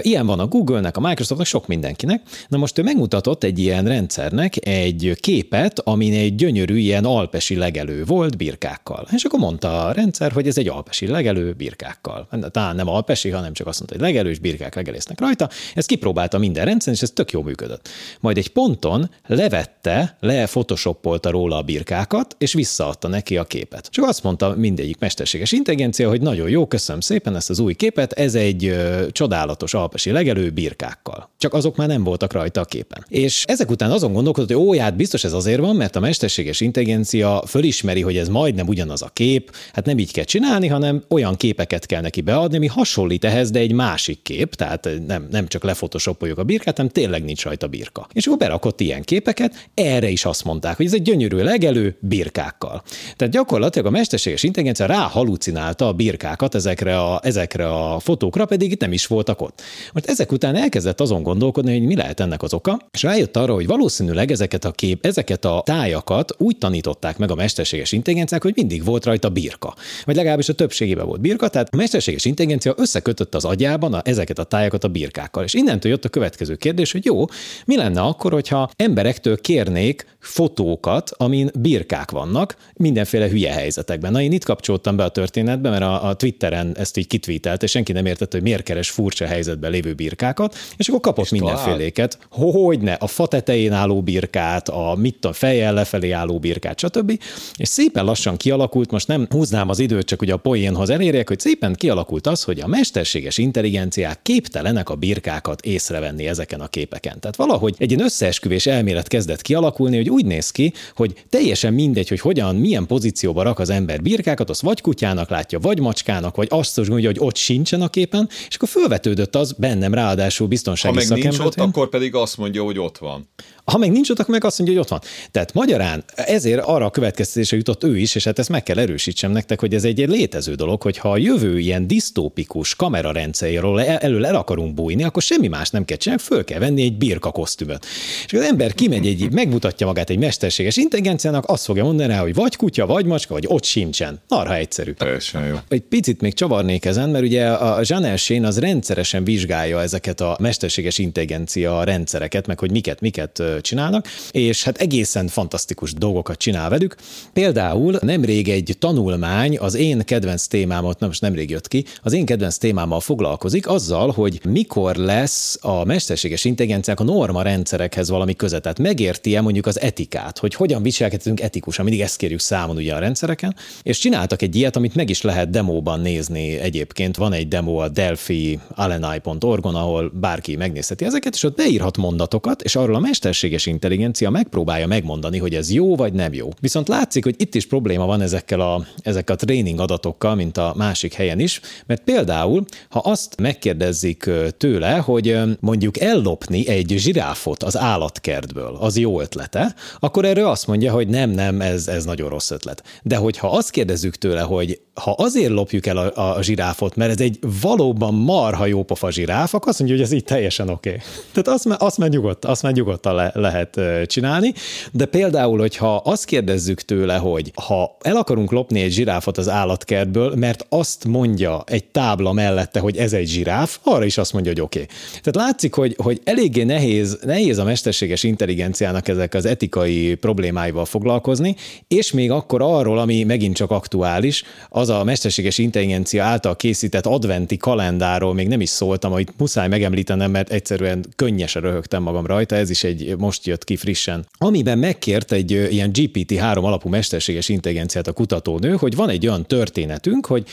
Ilyen 0.01 0.25
van 0.25 0.39
a 0.39 0.47
Google-nek, 0.47 0.97
a 0.97 0.99
Microsoftnak, 0.99 1.47
sok 1.47 1.67
mindenkinek. 1.67 2.21
Na 2.47 2.57
most 2.57 2.77
ő 2.77 2.83
megmutatott 2.83 3.43
egy 3.43 3.59
ilyen 3.59 3.85
rendszernek 3.85 4.67
egy 4.67 5.17
képet, 5.19 5.79
amin 5.79 6.13
egy 6.13 6.35
gyönyörű 6.35 6.77
ilyen 6.77 7.05
alpesi 7.05 7.55
legelő 7.55 8.03
volt 8.03 8.37
birkákkal. 8.37 9.07
És 9.11 9.23
akkor 9.23 9.39
mondta 9.39 9.85
a 9.85 9.91
rendszer, 9.91 10.31
hogy 10.31 10.47
ez 10.47 10.57
egy 10.57 10.67
alpesi 10.67 11.07
legelő 11.07 11.53
birkákkal. 11.53 12.08
Birkákkal. 12.09 12.49
Talán 12.51 12.75
nem 12.75 12.87
alpesi, 12.87 13.29
hanem 13.29 13.53
csak 13.53 13.67
azt 13.67 13.79
mondta, 13.79 13.97
hogy 13.97 14.07
legelős 14.07 14.39
birkák 14.39 14.75
legelésznek 14.75 15.19
rajta. 15.19 15.49
Ez 15.75 15.85
kipróbálta 15.85 16.37
minden 16.37 16.65
rendszer, 16.65 16.93
és 16.93 17.01
ez 17.01 17.11
tök 17.11 17.31
jó 17.31 17.41
működött. 17.41 17.89
Majd 18.19 18.37
egy 18.37 18.49
ponton 18.49 19.09
levette, 19.27 20.17
lefotoshopolta 20.19 21.29
róla 21.29 21.57
a 21.57 21.61
birkákat, 21.61 22.35
és 22.37 22.53
visszaadta 22.53 23.07
neki 23.07 23.37
a 23.37 23.43
képet. 23.43 23.87
Csak 23.91 24.05
azt 24.05 24.23
mondta 24.23 24.53
mindegyik 24.57 24.99
mesterséges 24.99 25.51
intelligencia, 25.51 26.09
hogy 26.09 26.21
nagyon 26.21 26.49
jó, 26.49 26.67
köszönöm 26.67 27.01
szépen 27.01 27.35
ezt 27.35 27.49
az 27.49 27.59
új 27.59 27.73
képet, 27.73 28.11
ez 28.11 28.35
egy 28.35 28.65
ö, 28.65 29.05
csodálatos 29.11 29.73
alpesi 29.73 30.11
legelő 30.11 30.49
birkákkal. 30.49 31.29
Csak 31.37 31.53
azok 31.53 31.75
már 31.75 31.87
nem 31.87 32.03
voltak 32.03 32.33
rajta 32.33 32.61
a 32.61 32.65
képen. 32.65 33.05
És 33.07 33.43
ezek 33.47 33.69
után 33.69 33.91
azon 33.91 34.13
gondolkodott, 34.13 34.51
hogy 34.51 34.79
ó, 34.79 34.95
biztos 34.95 35.23
ez 35.23 35.33
azért 35.33 35.59
van, 35.59 35.75
mert 35.75 35.95
a 35.95 35.99
mesterséges 35.99 36.61
intelligencia 36.61 37.43
fölismeri, 37.47 38.01
hogy 38.01 38.17
ez 38.17 38.29
majdnem 38.29 38.67
ugyanaz 38.67 39.01
a 39.01 39.09
kép, 39.13 39.55
hát 39.73 39.85
nem 39.85 39.97
így 39.97 40.11
kell 40.11 40.23
csinálni, 40.23 40.67
hanem 40.67 41.03
olyan 41.09 41.35
képeket 41.35 41.85
kell 41.89 42.01
neki 42.01 42.21
beadni, 42.21 42.57
ami 42.57 42.67
hasonlít 42.67 43.25
ehhez, 43.25 43.51
de 43.51 43.59
egy 43.59 43.71
másik 43.71 44.21
kép, 44.21 44.55
tehát 44.55 44.89
nem, 45.07 45.27
nem 45.31 45.47
csak 45.47 45.63
lefotoshopoljuk 45.63 46.37
a 46.37 46.43
birkát, 46.43 46.77
hanem 46.77 46.91
tényleg 46.91 47.23
nincs 47.23 47.43
rajta 47.43 47.67
birka. 47.67 48.07
És 48.13 48.25
akkor 48.25 48.37
berakott 48.37 48.79
ilyen 48.79 49.01
képeket, 49.01 49.69
erre 49.73 50.09
is 50.09 50.25
azt 50.25 50.43
mondták, 50.43 50.77
hogy 50.77 50.85
ez 50.85 50.93
egy 50.93 51.01
gyönyörű 51.01 51.37
legelő 51.37 51.97
birkákkal. 51.99 52.83
Tehát 53.15 53.33
gyakorlatilag 53.33 53.87
a 53.87 53.89
mesterséges 53.89 54.43
intelligencia 54.43 54.85
rá 54.85 54.97
halucinálta 54.97 55.87
a 55.87 55.93
birkákat 55.93 56.55
ezekre 56.55 56.99
a, 56.99 57.19
ezekre 57.23 57.67
a 57.69 57.99
fotókra, 57.99 58.45
pedig 58.45 58.71
itt 58.71 58.81
nem 58.81 58.91
is 58.91 59.07
voltak 59.07 59.41
ott. 59.41 59.61
Most 59.93 60.05
ezek 60.05 60.31
után 60.31 60.55
elkezdett 60.55 61.01
azon 61.01 61.23
gondolkodni, 61.23 61.77
hogy 61.77 61.87
mi 61.87 61.95
lehet 61.95 62.19
ennek 62.19 62.43
az 62.43 62.53
oka, 62.53 62.79
és 62.91 63.03
rájött 63.03 63.37
arra, 63.37 63.53
hogy 63.53 63.67
valószínűleg 63.67 64.31
ezeket 64.31 64.65
a 64.65 64.71
kép, 64.71 65.05
ezeket 65.05 65.45
a 65.45 65.61
tájakat 65.65 66.35
úgy 66.37 66.57
tanították 66.57 67.17
meg 67.17 67.31
a 67.31 67.35
mesterséges 67.35 67.91
intelligenciák, 67.91 68.43
hogy 68.43 68.53
mindig 68.55 68.83
volt 68.83 69.05
rajta 69.05 69.29
birka. 69.29 69.75
Vagy 70.05 70.15
legalábbis 70.15 70.49
a 70.49 70.53
többségében 70.53 71.05
volt 71.05 71.21
birka, 71.21 71.47
tehát 71.47 71.75
mesterséges 71.79 72.25
intelligencia 72.25 72.73
összekötött 72.77 73.35
az 73.35 73.45
agyában 73.45 73.93
a, 73.93 74.01
ezeket 74.03 74.39
a 74.39 74.43
tájakat 74.43 74.83
a 74.83 74.87
birkákkal. 74.87 75.43
És 75.43 75.53
innentől 75.53 75.91
jött 75.91 76.05
a 76.05 76.09
következő 76.09 76.55
kérdés, 76.55 76.91
hogy 76.91 77.05
jó, 77.05 77.25
mi 77.65 77.75
lenne 77.75 78.01
akkor, 78.01 78.31
hogyha 78.31 78.69
emberektől 78.75 79.41
kérnék 79.41 80.05
fotókat, 80.19 81.11
amin 81.17 81.49
birkák 81.59 82.11
vannak, 82.11 82.55
mindenféle 82.75 83.29
hülye 83.29 83.51
helyzetekben. 83.51 84.11
Na, 84.11 84.21
én 84.21 84.31
itt 84.31 84.43
kapcsoltam 84.43 84.95
be 84.95 85.03
a 85.03 85.09
történetbe, 85.09 85.69
mert 85.69 85.81
a, 85.81 86.07
a 86.07 86.13
Twitteren 86.13 86.75
ezt 86.77 86.97
így 86.97 87.07
kitvítelte, 87.07 87.65
és 87.65 87.71
senki 87.71 87.91
nem 87.91 88.05
értette, 88.05 88.37
hogy 88.37 88.45
miért 88.45 88.63
keres 88.63 88.89
furcsa 88.89 89.25
helyzetben 89.25 89.71
lévő 89.71 89.93
birkákat, 89.93 90.55
és 90.77 90.87
akkor 90.87 90.99
kapott 90.99 91.25
és 91.25 91.31
mindenféléket. 91.31 92.17
Hogy 92.29 92.79
ne, 92.79 92.93
a 92.93 93.07
fa 93.07 93.27
tetején 93.27 93.71
álló 93.71 94.01
birkát, 94.01 94.69
a 94.69 94.95
mit 94.97 95.13
tudom, 95.13 95.31
fejjel 95.31 95.73
lefelé 95.73 96.11
álló 96.11 96.39
birkát, 96.39 96.79
stb. 96.79 97.21
És 97.57 97.67
szépen 97.67 98.05
lassan 98.05 98.37
kialakult, 98.37 98.91
most 98.91 99.07
nem 99.07 99.27
húznám 99.29 99.69
az 99.69 99.79
időt, 99.79 100.05
csak 100.05 100.21
ugye 100.21 100.33
a 100.33 100.37
poénhoz 100.37 100.89
elérjek, 100.89 101.27
hogy 101.27 101.39
szépen 101.39 101.68
kialakult 101.73 102.27
az, 102.27 102.43
hogy 102.43 102.59
a 102.59 102.67
mesterséges 102.67 103.37
intelligenciák 103.37 104.21
képtelenek 104.21 104.89
a 104.89 104.95
birkákat 104.95 105.61
észrevenni 105.61 106.27
ezeken 106.27 106.59
a 106.59 106.67
képeken. 106.67 107.19
Tehát 107.19 107.35
valahogy 107.35 107.75
egy 107.77 107.91
ilyen 107.91 108.03
összeesküvés 108.03 108.65
elmélet 108.65 109.07
kezdett 109.07 109.41
kialakulni, 109.41 109.95
hogy 109.95 110.09
úgy 110.09 110.25
néz 110.25 110.51
ki, 110.51 110.73
hogy 110.95 111.13
teljesen 111.29 111.73
mindegy, 111.73 112.09
hogy 112.09 112.19
hogyan, 112.19 112.55
milyen 112.55 112.85
pozícióba 112.85 113.43
rak 113.43 113.59
az 113.59 113.69
ember 113.69 114.01
birkákat, 114.01 114.49
azt 114.49 114.61
vagy 114.61 114.81
kutyának 114.81 115.29
látja, 115.29 115.59
vagy 115.59 115.79
macskának, 115.79 116.35
vagy 116.35 116.47
azt 116.51 116.79
is 116.79 116.87
mondja, 116.87 117.09
hogy 117.09 117.19
ott 117.19 117.35
sincsen 117.35 117.81
a 117.81 117.87
képen, 117.89 118.29
és 118.47 118.55
akkor 118.55 118.69
fölvetődött 118.69 119.35
az 119.35 119.51
bennem 119.51 119.93
ráadásul 119.93 120.47
biztonsági 120.47 120.97
Ha 120.97 121.05
meg 121.07 121.23
nincs 121.23 121.39
ott, 121.39 121.59
akkor 121.59 121.89
pedig 121.89 122.15
azt 122.15 122.37
mondja, 122.37 122.63
hogy 122.63 122.79
ott 122.79 122.97
van. 122.97 123.29
Ha 123.65 123.77
meg 123.77 123.91
nincs 123.91 124.09
ott, 124.09 124.19
akkor 124.19 124.33
meg 124.33 124.43
azt 124.43 124.57
mondja, 124.57 124.77
hogy 124.77 124.85
ott 124.85 124.91
van. 124.91 125.01
Tehát 125.31 125.53
magyarán 125.53 126.03
ezért 126.15 126.63
arra 126.63 126.85
a 126.85 126.89
következtetésre 126.89 127.57
jutott 127.57 127.83
ő 127.83 127.97
is, 127.97 128.15
és 128.15 128.23
hát 128.23 128.39
ezt 128.39 128.49
meg 128.49 128.63
kell 128.63 128.77
erősítsem 128.77 129.31
nektek, 129.31 129.59
hogy 129.59 129.73
ez 129.73 129.83
egy 129.83 130.07
létező 130.07 130.53
dolog, 130.53 130.81
hogy 130.81 130.97
ha 130.97 131.11
a 131.11 131.17
jövő 131.17 131.58
ilyen 131.59 131.87
disztópikus 131.87 132.75
kamerarendszeréről 132.75 133.79
elől 133.79 134.25
el 134.25 134.35
akarunk 134.35 134.73
bújni, 134.73 135.03
akkor 135.03 135.21
semmi 135.21 135.47
más 135.47 135.69
nem 135.69 135.85
kell 135.85 135.97
csinálni, 135.97 136.23
föl 136.23 136.43
kell 136.43 136.59
venni 136.59 136.81
egy 136.81 136.97
birka 136.97 137.31
kosztümöt. 137.31 137.85
És 138.25 138.33
az 138.33 138.41
ember 138.41 138.73
kimegy 138.73 139.07
egy, 139.07 139.31
megmutatja 139.31 139.85
magát 139.85 140.09
egy 140.09 140.17
mesterséges 140.17 140.77
intelligenciának, 140.77 141.43
azt 141.47 141.65
fogja 141.65 141.83
mondani 141.83 142.09
rá, 142.09 142.21
hogy 142.21 142.33
vagy 142.33 142.55
kutya, 142.55 142.85
vagy 142.85 143.05
macska, 143.05 143.33
vagy 143.33 143.45
ott 143.47 143.63
sincsen. 143.63 144.19
Narha 144.27 144.55
egyszerű. 144.55 144.91
Teljesen 144.91 145.45
jó. 145.45 145.55
Egy 145.67 145.81
picit 145.81 146.21
még 146.21 146.33
csavarnék 146.33 146.85
ezen, 146.85 147.09
mert 147.09 147.23
ugye 147.23 147.47
a 147.47 147.81
Jean 147.83 148.43
az 148.43 148.59
rendszeresen 148.59 149.23
vizsgálja 149.23 149.81
ezeket 149.81 150.21
a 150.21 150.37
mesterséges 150.39 150.97
intelligencia 150.97 151.83
rendszereket, 151.83 152.47
meg 152.47 152.59
hogy 152.59 152.71
miket, 152.71 153.01
miket 153.01 153.43
csinálnak, 153.61 154.07
és 154.31 154.63
hát 154.63 154.77
egészen 154.77 155.27
fantasztikus 155.27 155.93
dolgokat 155.93 156.37
csinál 156.37 156.69
velük. 156.69 156.95
Például 157.33 157.97
nemrég 158.01 158.49
egy 158.49 158.75
tanulmány 158.79 159.57
az 159.57 159.75
én 159.75 160.05
kedvenc 160.05 160.45
témámat, 160.45 160.99
nem 160.99 161.09
most 161.09 161.21
nemrég 161.21 161.48
jött 161.49 161.67
ki, 161.67 161.85
az 162.01 162.13
én 162.13 162.25
kedvenc 162.25 162.57
témámmal 162.57 162.99
foglalkozik 162.99 163.67
azzal, 163.67 164.11
hogy 164.11 164.39
mikor 164.49 164.95
lesz 164.95 165.57
a 165.61 165.83
mesterséges 165.83 166.45
intelligenciák 166.45 166.99
a 166.99 167.03
norma 167.03 167.41
rendszerekhez 167.41 168.09
valami 168.09 168.35
köze. 168.35 168.59
Tehát 168.59 168.79
megérti-e 168.79 169.41
mondjuk 169.41 169.65
az 169.65 169.79
etikát, 169.79 170.37
hogy 170.37 170.53
hogyan 170.53 170.81
viselkedhetünk 170.81 171.41
etikusan, 171.41 171.85
mindig 171.85 172.01
ezt 172.03 172.17
kérjük 172.17 172.39
számon 172.39 172.75
ugye 172.75 172.95
a 172.95 172.99
rendszereken, 172.99 173.55
és 173.83 173.97
csináltak 173.97 174.41
egy 174.41 174.55
ilyet, 174.55 174.75
amit 174.75 174.95
meg 174.95 175.09
is 175.09 175.21
lehet 175.21 175.49
demóban 175.49 175.99
nézni 175.99 176.59
egyébként. 176.59 177.17
Van 177.17 177.33
egy 177.33 177.47
demo 177.47 177.77
a 177.77 177.89
Delphi 177.89 178.59
alenai.org-on, 178.69 179.75
ahol 179.75 180.11
bárki 180.13 180.55
megnézheti 180.55 181.05
ezeket, 181.05 181.33
és 181.33 181.43
ott 181.43 181.55
beírhat 181.55 181.97
mondatokat, 181.97 182.61
és 182.61 182.75
arról 182.75 182.95
a 182.95 182.99
mesterséges 182.99 183.65
intelligencia 183.65 184.29
megpróbálja 184.29 184.87
megmondani, 184.87 185.37
hogy 185.37 185.55
ez 185.55 185.71
jó 185.71 185.95
vagy 185.95 186.13
nem 186.13 186.33
jó. 186.33 186.49
Viszont 186.59 186.87
látszik, 186.87 187.23
hogy 187.23 187.35
itt 187.37 187.55
is 187.55 187.67
probléma 187.67 188.05
van 188.05 188.21
ezekkel 188.21 188.59
a, 188.59 188.85
ezekkel 189.01 189.35
a 189.35 189.37
tréning 189.37 189.79
adatokkal, 189.79 190.35
mint 190.35 190.57
a 190.57 190.73
másik 190.77 191.13
helyen 191.13 191.38
is, 191.39 191.61
mert 191.85 192.03
például, 192.03 192.65
ha 192.89 192.99
azt 192.99 193.39
megkérdezzük 193.39 194.29
tőle, 194.57 194.91
hogy 194.91 195.37
mondjuk 195.59 195.99
ellopni 195.99 196.67
egy 196.67 196.93
zsiráfot 196.97 197.63
az 197.63 197.77
állatkertből, 197.77 198.77
az 198.79 198.97
jó 198.97 199.21
ötlete, 199.21 199.75
akkor 199.99 200.25
erről 200.25 200.47
azt 200.47 200.67
mondja, 200.67 200.91
hogy 200.91 201.07
nem, 201.07 201.29
nem, 201.29 201.61
ez, 201.61 201.87
ez 201.87 202.05
nagyon 202.05 202.29
rossz 202.29 202.51
ötlet. 202.51 202.83
De 203.03 203.15
hogyha 203.15 203.47
azt 203.47 203.69
kérdezzük 203.69 204.15
tőle, 204.15 204.41
hogy 204.41 204.79
ha 204.99 205.11
azért 205.11 205.51
lopjuk 205.51 205.85
el 205.85 205.97
a, 205.97 206.35
a 206.35 206.43
zsiráfot, 206.43 206.95
mert 206.95 207.11
ez 207.11 207.19
egy 207.19 207.39
valóban 207.61 208.13
marha 208.13 208.65
jó 208.65 208.83
pofa 208.83 209.11
zsiráf, 209.11 209.53
akkor 209.53 209.67
azt 209.67 209.79
mondja, 209.79 209.97
hogy 209.97 210.05
ez 210.05 210.11
így 210.11 210.23
teljesen 210.23 210.69
oké. 210.69 210.89
Okay. 210.89 211.01
Tehát 211.33 211.47
azt, 211.47 211.65
már- 211.65 211.81
azt 211.81 211.97
már 211.97 212.09
nyugodt, 212.09 212.45
azt 212.45 212.63
már 212.63 212.73
nyugodtan 212.73 213.15
le, 213.15 213.31
lehet 213.33 213.79
csinálni, 214.05 214.53
de 214.91 215.05
például, 215.05 215.59
hogyha 215.59 215.95
azt 215.95 216.25
kérdezzük 216.25 216.81
tőle, 216.81 217.15
hogy 217.15 217.51
ha 217.55 217.97
el 218.01 218.15
akarunk 218.15 218.51
lopni 218.51 218.81
egy 218.81 218.91
zsiráfot 218.91 219.37
az 219.37 219.49
állatkertből, 219.49 220.35
mert 220.35 220.65
azt 220.69 221.05
mondja 221.05 221.28
egy 221.65 221.83
tábla 221.83 222.33
mellette, 222.33 222.79
hogy 222.79 222.97
ez 222.97 223.13
egy 223.13 223.27
zsiráf, 223.27 223.79
arra 223.83 224.05
is 224.05 224.17
azt 224.17 224.33
mondja, 224.33 224.51
hogy 224.51 224.61
oké. 224.61 224.81
Okay. 224.81 224.95
Tehát 225.09 225.49
látszik, 225.49 225.73
hogy, 225.73 225.95
hogy 226.03 226.21
eléggé 226.23 226.63
nehéz, 226.63 227.19
nehéz 227.23 227.57
a 227.57 227.63
mesterséges 227.63 228.23
intelligenciának 228.23 229.07
ezek 229.07 229.33
az 229.33 229.45
etikai 229.45 230.15
problémáival 230.15 230.85
foglalkozni, 230.85 231.55
és 231.87 232.11
még 232.11 232.31
akkor 232.31 232.61
arról, 232.61 232.99
ami 232.99 233.23
megint 233.23 233.55
csak 233.55 233.71
aktuális, 233.71 234.43
az 234.69 234.89
a 234.89 235.03
mesterséges 235.03 235.57
intelligencia 235.57 236.23
által 236.23 236.55
készített 236.55 237.05
adventi 237.05 237.57
kalendáról 237.57 238.33
még 238.33 238.47
nem 238.47 238.61
is 238.61 238.69
szóltam, 238.69 239.11
amit 239.11 239.33
muszáj 239.37 239.67
megemlítenem, 239.67 240.31
mert 240.31 240.51
egyszerűen 240.51 241.05
könnyesen 241.15 241.61
röhögtem 241.61 242.03
magam 242.03 242.25
rajta, 242.25 242.55
ez 242.55 242.69
is 242.69 242.83
egy 242.83 243.15
most 243.17 243.45
jött 243.45 243.63
ki 243.63 243.75
frissen. 243.75 244.25
Amiben 244.37 244.77
megkért 244.77 245.31
egy 245.31 245.51
ilyen 245.51 245.91
GPT-3 245.93 246.61
alapú 246.63 246.89
mesterséges 246.89 247.49
intelligenciát 247.49 248.07
a 248.07 248.11
kutatónő, 248.11 248.75
hogy 248.75 248.95
van 248.95 249.09
egy 249.09 249.27
olyan 249.27 249.45
történetünk, 249.45 250.25
hogy 250.25 250.47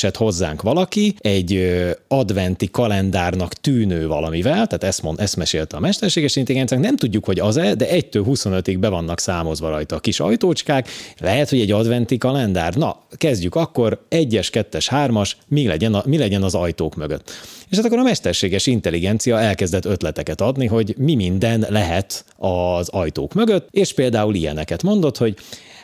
beesett 0.00 0.16
hozzánk 0.16 0.62
valaki 0.62 1.14
egy 1.18 1.76
adventi 2.08 2.70
kalendárnak 2.70 3.54
tűnő 3.54 4.06
valamivel, 4.06 4.66
tehát 4.66 4.84
ezt, 4.84 5.02
mond, 5.02 5.20
ezt 5.20 5.36
mesélte 5.36 5.76
a 5.76 5.80
mesterséges 5.80 6.36
intelligenciánk, 6.36 6.84
nem 6.84 6.96
tudjuk, 6.96 7.24
hogy 7.24 7.38
az-e, 7.38 7.74
de 7.74 7.86
1-től 7.90 8.24
25-ig 8.26 8.76
be 8.80 8.88
vannak 8.88 9.20
számozva 9.20 9.68
rajta 9.68 9.96
a 9.96 10.00
kis 10.00 10.20
ajtócskák, 10.20 10.88
lehet, 11.20 11.48
hogy 11.50 11.60
egy 11.60 11.70
adventi 11.70 12.18
kalendár. 12.18 12.74
Na, 12.74 13.02
kezdjük 13.16 13.54
akkor, 13.54 14.04
1-es, 14.10 14.48
2-es, 14.52 14.86
3-as, 14.90 15.32
mi 15.48 15.66
legyen, 15.66 15.94
a, 15.94 16.02
mi 16.06 16.18
legyen 16.18 16.42
az 16.42 16.54
ajtók 16.54 16.94
mögött. 16.94 17.30
És 17.70 17.76
hát 17.76 17.86
akkor 17.86 17.98
a 17.98 18.02
mesterséges 18.02 18.66
intelligencia 18.66 19.40
elkezdett 19.40 19.84
ötleteket 19.84 20.40
adni, 20.40 20.66
hogy 20.66 20.94
mi 20.98 21.14
minden 21.14 21.66
lehet 21.68 22.24
az 22.36 22.88
ajtók 22.88 23.34
mögött, 23.34 23.68
és 23.70 23.92
például 23.92 24.34
ilyeneket 24.34 24.82
mondott, 24.82 25.16
hogy 25.16 25.36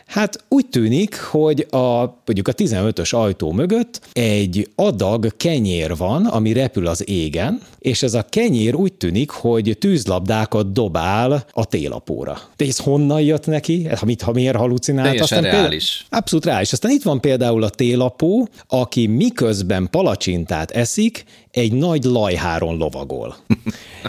Hát 0.06 0.44
úgy 0.48 0.66
tűnik, 0.66 1.20
hogy 1.20 1.66
a, 1.70 1.78
mondjuk 2.26 2.48
a 2.48 2.52
15-ös 2.52 3.14
ajtó 3.14 3.52
mögött 3.52 4.00
egy 4.12 4.68
adag 4.74 5.36
kenyér 5.36 5.96
van, 5.96 6.26
ami 6.26 6.52
repül 6.52 6.86
az 6.86 7.08
égen, 7.08 7.60
és 7.78 8.02
ez 8.02 8.14
a 8.14 8.22
kenyér 8.28 8.74
úgy 8.74 8.92
tűnik, 8.92 9.30
hogy 9.30 9.76
tűzlabdákat 9.80 10.72
dobál 10.72 11.44
a 11.52 11.64
télapóra. 11.64 12.40
De 12.56 12.64
ez 12.66 12.78
honnan 12.78 13.20
jött 13.20 13.46
neki? 13.46 13.84
Ha 13.84 14.04
mit, 14.04 14.22
ha 14.22 14.32
miért 14.32 14.56
halucinált? 14.56 15.06
Teljesen 15.08 15.22
Aztán 15.38 15.42
például- 15.42 15.62
reális. 15.68 16.06
Abszolút 16.10 16.44
reális. 16.44 16.72
Aztán 16.72 16.90
itt 16.90 17.02
van 17.02 17.20
például 17.20 17.62
a 17.62 17.68
télapó, 17.68 18.48
aki 18.68 19.06
miközben 19.06 19.88
palacsintát 19.90 20.70
eszik, 20.70 21.24
egy 21.54 21.72
nagy 21.72 22.04
lajháron 22.04 22.76
lovagol. 22.76 23.36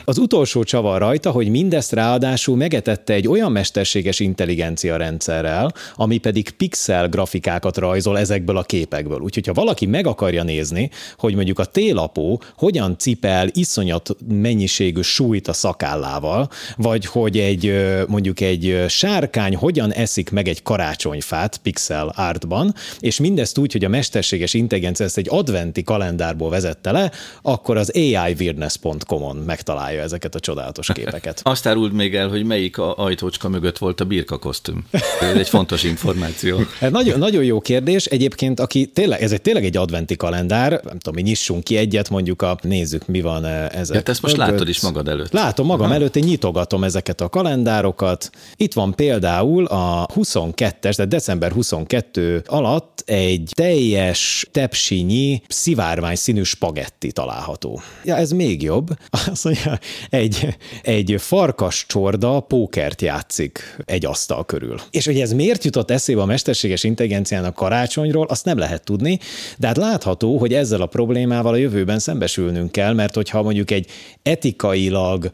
Az 0.05 0.17
utolsó 0.17 0.63
csavar 0.63 0.99
rajta, 0.99 1.31
hogy 1.31 1.49
mindezt 1.49 1.91
ráadásul 1.91 2.55
megetette 2.55 3.13
egy 3.13 3.27
olyan 3.27 3.51
mesterséges 3.51 4.19
intelligencia 4.19 4.97
rendszerrel, 4.97 5.73
ami 5.95 6.17
pedig 6.17 6.49
pixel 6.49 7.09
grafikákat 7.09 7.77
rajzol 7.77 8.19
ezekből 8.19 8.57
a 8.57 8.63
képekből. 8.63 9.19
Úgyhogy 9.19 9.47
ha 9.47 9.53
valaki 9.53 9.85
meg 9.85 10.07
akarja 10.07 10.43
nézni, 10.43 10.89
hogy 11.17 11.35
mondjuk 11.35 11.59
a 11.59 11.65
télapó 11.65 12.41
hogyan 12.57 12.97
cipel 12.97 13.47
iszonyat 13.51 14.15
mennyiségű 14.27 15.01
súlyt 15.01 15.47
a 15.47 15.53
szakállával, 15.53 16.49
vagy 16.77 17.05
hogy 17.05 17.37
egy 17.37 17.73
mondjuk 18.07 18.39
egy 18.39 18.85
sárkány 18.87 19.55
hogyan 19.55 19.93
eszik 19.93 20.29
meg 20.29 20.47
egy 20.47 20.63
karácsonyfát 20.63 21.57
pixel 21.57 22.13
artban, 22.15 22.73
és 22.99 23.19
mindezt 23.19 23.57
úgy, 23.57 23.71
hogy 23.71 23.85
a 23.85 23.89
mesterséges 23.89 24.53
intelligencia 24.53 25.05
ezt 25.05 25.17
egy 25.17 25.27
adventi 25.29 25.83
kalendárból 25.83 26.49
vezette 26.49 26.91
le, 26.91 27.11
akkor 27.41 27.77
az 27.77 27.91
aiweirdness.com-on 27.95 29.35
megtalálja 29.35 30.01
ezeket 30.01 30.35
a 30.35 30.39
csodálatos 30.39 30.89
képeket. 30.93 31.41
Azt 31.43 31.67
árult 31.67 31.93
még 31.93 32.15
el, 32.15 32.27
hogy 32.27 32.43
melyik 32.43 32.77
a 32.77 32.97
ajtócska 32.97 33.49
mögött 33.49 33.77
volt 33.77 33.99
a 33.99 34.05
birka 34.05 34.37
kosztüm. 34.37 34.85
Ez 35.21 35.35
egy 35.35 35.49
fontos 35.49 35.83
információ. 35.83 36.59
Hát 36.79 36.91
nagyon, 36.91 37.19
nagyon 37.19 37.43
jó 37.43 37.61
kérdés. 37.61 38.05
Egyébként, 38.05 38.59
aki 38.59 38.85
tényleg, 38.85 39.21
ez 39.21 39.31
egy 39.31 39.41
tényleg 39.41 39.65
egy 39.65 39.77
adventi 39.77 40.15
kalendár, 40.15 40.69
nem 40.71 40.99
tudom, 40.99 41.13
mi 41.13 41.21
nyissunk 41.21 41.63
ki 41.63 41.77
egyet, 41.77 42.09
mondjuk 42.09 42.41
a, 42.41 42.57
nézzük, 42.61 43.07
mi 43.07 43.21
van 43.21 43.45
ezek. 43.45 43.95
Hát 43.95 44.09
ezt 44.09 44.21
most 44.21 44.37
mögött. 44.37 44.51
látod 44.51 44.69
is 44.69 44.81
magad 44.81 45.07
előtt. 45.07 45.31
Látom 45.31 45.65
magam 45.65 45.87
ha. 45.87 45.93
előtt, 45.93 46.15
én 46.15 46.23
nyitogatom 46.23 46.83
ezeket 46.83 47.21
a 47.21 47.29
kalendárokat. 47.29 48.29
Itt 48.55 48.73
van 48.73 48.95
például 48.95 49.65
a 49.65 50.07
22-es, 50.15 50.93
de 50.97 51.05
december 51.05 51.51
22 51.51 52.43
alatt 52.45 53.03
egy 53.05 53.49
teljes 53.53 54.47
tepsinyi 54.51 55.41
szivárvány 55.47 56.15
színű 56.15 56.43
spagetti 56.43 57.11
található. 57.25 57.81
Ja, 58.03 58.15
ez 58.15 58.31
még 58.31 58.61
jobb. 58.61 58.87
Azt 59.31 59.43
mondja, 59.43 59.79
egy, 60.09 60.55
egy 60.81 61.15
farkas 61.17 61.85
csorda 61.87 62.39
pókert 62.39 63.01
játszik 63.01 63.77
egy 63.85 64.05
asztal 64.05 64.45
körül. 64.45 64.79
És 64.91 65.05
hogy 65.05 65.19
ez 65.19 65.33
miért 65.33 65.63
jutott 65.63 65.91
eszébe 65.91 66.21
a 66.21 66.25
mesterséges 66.25 66.83
intelligenciának 66.83 67.55
karácsonyról, 67.55 68.25
azt 68.25 68.45
nem 68.45 68.57
lehet 68.57 68.83
tudni, 68.83 69.19
de 69.57 69.67
hát 69.67 69.77
látható, 69.77 70.37
hogy 70.37 70.53
ezzel 70.53 70.81
a 70.81 70.85
problémával 70.85 71.53
a 71.53 71.57
jövőben 71.57 71.99
szembesülnünk 71.99 72.71
kell, 72.71 72.93
mert 72.93 73.15
hogyha 73.15 73.41
mondjuk 73.41 73.71
egy 73.71 73.89
etikailag, 74.23 75.29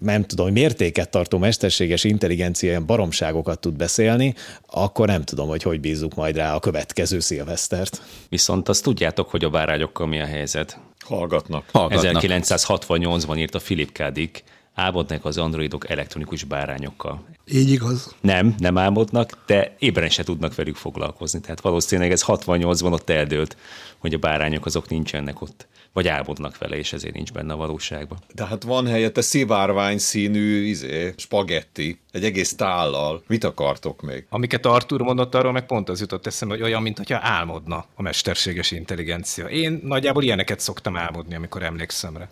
nem 0.00 0.24
tudom, 0.24 0.52
mértéket 0.52 1.10
tartó 1.10 1.38
mesterséges 1.38 2.04
intelligencia 2.04 2.80
baromságokat 2.80 3.60
tud 3.60 3.76
beszélni, 3.76 4.34
akkor 4.66 5.06
nem 5.06 5.22
tudom, 5.22 5.48
hogy 5.48 5.62
hogy 5.62 5.80
bízzuk 5.80 6.14
majd 6.14 6.36
rá 6.36 6.54
a 6.54 6.60
következő 6.60 7.20
szilvesztert. 7.20 8.02
Viszont 8.28 8.68
azt 8.68 8.82
tudjátok, 8.82 9.30
hogy 9.30 9.44
a 9.44 9.50
bárányokkal 9.50 10.06
mi 10.06 10.20
a 10.20 10.26
helyzet. 10.26 10.78
Hallgatnak. 10.98 11.64
Hallgatnak. 11.72 12.22
1968-ban 12.26 13.38
írt 13.38 13.54
a 13.54 13.58
Philip 13.58 13.92
K. 13.92 14.02
Dick, 14.02 14.42
álmodnak 14.74 15.24
az 15.24 15.38
androidok 15.38 15.90
elektronikus 15.90 16.44
bárányokkal. 16.44 17.24
Így 17.52 17.70
igaz. 17.70 18.14
Nem, 18.20 18.54
nem 18.58 18.78
álmodnak, 18.78 19.38
de 19.46 19.74
ébren 19.78 20.08
se 20.08 20.22
tudnak 20.22 20.54
velük 20.54 20.76
foglalkozni. 20.76 21.40
Tehát 21.40 21.60
valószínűleg 21.60 22.12
ez 22.12 22.24
68-ban 22.26 22.92
ott 22.92 23.10
eldőlt, 23.10 23.56
hogy 23.98 24.14
a 24.14 24.18
bárányok 24.18 24.66
azok 24.66 24.88
nincsenek 24.88 25.40
ott 25.42 25.66
vagy 25.92 26.08
álmodnak 26.08 26.58
vele, 26.58 26.76
és 26.76 26.92
ezért 26.92 27.14
nincs 27.14 27.32
benne 27.32 27.52
a 27.52 27.56
valóságban. 27.56 28.18
De 28.34 28.46
hát 28.46 28.62
van 28.62 28.86
helyette 28.86 29.20
szivárvány 29.20 29.98
színű 29.98 30.62
izé, 30.62 31.14
spagetti, 31.16 31.98
egy 32.12 32.24
egész 32.24 32.54
tállal. 32.54 33.22
Mit 33.26 33.44
akartok 33.44 34.02
még? 34.02 34.26
Amiket 34.28 34.66
Artur 34.66 35.00
mondott, 35.00 35.34
arról 35.34 35.52
meg 35.52 35.66
pont 35.66 35.88
az 35.88 36.00
jutott 36.00 36.26
eszembe, 36.26 36.54
hogy 36.54 36.62
olyan, 36.62 36.82
mintha 36.82 37.18
álmodna 37.22 37.84
a 37.94 38.02
mesterséges 38.02 38.70
intelligencia. 38.70 39.46
Én 39.46 39.80
nagyjából 39.84 40.22
ilyeneket 40.22 40.60
szoktam 40.60 40.96
álmodni, 40.96 41.34
amikor 41.34 41.62
emlékszem 41.62 42.16
rá. 42.16 42.28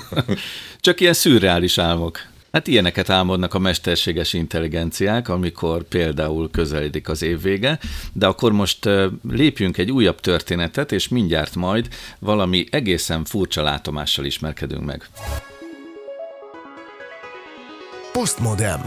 Csak 0.80 1.00
ilyen 1.00 1.12
szürreális 1.12 1.78
álmok. 1.78 2.31
Hát 2.52 2.66
ilyeneket 2.66 3.10
álmodnak 3.10 3.54
a 3.54 3.58
mesterséges 3.58 4.32
intelligenciák, 4.32 5.28
amikor 5.28 5.82
például 5.82 6.50
közeledik 6.50 7.08
az 7.08 7.22
év 7.22 7.42
vége, 7.42 7.78
de 8.12 8.26
akkor 8.26 8.52
most 8.52 8.88
lépjünk 9.28 9.78
egy 9.78 9.90
újabb 9.90 10.20
történetet, 10.20 10.92
és 10.92 11.08
mindjárt 11.08 11.54
majd 11.54 11.88
valami 12.18 12.66
egészen 12.70 13.24
furcsa 13.24 13.62
látomással 13.62 14.24
ismerkedünk 14.24 14.84
meg. 14.84 15.08
Postmodem. 18.12 18.80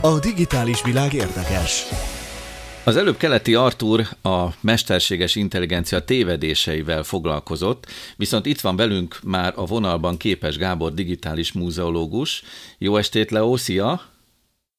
A 0.00 0.18
digitális 0.18 0.82
világ 0.82 1.12
érdekes. 1.12 1.84
Az 2.86 2.96
előbb 2.96 3.16
keleti 3.16 3.54
Artur 3.54 4.06
a 4.22 4.48
mesterséges 4.60 5.36
intelligencia 5.36 6.04
tévedéseivel 6.04 7.02
foglalkozott, 7.02 7.86
viszont 8.16 8.46
itt 8.46 8.60
van 8.60 8.76
velünk 8.76 9.18
már 9.22 9.52
a 9.56 9.64
vonalban 9.64 10.16
Képes 10.16 10.56
Gábor 10.56 10.94
digitális 10.94 11.52
múzeológus. 11.52 12.42
Jó 12.78 12.96
estét, 12.96 13.30
Leo, 13.30 13.56
szia! 13.56 14.13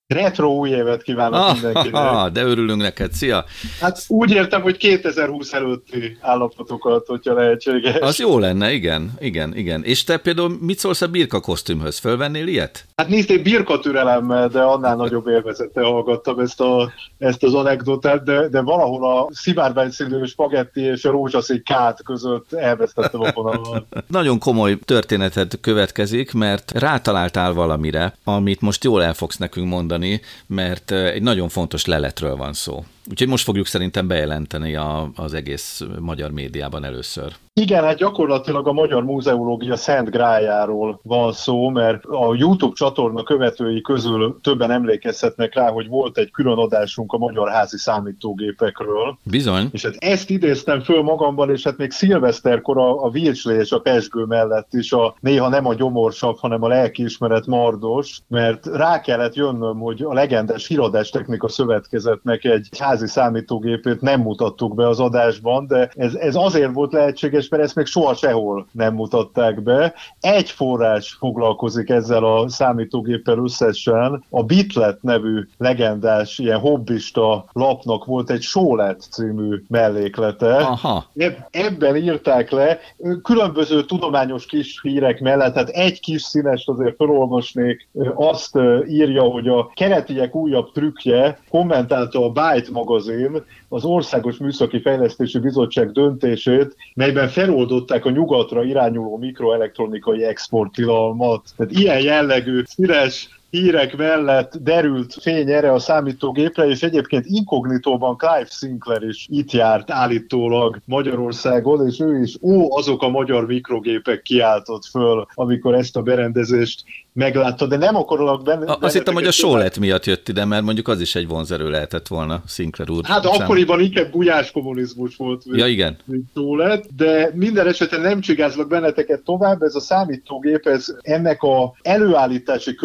Retro 0.08 0.48
új 0.48 0.70
évet 0.70 1.04
kívánok 1.04 1.40
ah, 1.40 1.54
mindenkinek! 1.54 1.94
Ah, 1.94 2.32
de 2.32 2.44
örülünk 2.44 2.82
neked, 2.82 3.14
szia! 3.14 3.46
Hát 3.82 4.04
úgy 4.08 4.32
értem, 4.32 4.62
hogy 4.62 4.78
2020 4.78 5.54
előtti 5.54 6.18
állapotokat, 6.22 7.06
hogyha 7.08 7.34
lehetséges. 7.34 7.96
Az 7.96 8.20
jó 8.20 8.40
lenne, 8.40 8.72
igen, 8.72 9.12
igen, 9.20 9.56
igen. 9.56 9.84
És 9.84 10.04
te 10.04 10.18
például 10.18 10.58
mit 10.62 10.80
szólsz 10.80 11.02
a 11.02 11.08
birka 11.08 11.40
kosztümhöz? 11.40 11.98
Fölvennél 11.98 12.48
ilyet? 12.48 12.86
Hát 12.96 13.08
nézd, 13.08 13.42
birka 13.42 13.80
türelemmel, 13.80 14.48
de 14.48 14.62
annál 14.62 14.96
nagyobb 14.96 15.28
élvezete 15.28 15.82
hallgattam 15.82 16.40
ezt, 16.40 16.62
a, 16.62 16.92
ezt 17.18 17.44
az 17.44 17.54
anekdotát, 17.54 18.24
de, 18.24 18.48
de 18.48 18.62
valahol 18.62 19.18
a 19.18 19.28
szivárvány 19.32 19.92
színű 19.92 20.24
spagetti 20.26 20.82
és 20.82 21.06
a 21.06 21.12
rózsaszín 21.12 21.64
kát 21.64 22.04
között 22.04 22.54
elvesztettem 22.54 23.22
a 23.22 23.32
vonalat. 23.34 23.86
Nagyon 24.08 24.40
komoly 24.40 24.78
történetet 24.80 25.58
következik, 25.62 26.34
mert 26.34 26.72
rátaláltál 26.72 27.54
valamire, 27.54 28.18
amit 28.24 28.62
most 28.62 28.84
jól 28.84 29.04
el 29.04 29.14
fogsz 29.14 29.38
nekünk 29.38 29.68
mondani 29.68 29.94
mondani, 29.98 30.22
mert 30.48 30.92
egy 30.92 31.22
nagyon 31.22 31.50
fontos 31.50 31.86
leletről 31.86 32.36
van 32.36 32.54
szó. 32.54 32.84
Úgyhogy 33.10 33.28
most 33.28 33.44
fogjuk 33.44 33.66
szerintem 33.66 34.08
bejelenteni 34.08 34.76
a, 34.76 35.12
az 35.16 35.34
egész 35.34 35.82
magyar 36.00 36.32
médiában 36.32 36.84
először. 36.84 37.34
Igen, 37.54 37.84
hát 37.84 37.98
gyakorlatilag 37.98 38.68
a 38.68 38.74
Magyar 38.74 39.04
Múzeológia 39.04 39.76
Szent 39.76 40.10
Grájáról 40.10 41.00
van 41.04 41.34
szó, 41.34 41.70
mert 41.70 42.06
a 42.06 42.36
YouTube 42.38 42.74
csatorna 42.76 43.24
követői 43.24 43.82
közül 43.82 44.40
többen 44.42 44.72
emlékezhetnek 44.72 45.56
rá, 45.56 45.70
hogy 45.70 45.88
volt 45.88 46.18
egy 46.18 46.32
külön 46.32 46.58
adásunk 46.58 47.14
a 47.14 47.18
magyar 47.18 47.50
házi 47.50 47.78
számítógépekről. 47.78 49.18
Bizony. 49.24 49.68
És 49.72 49.84
hát 49.84 49.96
ezt 49.96 50.30
idéztem 50.30 50.82
föl 50.82 51.02
magamban, 51.02 51.50
és 51.50 51.64
hát 51.64 51.78
még 51.78 51.92
szilveszterkor 51.92 52.78
a, 52.78 53.04
a 53.04 53.10
Vilcslé 53.10 53.56
és 53.58 53.72
a 53.72 53.80
Pesgő 53.80 54.24
mellett 54.24 54.74
is 54.74 54.92
a 54.92 55.16
néha 55.20 55.50
nem 55.50 55.66
a 55.66 55.74
gyomorsabb, 55.74 56.38
hanem 56.38 56.64
a 56.64 56.68
lelkiismeret 56.68 57.46
mardos, 57.46 58.20
mert 58.28 58.66
rá 58.66 59.02
kellett 59.02 59.36
jönnöm, 59.36 59.80
hogy 59.80 60.02
a 60.02 60.14
legendás 60.14 60.68
híradás 60.68 61.10
technika 61.10 61.48
szövetkezetnek 61.48 62.44
egy 62.44 62.68
házi 62.80 62.95
számítógépét 63.06 64.02
nem 64.02 64.22
mutattuk 64.22 64.76
be 64.76 64.88
az 64.88 65.00
adásban, 65.00 65.68
de 65.68 65.92
ez, 65.96 66.14
ez 66.14 66.36
azért 66.36 66.74
volt 66.74 66.94
lehetséges, 66.94 67.50
mert 67.50 67.64
ezt 67.64 67.76
még 67.76 67.86
soha 67.86 68.14
sehol 68.14 68.68
nem 68.72 68.94
mutatták 68.94 69.64
be. 69.64 69.94
Egy 70.20 70.50
forrás 70.50 71.16
foglalkozik 71.20 71.90
ezzel 71.90 72.24
a 72.24 72.50
számítógéppel 72.50 73.38
összesen. 73.38 74.24
A 74.30 74.44
Bitlet 74.44 75.02
nevű 75.02 75.48
legendás, 75.58 76.40
ilyen 76.40 76.60
hobbista 76.60 77.46
lapnak 77.54 78.06
volt 78.06 78.30
egy 78.30 78.42
Sólet 78.42 79.02
című 79.12 79.64
melléklete. 79.68 80.56
Aha. 80.56 81.06
Ebben 81.52 81.96
írták 81.96 82.52
le 82.52 82.80
különböző 83.24 83.84
tudományos 83.84 84.46
kis 84.46 84.80
hírek 84.82 85.20
mellett, 85.20 85.54
tehát 85.54 85.70
egy 85.70 86.00
kis 86.00 86.22
színest 86.22 86.70
azért 86.70 86.96
felolvasnék, 86.96 87.88
azt 88.16 88.60
írja, 88.88 89.24
hogy 89.24 89.48
a 89.48 89.72
keretiek 89.74 90.36
újabb 90.36 90.72
trükkje 90.72 91.40
kommentálta 91.50 92.24
a 92.24 92.30
Byte 92.30 92.72
magazin 92.86 93.44
az 93.70 93.86
Országos 93.86 94.38
Műszaki 94.38 94.82
Fejlesztési 94.82 95.40
Bizottság 95.40 95.92
döntését, 95.92 96.76
melyben 96.94 97.28
feloldották 97.28 98.06
a 98.06 98.10
nyugatra 98.10 98.64
irányuló 98.64 99.18
mikroelektronikai 99.18 100.24
exporttilalmat. 100.24 101.50
Tehát 101.58 101.74
ilyen 101.74 102.02
jellegű 102.02 102.62
színes 102.66 103.35
hírek 103.56 103.98
mellett 103.98 104.58
derült 104.62 105.18
fény 105.22 105.52
erre 105.52 105.72
a 105.72 105.80
számítógépre, 105.80 106.68
és 106.68 106.84
egyébként 106.84 107.26
inkognitóban 107.26 108.18
Clive 108.18 108.48
Sinclair 108.50 109.04
is 109.04 109.28
itt 109.30 109.52
járt 109.52 109.92
állítólag 109.92 110.80
Magyarországon, 110.86 111.88
és 111.88 112.00
ő 112.00 112.22
is, 112.22 112.38
ó, 112.42 112.78
azok 112.78 113.02
a 113.02 113.10
magyar 113.10 113.46
mikrogépek 113.46 114.22
kiáltott 114.22 114.86
föl, 114.86 115.28
amikor 115.34 115.74
ezt 115.74 115.96
a 115.96 116.02
berendezést 116.02 116.84
meglátta, 117.16 117.66
de 117.66 117.78
nem 117.78 117.96
akarok 117.96 118.44
benne. 118.44 118.72
A, 118.72 118.78
azt 118.82 118.94
hittem, 118.94 119.14
hogy 119.14 119.26
a 119.26 119.32
sólet 119.32 119.80
miatt 119.80 120.06
jött 120.06 120.30
ide, 120.30 120.46
mert 120.46 120.64
mondjuk 120.64 120.88
az 120.88 121.02
is 121.02 121.16
egy 121.16 121.28
vonzerő 121.28 121.70
lehetett 121.70 122.08
volna, 122.08 122.42
Sinclair 122.48 122.90
úr. 122.90 123.06
Hát 123.06 123.24
szám. 123.24 123.42
akkoriban 123.42 123.80
inkább 123.80 124.12
gulyás 124.12 124.52
kommunizmus 124.52 125.16
volt. 125.16 125.46
Mint, 125.46 125.60
ja, 125.60 125.68
igen. 125.68 125.98
Mint 126.06 126.30
sólet, 126.34 126.96
de 126.96 127.32
minden 127.34 127.68
esetben 127.68 128.02
nem 128.02 128.20
csigázlak 128.20 128.68
benneteket 128.68 129.22
tovább, 129.22 129.62
ez 129.62 129.76
a 129.76 129.80
számítógép, 129.80 130.66
ez 130.68 130.86
ennek 131.02 131.42
a 131.42 131.74
előállítási 131.82 132.76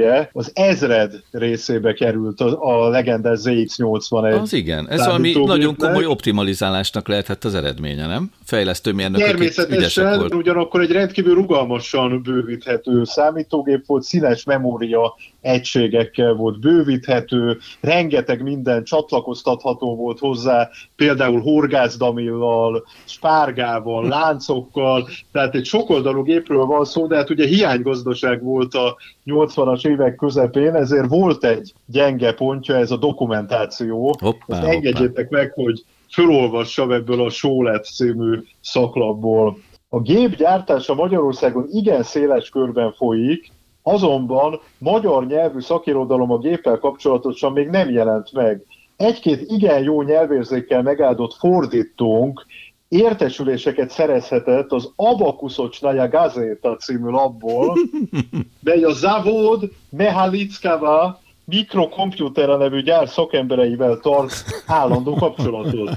költsége 0.00 0.30
az 0.32 0.50
ezred 0.54 1.22
részébe 1.30 1.92
került 1.92 2.40
a, 2.40 2.84
a 2.84 2.88
legendás 2.88 3.38
ZX81. 3.42 4.40
Az 4.40 4.52
igen, 4.52 4.88
ez 4.88 5.04
valami 5.04 5.32
nagyon 5.32 5.76
komoly 5.76 6.04
optimalizálásnak 6.04 7.08
lehetett 7.08 7.44
az 7.44 7.54
eredménye, 7.54 8.06
nem? 8.06 8.30
Fejlesztőmérnökök 8.50 9.26
Természetesen, 9.26 10.32
ugyanakkor 10.32 10.80
egy 10.80 10.90
rendkívül 10.90 11.34
rugalmasan 11.34 12.22
bővíthető 12.22 13.04
számítógép 13.04 13.86
volt, 13.86 14.02
színes 14.02 14.44
memória 14.44 15.14
egységekkel 15.40 16.32
volt 16.32 16.60
bővíthető, 16.60 17.58
rengeteg 17.80 18.42
minden 18.42 18.84
csatlakoztatható 18.84 19.96
volt 19.96 20.18
hozzá, 20.18 20.68
például 20.96 21.40
horgászdamillal, 21.40 22.86
spárgával, 23.04 24.08
láncokkal, 24.08 25.08
tehát 25.32 25.54
egy 25.54 25.64
sokoldalú 25.64 26.22
gépről 26.22 26.64
van 26.64 26.84
szó, 26.84 27.06
de 27.06 27.16
hát 27.16 27.30
ugye 27.30 27.46
hiánygazdaság 27.46 28.42
volt 28.42 28.74
a 28.74 28.96
80-as 29.26 29.86
évek 29.86 30.14
közepén, 30.14 30.74
ezért 30.74 31.08
volt 31.08 31.44
egy 31.44 31.72
gyenge 31.86 32.32
pontja, 32.32 32.76
ez 32.76 32.90
a 32.90 32.96
dokumentáció. 32.96 34.16
Hoppá, 34.20 34.56
Ezt 34.56 34.62
engedjétek 34.62 35.28
meg, 35.28 35.52
hogy 35.52 35.84
fölolvassam 36.12 36.90
ebből 36.90 37.24
a 37.24 37.30
Sólet 37.30 37.84
című 37.84 38.42
szaklapból. 38.60 39.58
A 39.88 40.00
gép 40.00 40.36
gyártása 40.36 40.94
Magyarországon 40.94 41.66
igen 41.70 42.02
széles 42.02 42.48
körben 42.48 42.92
folyik, 42.92 43.52
azonban 43.82 44.60
magyar 44.78 45.26
nyelvű 45.26 45.60
szakirodalom 45.60 46.30
a 46.30 46.38
géppel 46.38 46.78
kapcsolatosan 46.78 47.52
még 47.52 47.68
nem 47.68 47.90
jelent 47.90 48.32
meg. 48.32 48.64
Egy-két 48.96 49.40
igen 49.46 49.82
jó 49.82 50.02
nyelvérzékkel 50.02 50.82
megáldott 50.82 51.34
fordítónk 51.34 52.46
értesüléseket 52.88 53.90
szerezhetett 53.90 54.72
az 54.72 54.92
Abakuszocsnaja 54.96 56.08
Gazeta 56.08 56.76
című 56.76 57.08
labból, 57.08 57.78
mely 58.64 58.82
a 58.82 58.92
Zavod 58.92 59.70
Mehalickava 59.90 61.20
mikrokompjútere 61.50 62.56
nevű 62.56 62.82
gyár 62.82 63.08
szakembereivel 63.08 63.98
tart 63.98 64.32
állandó 64.66 65.14
kapcsolatot. 65.14 65.90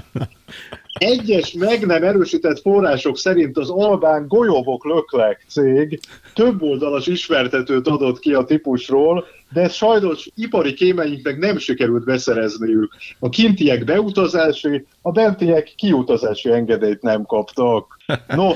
Egyes 0.94 1.52
meg 1.52 1.86
nem 1.86 2.02
erősített 2.02 2.60
források 2.60 3.18
szerint 3.18 3.58
az 3.58 3.70
albán 3.70 4.26
Golyovok 4.28 4.84
Löklek 4.84 5.44
cég 5.48 6.00
több 6.34 6.62
oldalas 6.62 7.06
ismertetőt 7.06 7.88
adott 7.88 8.18
ki 8.18 8.32
a 8.32 8.44
típusról, 8.44 9.24
de 9.52 9.68
sajnos 9.68 10.28
ipari 10.34 10.74
kémeinknek 10.74 11.38
nem 11.38 11.58
sikerült 11.58 12.04
beszerezniük. 12.04 12.96
A 13.18 13.28
kintiek 13.28 13.84
beutazási, 13.84 14.86
a 15.02 15.10
bentiek 15.10 15.72
kiutazási 15.76 16.50
engedélyt 16.50 17.02
nem 17.02 17.24
kaptak. 17.24 17.96
No, 18.28 18.50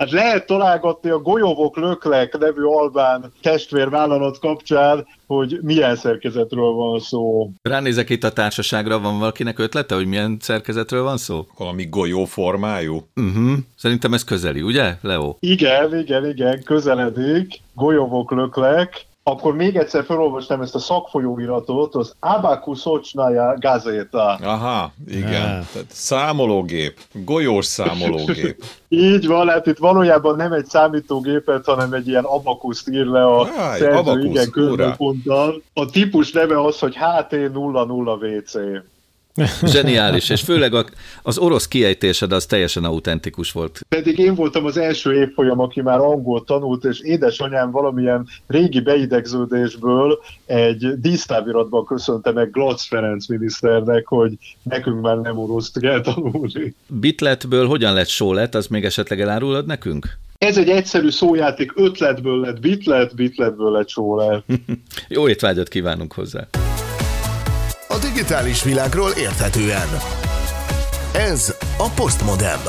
Hát 0.00 0.10
lehet 0.10 0.46
találgatni 0.46 1.10
a 1.10 1.18
Golyovok 1.18 1.76
Löklek 1.76 2.38
nevű 2.38 2.62
albán 2.62 3.32
testvérvállalat 3.42 4.38
kapcsán, 4.38 5.06
hogy 5.26 5.58
milyen 5.62 5.96
szerkezetről 5.96 6.72
van 6.72 7.00
szó. 7.00 7.50
Ránézek 7.62 8.10
itt 8.10 8.24
a 8.24 8.32
társaságra, 8.32 9.00
van 9.00 9.18
valakinek 9.18 9.58
ötlete, 9.58 9.94
hogy 9.94 10.06
milyen 10.06 10.36
szerkezetről 10.40 11.02
van 11.02 11.16
szó? 11.16 11.46
Valami 11.58 11.86
golyó 11.86 12.24
formájú? 12.24 13.02
Uh-huh. 13.16 13.58
Szerintem 13.76 14.12
ez 14.12 14.24
közeli, 14.24 14.62
ugye, 14.62 14.96
Leo? 15.02 15.36
Igen, 15.40 15.98
igen, 15.98 16.28
igen, 16.28 16.62
közeledik. 16.62 17.60
Golyovok 17.74 18.30
Löklek. 18.30 19.08
Akkor 19.22 19.54
még 19.54 19.76
egyszer 19.76 20.04
felolvasnám 20.04 20.60
ezt 20.60 20.74
a 20.74 20.78
szakfolyóiratot, 20.78 21.94
az 21.94 22.14
Abacus 22.20 22.86
Ocsnaja 22.86 23.54
Gazeta. 23.58 24.34
Aha, 24.42 24.92
igen. 25.08 25.66
Tehát 25.72 25.86
számológép, 25.88 26.98
golyós 27.12 27.64
számológép. 27.64 28.64
Így 28.88 29.26
van, 29.26 29.48
hát 29.48 29.66
itt 29.66 29.78
valójában 29.78 30.36
nem 30.36 30.52
egy 30.52 30.66
számítógépet, 30.66 31.64
hanem 31.64 31.92
egy 31.92 32.08
ilyen 32.08 32.24
abakuszt 32.24 32.88
ír 32.88 33.06
le 33.06 33.26
a 33.26 33.46
Jaj, 33.56 33.78
szerző, 33.78 33.98
abakusz, 33.98 34.46
igen. 34.46 35.62
A 35.74 35.86
típus 35.90 36.32
neve 36.32 36.64
az, 36.64 36.78
hogy 36.78 36.96
HT00WC. 36.96 38.54
Zseniális, 39.62 40.30
és 40.30 40.40
főleg 40.40 40.74
a, 40.74 40.84
az 41.22 41.38
orosz 41.38 41.68
kiejtésed 41.68 42.32
az 42.32 42.46
teljesen 42.46 42.84
autentikus 42.84 43.52
volt. 43.52 43.80
Pedig 43.88 44.18
én 44.18 44.34
voltam 44.34 44.64
az 44.64 44.76
első 44.76 45.14
évfolyam, 45.14 45.60
aki 45.60 45.80
már 45.82 45.98
angol 45.98 46.44
tanult, 46.44 46.84
és 46.84 47.00
édesanyám 47.00 47.70
valamilyen 47.70 48.28
régi 48.46 48.80
beidegződésből 48.80 50.18
egy 50.46 51.00
dísztáviratban 51.00 51.84
köszönte 51.84 52.32
meg 52.32 52.50
Glotz 52.50 52.86
Ferenc 52.86 53.26
miniszternek, 53.26 54.06
hogy 54.06 54.32
nekünk 54.62 55.00
már 55.00 55.16
nem 55.16 55.38
oroszt 55.38 55.80
kell 55.80 56.00
tanulni. 56.00 56.74
Bitletből 56.86 57.66
hogyan 57.66 57.94
lett 57.94 58.08
sólet, 58.08 58.54
az 58.54 58.66
még 58.66 58.84
esetleg 58.84 59.20
elárulod 59.20 59.66
nekünk? 59.66 60.18
Ez 60.38 60.58
egy 60.58 60.68
egyszerű 60.68 61.10
szójáték, 61.10 61.72
ötletből 61.74 62.40
lett 62.40 62.60
bitlet, 62.60 63.14
bitletből 63.14 63.70
lett 63.70 63.88
sólet. 63.88 64.44
Jó 65.08 65.28
étvágyat 65.28 65.68
kívánunk 65.68 66.12
hozzá! 66.12 66.48
Digitális 68.00 68.62
világról 68.62 69.10
érthetően. 69.10 69.88
Ez 71.14 71.56
a 71.78 71.88
Postmodem. 71.94 72.60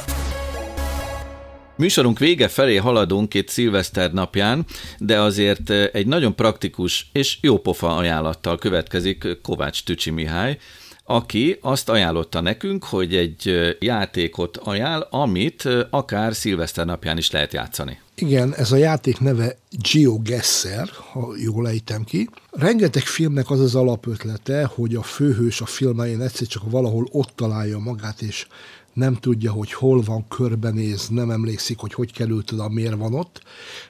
Műsorunk 1.78 2.20
vége 2.20 2.48
felé 2.48 2.76
haladunk 2.76 3.34
itt 3.34 3.48
szilveszter 3.48 4.14
napján, 4.14 4.66
de 4.98 5.20
azért 5.20 5.70
egy 5.70 6.08
nagyon 6.08 6.36
praktikus 6.36 7.10
és 7.14 7.38
jópofa 7.42 7.96
ajánlattal 7.96 8.58
következik 8.58 9.28
Kovács 9.42 9.84
Tücsi 9.84 10.10
Mihály, 10.10 10.58
aki 11.04 11.58
azt 11.62 11.90
ajánlotta 11.90 12.42
nekünk, 12.42 12.84
hogy 12.84 13.16
egy 13.16 13.76
játékot 13.80 14.58
ajánl, 14.58 15.08
amit 15.10 15.68
akár 15.90 16.36
szilveszter 16.36 16.86
napján 16.86 17.18
is 17.18 17.32
lehet 17.32 17.54
játszani. 17.54 18.00
Igen, 18.22 18.56
ez 18.56 18.72
a 18.72 18.76
játék 18.76 19.20
neve 19.20 19.58
GeoGuessr, 19.92 20.90
ha 21.12 21.34
jól 21.38 21.68
ejtem 21.68 22.04
ki. 22.04 22.30
Rengeteg 22.52 23.04
filmnek 23.04 23.50
az 23.50 23.60
az 23.60 23.76
alapötlete, 23.76 24.66
hogy 24.66 24.96
a 24.96 25.04
főhős 25.04 25.62
a 25.62 25.66
filmején 25.66 26.22
egyszer 26.22 26.48
csak 26.48 26.72
valahol 26.72 27.08
ott 27.12 27.32
találja 27.36 27.78
magát, 27.78 28.22
és 28.22 28.48
nem 28.94 29.16
tudja, 29.16 29.52
hogy 29.52 29.74
hol 29.74 30.02
van, 30.02 30.28
körbenéz, 30.28 31.08
nem 31.08 31.32
emlékszik, 31.32 31.78
hogy 31.78 31.94
hogy 31.94 32.14
került 32.14 32.52
oda, 32.52 32.70
miért 32.70 32.98
van 32.98 33.14
ott. 33.14 33.42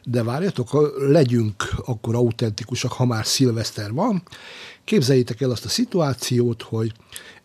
De 0.03 0.23
várjatok, 0.23 0.93
legyünk 1.09 1.69
akkor 1.85 2.15
autentikusak, 2.15 2.91
ha 2.91 3.05
már 3.05 3.25
szilveszter 3.25 3.93
van. 3.93 4.23
Képzeljétek 4.83 5.41
el 5.41 5.51
azt 5.51 5.65
a 5.65 5.69
szituációt, 5.69 6.61
hogy 6.61 6.91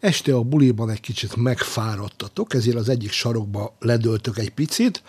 este 0.01 0.35
a 0.35 0.43
buliban 0.43 0.91
egy 0.91 1.01
kicsit 1.01 1.37
megfáradtatok, 1.37 2.55
ezért 2.55 2.77
az 2.77 2.89
egyik 2.89 3.11
sarokba 3.11 3.77
ledöltök 3.81 4.39
egy 4.39 4.51
picit, 4.51 5.03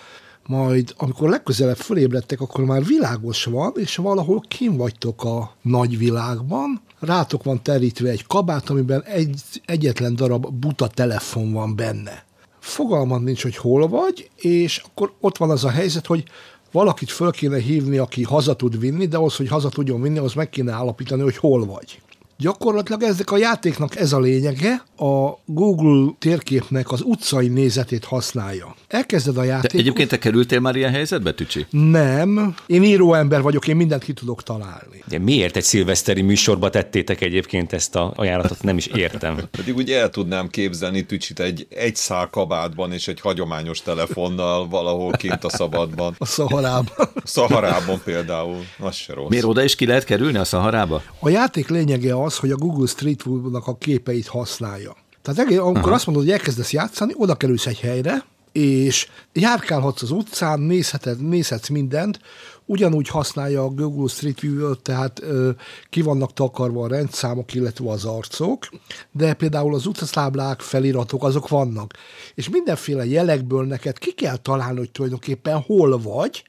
majd 0.47 0.93
amikor 0.97 1.29
legközelebb 1.29 1.77
fölébredtek, 1.77 2.41
akkor 2.41 2.63
már 2.63 2.85
világos 2.85 3.43
van, 3.43 3.73
és 3.75 3.95
valahol 3.95 4.43
kim 4.47 4.77
vagytok 4.77 5.23
a 5.23 5.51
nagyvilágban, 5.61 6.81
rátok 6.99 7.43
van 7.43 7.63
terítve 7.63 8.09
egy 8.09 8.27
kabát, 8.27 8.69
amiben 8.69 9.03
egy, 9.03 9.41
egyetlen 9.65 10.15
darab 10.15 10.47
buta 10.53 10.87
telefon 10.87 11.51
van 11.51 11.75
benne. 11.75 12.25
Fogalmad 12.59 13.23
nincs, 13.23 13.43
hogy 13.43 13.57
hol 13.57 13.87
vagy, 13.87 14.29
és 14.35 14.83
akkor 14.85 15.13
ott 15.19 15.37
van 15.37 15.49
az 15.49 15.63
a 15.63 15.69
helyzet, 15.69 16.05
hogy 16.05 16.23
valakit 16.71 17.09
föl 17.09 17.31
kéne 17.31 17.57
hívni, 17.57 17.97
aki 17.97 18.23
haza 18.23 18.55
tud 18.55 18.79
vinni, 18.79 19.05
de 19.05 19.17
ahhoz, 19.17 19.35
hogy 19.35 19.47
haza 19.47 19.69
tudjon 19.69 20.01
vinni, 20.01 20.17
az 20.17 20.33
meg 20.33 20.49
kéne 20.49 20.73
állapítani, 20.73 21.21
hogy 21.21 21.37
hol 21.37 21.65
vagy. 21.65 22.01
Gyakorlatilag 22.39 23.03
ezek 23.03 23.31
a 23.31 23.37
játéknak 23.37 23.95
ez 23.95 24.13
a 24.13 24.19
lényege, 24.19 24.83
a 24.97 25.37
Google 25.45 26.13
térképnek 26.19 26.91
az 26.91 27.01
utcai 27.01 27.47
nézetét 27.47 28.05
használja. 28.05 28.75
Elkezded 28.87 29.37
a 29.37 29.41
De 29.41 29.45
játékot. 29.45 29.79
egyébként 29.79 30.09
te 30.09 30.17
kerültél 30.17 30.59
már 30.59 30.75
ilyen 30.75 30.91
helyzetbe, 30.91 31.33
Tücsi? 31.33 31.65
Nem, 31.69 32.55
én 32.67 32.83
író 32.83 33.13
ember 33.13 33.41
vagyok, 33.41 33.67
én 33.67 33.75
mindent 33.75 34.03
ki 34.03 34.13
tudok 34.13 34.43
találni. 34.43 35.03
De 35.07 35.19
miért 35.19 35.55
egy 35.55 35.63
szilveszteri 35.63 36.21
műsorba 36.21 36.69
tettétek 36.69 37.21
egyébként 37.21 37.73
ezt 37.73 37.95
a 37.95 38.13
ajánlatot? 38.15 38.63
Nem 38.63 38.77
is 38.77 38.87
értem. 38.87 39.39
Pedig 39.57 39.75
úgy 39.75 39.91
el 39.91 40.09
tudnám 40.09 40.47
képzelni 40.49 41.05
Tücsit 41.05 41.39
egy, 41.39 41.67
egy 41.69 41.95
szál 41.95 42.27
kabátban 42.29 42.91
és 42.91 43.07
egy 43.07 43.19
hagyományos 43.19 43.81
telefonnal 43.81 44.67
valahol 44.67 45.11
kint 45.11 45.43
a 45.43 45.49
szabadban. 45.49 46.15
A 46.17 46.25
Szaharában. 46.25 47.07
Szaharában 47.23 48.01
például. 48.03 48.57
Az 48.79 48.95
se 48.95 49.13
rossz. 49.13 49.29
Miért 49.29 49.45
oda 49.45 49.63
is 49.63 49.75
ki 49.75 49.85
lehet 49.85 50.03
kerülni 50.03 50.37
a 50.37 50.43
Szaharába? 50.43 51.01
A 51.19 51.29
játék 51.29 51.69
lényege 51.69 52.15
az, 52.27 52.37
hogy 52.37 52.51
a 52.51 52.55
Google 52.55 52.87
Street 52.87 53.23
View-nak 53.23 53.67
a 53.67 53.77
képeit 53.77 54.27
használja. 54.27 54.95
Tehát 55.21 55.39
egész, 55.39 55.59
amikor 55.59 55.81
Aha. 55.81 55.93
azt 55.93 56.05
mondod, 56.05 56.23
hogy 56.23 56.33
elkezdesz 56.33 56.73
játszani, 56.73 57.13
oda 57.15 57.35
kerülsz 57.35 57.65
egy 57.65 57.79
helyre, 57.79 58.25
és 58.51 59.07
járkálhatsz 59.33 60.01
az 60.01 60.11
utcán, 60.11 60.59
nézheted, 60.59 61.27
nézhetsz 61.27 61.67
mindent, 61.69 62.19
ugyanúgy 62.65 63.07
használja 63.07 63.63
a 63.63 63.69
Google 63.69 64.07
Street 64.07 64.39
view 64.39 64.75
tehát 64.75 65.21
ö, 65.21 65.49
ki 65.89 66.01
vannak 66.01 66.33
takarva 66.33 66.83
a 66.83 66.87
rendszámok, 66.87 67.53
illetve 67.53 67.89
az 67.89 68.05
arcok, 68.05 68.69
de 69.11 69.33
például 69.33 69.75
az 69.75 69.85
utcaszáblák, 69.85 70.61
feliratok, 70.61 71.23
azok 71.23 71.47
vannak. 71.47 71.93
És 72.35 72.49
mindenféle 72.49 73.05
jelekből 73.05 73.65
neked 73.65 73.97
ki 73.97 74.13
kell 74.13 74.37
találni, 74.37 74.77
hogy 74.77 74.91
tulajdonképpen 74.91 75.61
hol 75.61 76.01
vagy, 76.01 76.43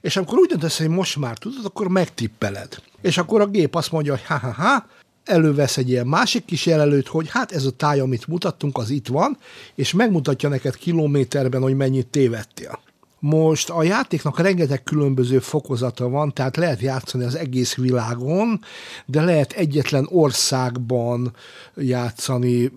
és 0.00 0.16
amikor 0.16 0.38
úgy 0.38 0.48
döntesz, 0.48 0.78
hogy 0.78 0.88
most 0.88 1.16
már 1.16 1.38
tudod, 1.38 1.64
akkor 1.64 1.88
megtippeled. 1.88 2.82
És 3.00 3.18
akkor 3.18 3.40
a 3.40 3.46
gép 3.46 3.74
azt 3.74 3.92
mondja, 3.92 4.12
hogy 4.12 4.24
ha-ha-ha, 4.24 4.86
elővesz 5.24 5.76
egy 5.76 5.88
ilyen 5.88 6.06
másik 6.06 6.44
kis 6.44 6.66
jelölőt, 6.66 7.08
hogy 7.08 7.28
hát 7.30 7.52
ez 7.52 7.64
a 7.64 7.70
táj, 7.70 8.00
amit 8.00 8.26
mutattunk, 8.26 8.78
az 8.78 8.90
itt 8.90 9.06
van, 9.06 9.38
és 9.74 9.92
megmutatja 9.92 10.48
neked 10.48 10.76
kilométerben, 10.76 11.62
hogy 11.62 11.76
mennyit 11.76 12.06
tévedtél. 12.06 12.80
Most 13.18 13.70
a 13.70 13.82
játéknak 13.82 14.38
rengeteg 14.38 14.82
különböző 14.82 15.38
fokozata 15.38 16.08
van, 16.08 16.32
tehát 16.32 16.56
lehet 16.56 16.80
játszani 16.80 17.24
az 17.24 17.34
egész 17.34 17.74
világon, 17.74 18.60
de 19.06 19.22
lehet 19.22 19.52
egyetlen 19.52 20.06
országban 20.10 21.34
játszani, 21.76 22.72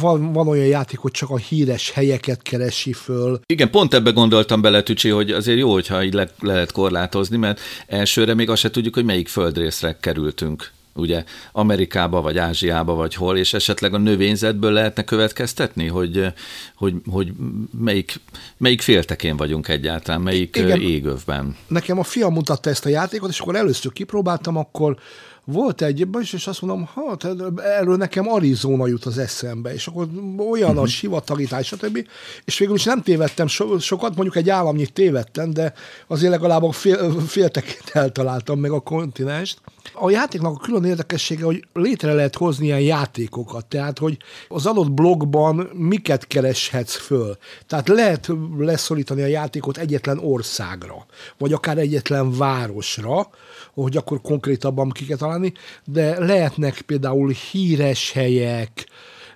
van, 0.00 0.32
van 0.32 0.48
olyan 0.48 0.66
játék, 0.66 0.98
hogy 0.98 1.10
csak 1.10 1.30
a 1.30 1.36
híres 1.36 1.90
helyeket 1.90 2.42
keresi 2.42 2.92
föl. 2.92 3.40
Igen, 3.46 3.70
pont 3.70 3.94
ebbe 3.94 4.10
gondoltam 4.10 4.60
bele, 4.60 4.82
Tücsi, 4.82 5.08
hogy 5.08 5.30
azért 5.30 5.58
jó, 5.58 5.72
hogyha 5.72 6.04
így 6.04 6.14
le, 6.14 6.30
le 6.40 6.52
lehet 6.52 6.72
korlátozni, 6.72 7.36
mert 7.36 7.60
elsőre 7.86 8.34
még 8.34 8.50
azt 8.50 8.60
se 8.60 8.70
tudjuk, 8.70 8.94
hogy 8.94 9.04
melyik 9.04 9.28
földrészre 9.28 9.96
kerültünk 10.00 10.70
ugye 10.94 11.24
Amerikába, 11.52 12.20
vagy 12.20 12.38
Ázsiába, 12.38 12.94
vagy 12.94 13.14
hol, 13.14 13.36
és 13.36 13.54
esetleg 13.54 13.94
a 13.94 13.98
növényzetből 13.98 14.72
lehetne 14.72 15.04
következtetni, 15.04 15.86
hogy, 15.86 16.26
hogy, 16.74 16.94
hogy 17.10 17.32
melyik, 17.78 18.20
melyik 18.56 18.80
féltekén 18.80 19.36
vagyunk 19.36 19.68
egyáltalán, 19.68 20.20
melyik 20.20 20.56
Igen, 20.56 20.80
égövben. 20.80 21.56
Nekem 21.66 21.98
a 21.98 22.02
fiam 22.02 22.32
mutatta 22.32 22.70
ezt 22.70 22.86
a 22.86 22.88
játékot, 22.88 23.30
és 23.30 23.40
akkor 23.40 23.56
először 23.56 23.92
kipróbáltam, 23.92 24.56
akkor 24.56 24.96
volt 25.44 25.82
egy, 25.82 26.08
és 26.20 26.46
azt 26.46 26.62
mondom, 26.62 26.88
hát 26.94 27.26
erről 27.58 27.96
nekem 27.96 28.28
Arizona 28.28 28.86
jut 28.86 29.04
az 29.04 29.18
eszembe, 29.18 29.74
és 29.74 29.86
akkor 29.86 30.08
olyan 30.50 30.68
uh-huh. 30.68 30.82
a 30.82 30.86
sivatagítás, 30.86 31.66
stb. 31.66 32.06
És 32.44 32.58
végül 32.58 32.74
is 32.74 32.84
nem 32.84 33.02
tévedtem 33.02 33.46
so, 33.46 33.78
sokat, 33.78 34.14
mondjuk 34.14 34.36
egy 34.36 34.50
államnyi 34.50 34.86
tévedtem, 34.86 35.50
de 35.50 35.72
azért 36.06 36.30
legalább 36.30 36.62
a 36.62 36.72
fél, 36.72 37.20
féltekét 37.26 37.90
eltaláltam 38.02 38.58
meg 38.58 38.70
a 38.70 38.80
kontinenst. 38.80 39.60
A 39.92 40.10
játéknak 40.10 40.54
a 40.54 40.60
külön 40.60 40.84
érdekessége, 40.84 41.44
hogy 41.44 41.64
létre 41.72 42.12
lehet 42.12 42.36
hozni 42.36 42.64
ilyen 42.64 42.80
játékokat, 42.80 43.66
tehát, 43.66 43.98
hogy 43.98 44.16
az 44.48 44.66
adott 44.66 44.90
blogban 44.90 45.70
miket 45.72 46.26
kereshetsz 46.26 46.96
föl. 46.96 47.36
Tehát 47.66 47.88
lehet 47.88 48.28
leszorítani 48.58 49.22
a 49.22 49.26
játékot 49.26 49.76
egyetlen 49.76 50.18
országra, 50.18 51.06
vagy 51.38 51.52
akár 51.52 51.78
egyetlen 51.78 52.36
városra, 52.36 53.28
hogy 53.74 53.96
akkor 53.96 54.20
konkrétabban 54.20 54.90
kiket 54.90 55.22
találni, 55.32 55.52
de 55.84 56.24
lehetnek 56.24 56.80
például 56.80 57.30
híres 57.30 58.12
helyek, 58.12 58.86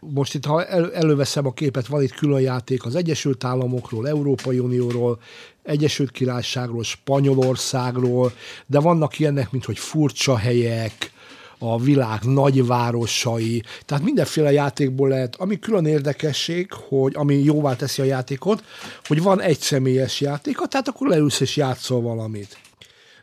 most 0.00 0.34
itt, 0.34 0.44
ha 0.44 0.64
el, 0.64 0.92
előveszem 0.92 1.46
a 1.46 1.52
képet, 1.52 1.86
van 1.86 2.02
itt 2.02 2.14
külön 2.14 2.40
játék 2.40 2.84
az 2.84 2.94
Egyesült 2.94 3.44
Államokról, 3.44 4.08
Európai 4.08 4.58
Unióról, 4.58 5.18
Egyesült 5.62 6.10
Királyságról, 6.10 6.82
Spanyolországról, 6.82 8.32
de 8.66 8.80
vannak 8.80 9.18
ilyenek, 9.18 9.50
mint 9.50 9.64
hogy 9.64 9.78
furcsa 9.78 10.36
helyek, 10.36 11.14
a 11.58 11.80
világ 11.80 12.22
nagyvárosai, 12.22 13.62
tehát 13.84 14.04
mindenféle 14.04 14.52
játékból 14.52 15.08
lehet, 15.08 15.36
ami 15.36 15.58
külön 15.58 15.86
érdekesség, 15.86 16.72
hogy 16.72 17.12
ami 17.16 17.34
jóvá 17.34 17.76
teszi 17.76 18.02
a 18.02 18.04
játékot, 18.04 18.64
hogy 19.04 19.22
van 19.22 19.40
egy 19.40 19.58
személyes 19.58 20.20
játéka, 20.20 20.66
tehát 20.66 20.88
akkor 20.88 21.08
leülsz 21.08 21.40
és 21.40 21.56
játszol 21.56 22.00
valamit 22.00 22.65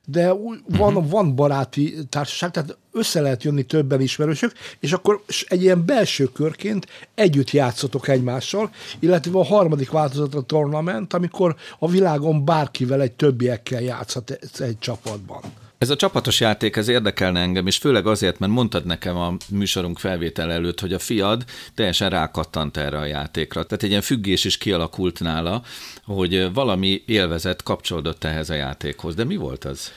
de 0.06 0.32
van, 0.32 0.64
uh-huh. 0.68 1.10
van 1.10 1.36
baráti 1.36 1.96
társaság, 2.10 2.52
tehát 2.52 2.78
össze 2.92 3.22
lehet 3.22 3.44
jönni 3.44 3.64
többen 3.64 4.02
ismerősök, 4.02 4.52
és 4.80 4.94
akkor 4.94 5.24
egy 5.48 5.62
ilyen 5.62 5.86
belső 5.86 6.26
körként 6.26 6.88
együtt 7.16 7.52
játszotok 7.52 8.08
egymással, 8.08 8.72
illetve 9.00 9.40
a 9.40 9.44
harmadik 9.44 9.92
változat 9.92 10.36
a 10.36 10.42
tournament, 10.42 11.14
amikor 11.14 11.56
a 11.80 11.90
világon 11.90 12.46
bárkivel 12.46 13.02
egy 13.02 13.12
többiekkel 13.12 13.82
játszhat 13.82 14.32
egy 14.60 14.80
csapatban. 14.80 15.42
Ez 15.84 15.90
a 15.90 15.96
csapatos 15.96 16.40
játék, 16.40 16.76
ez 16.76 16.88
érdekelne 16.88 17.40
engem, 17.40 17.68
és 17.68 17.78
főleg 17.78 18.08
azért, 18.08 18.40
mert 18.40 18.52
mondtad 18.52 18.86
nekem 18.86 19.18
a 19.18 19.36
műsorunk 19.50 20.00
felvétel 20.00 20.52
előtt, 20.52 20.80
hogy 20.80 20.94
a 20.94 21.00
fiad 21.00 21.44
teljesen 21.76 22.10
rákattant 22.10 22.78
erre 22.78 22.98
a 22.98 23.06
játékra. 23.06 23.64
Tehát 23.64 23.84
egy 23.84 23.90
ilyen 23.90 24.02
függés 24.02 24.44
is 24.44 24.58
kialakult 24.58 25.20
nála, 25.20 25.64
hogy 26.06 26.54
valami 26.54 27.04
élvezet 27.06 27.64
kapcsolódott 27.64 28.24
ehhez 28.24 28.50
a 28.50 28.54
játékhoz. 28.54 29.16
De 29.16 29.24
mi 29.24 29.36
volt 29.36 29.66
az? 29.66 29.92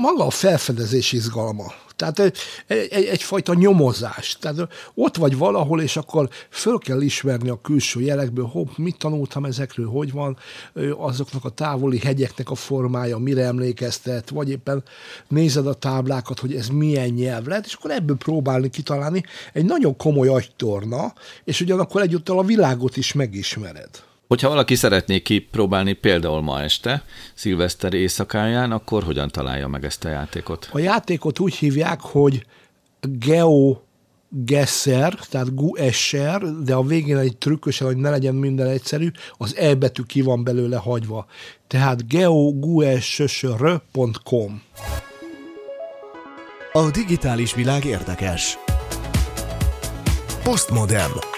Maga 0.00 0.26
a 0.26 0.30
felfedezés 0.30 1.12
izgalma. 1.12 1.72
Tehát 1.96 2.18
egy, 2.18 2.36
egy, 2.66 3.04
egyfajta 3.04 3.54
nyomozás. 3.54 4.36
Tehát 4.40 4.68
ott 4.94 5.16
vagy 5.16 5.36
valahol, 5.36 5.80
és 5.80 5.96
akkor 5.96 6.28
föl 6.50 6.78
kell 6.78 7.00
ismerni 7.00 7.48
a 7.48 7.60
külső 7.60 8.00
jelekből, 8.00 8.46
hopp, 8.46 8.68
mit 8.76 8.98
tanultam 8.98 9.44
ezekről, 9.44 9.86
hogy 9.86 10.12
van 10.12 10.36
azoknak 10.96 11.44
a 11.44 11.48
távoli 11.48 11.98
hegyeknek 11.98 12.50
a 12.50 12.54
formája, 12.54 13.18
mire 13.18 13.44
emlékeztet, 13.44 14.30
vagy 14.30 14.50
éppen 14.50 14.82
nézed 15.28 15.66
a 15.66 15.74
táblákat, 15.74 16.38
hogy 16.38 16.54
ez 16.54 16.68
milyen 16.68 17.08
nyelv 17.08 17.46
lehet, 17.46 17.66
és 17.66 17.74
akkor 17.74 17.90
ebből 17.90 18.16
próbálni 18.16 18.70
kitalálni 18.70 19.22
egy 19.52 19.64
nagyon 19.64 19.96
komoly 19.96 20.28
agytorna, 20.28 21.12
és 21.44 21.60
ugyanakkor 21.60 22.00
egyúttal 22.02 22.38
a 22.38 22.42
világot 22.42 22.96
is 22.96 23.12
megismered. 23.12 24.03
Hogyha 24.28 24.48
valaki 24.48 24.74
szeretné 24.74 25.20
kipróbálni 25.20 25.92
például 25.92 26.40
ma 26.40 26.60
este, 26.60 27.04
szilveszter 27.34 27.94
éjszakáján, 27.94 28.72
akkor 28.72 29.02
hogyan 29.02 29.28
találja 29.28 29.68
meg 29.68 29.84
ezt 29.84 30.04
a 30.04 30.08
játékot? 30.08 30.68
A 30.72 30.78
játékot 30.78 31.38
úgy 31.38 31.54
hívják, 31.54 32.00
hogy 32.00 32.46
Geo 33.00 33.76
Gesser, 34.28 35.14
tehát 35.14 35.54
Guesser, 35.54 36.42
de 36.62 36.74
a 36.74 36.82
végén 36.82 37.16
egy 37.16 37.36
trükkösen, 37.36 37.86
hogy 37.86 37.96
ne 37.96 38.10
legyen 38.10 38.34
minden 38.34 38.66
egyszerű, 38.66 39.10
az 39.36 39.56
E 39.56 39.74
betű 39.74 40.02
ki 40.02 40.20
van 40.20 40.44
belőle 40.44 40.76
hagyva. 40.76 41.26
Tehát 41.66 42.08
geoguessr.com 42.08 44.62
A 46.72 46.90
digitális 46.90 47.54
világ 47.54 47.84
érdekes. 47.84 48.58
Postmodern. 50.42 51.33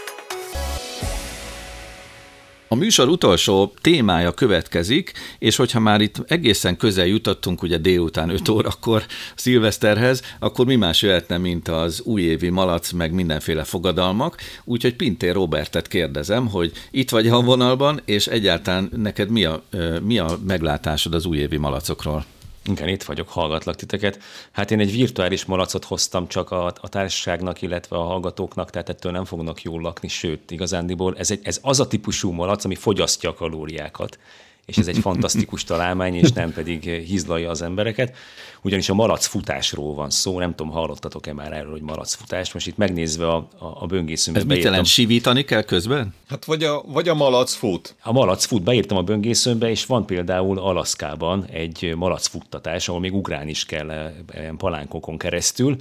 A 2.69 2.75
műsor 2.75 3.09
utolsó 3.09 3.75
témája 3.81 4.33
következik, 4.33 5.13
és 5.39 5.57
hogyha 5.57 5.81
már 5.81 6.01
itt 6.01 6.25
egészen 6.27 6.77
közel 6.77 7.07
jutottunk, 7.07 7.63
ugye 7.63 7.79
délután 7.79 8.31
5 8.31 8.49
órakor 8.49 9.05
szilveszterhez, 9.35 10.23
akkor 10.39 10.67
mi 10.67 10.77
más 10.77 11.03
jöhetne, 11.03 11.39
mint 11.39 11.69
az 11.69 12.01
újévi 12.01 12.49
malac, 12.49 12.91
meg 12.91 13.13
mindenféle 13.13 13.65
fogadalmak. 13.65 14.37
Úgyhogy 14.65 14.97
Pintér 14.97 15.35
Robertet 15.35 15.89
kérdezem, 15.89 16.49
hogy 16.49 16.73
itt 16.91 17.11
vagy 17.11 17.29
a 17.29 17.41
vonalban, 17.41 18.01
és 18.05 18.27
egyáltalán 18.27 18.91
neked 18.97 19.31
mi 19.31 19.45
a, 19.45 19.63
mi 20.03 20.19
a 20.19 20.39
meglátásod 20.47 21.15
az 21.15 21.27
újévi 21.27 21.57
malacokról? 21.57 22.25
Igen, 22.71 22.89
itt 22.89 23.03
vagyok, 23.03 23.29
hallgatlak 23.29 23.77
titeket. 23.77 24.23
Hát 24.53 24.71
én 24.71 24.81
egy 24.81 24.93
virtuális 24.93 25.45
malacot 25.45 25.85
hoztam 25.85 26.29
csak 26.29 26.51
a, 26.51 26.67
a 26.67 26.89
társaságnak, 26.89 27.63
illetve 27.63 27.97
a 27.97 28.03
hallgatóknak, 28.03 28.71
tehát 28.71 28.89
ettől 28.89 29.13
nem 29.13 29.25
fognak 29.25 29.63
jól 29.63 29.81
lakni, 29.81 30.09
sőt, 30.09 30.51
igazándiból 30.51 31.17
ez, 31.17 31.31
egy, 31.31 31.41
ez 31.43 31.59
az 31.63 31.81
a 31.81 31.87
típusú 31.87 32.31
malac, 32.31 32.65
ami 32.65 32.75
fogyasztja 32.75 33.31
a 33.31 33.35
kalóriákat 33.35 34.19
és 34.67 34.79
ez 34.79 34.87
egy 34.87 34.99
fantasztikus 34.99 35.65
találmány, 35.65 36.15
és 36.15 36.33
nem 36.33 36.53
pedig 36.53 36.83
hizlalja 36.83 37.51
az 37.51 37.63
embereket. 37.63 38.17
Ugyanis 38.63 38.89
a 38.89 38.95
malacfutásról 38.95 39.95
van 39.95 40.11
szó, 40.11 40.39
nem 40.39 40.55
tudom, 40.55 40.73
hallottatok-e 40.73 41.33
már 41.33 41.53
erről, 41.53 41.71
hogy 41.71 41.81
malacfutás. 41.81 42.53
Most 42.53 42.67
itt 42.67 42.77
megnézve 42.77 43.29
a, 43.29 43.37
a, 43.59 43.77
a 43.81 43.87
böngészőmbe. 43.87 44.41
Ez 44.41 44.47
mit 44.47 44.63
jelent, 44.63 44.87
sivítani 44.87 45.45
kell 45.45 45.63
közben? 45.63 46.15
Hát 46.29 46.45
vagy 46.45 46.65
a, 46.65 46.83
vagy 46.87 47.09
a 47.09 47.15
malac 47.15 47.53
fut. 47.53 47.95
A 48.03 48.13
malac 48.13 48.45
fut, 48.45 48.63
beírtam 48.63 48.97
a 48.97 49.03
böngészőmbe, 49.03 49.71
és 49.71 49.87
van 49.87 50.07
például 50.07 50.59
Alaszkában 50.59 51.45
egy 51.45 51.95
malacfuttatás, 51.97 52.89
ahol 52.89 53.01
még 53.01 53.15
ugrálni 53.15 53.51
is 53.51 53.65
kell 53.65 53.91
eh, 53.91 54.13
palánkokon 54.57 55.19
keresztül. 55.19 55.77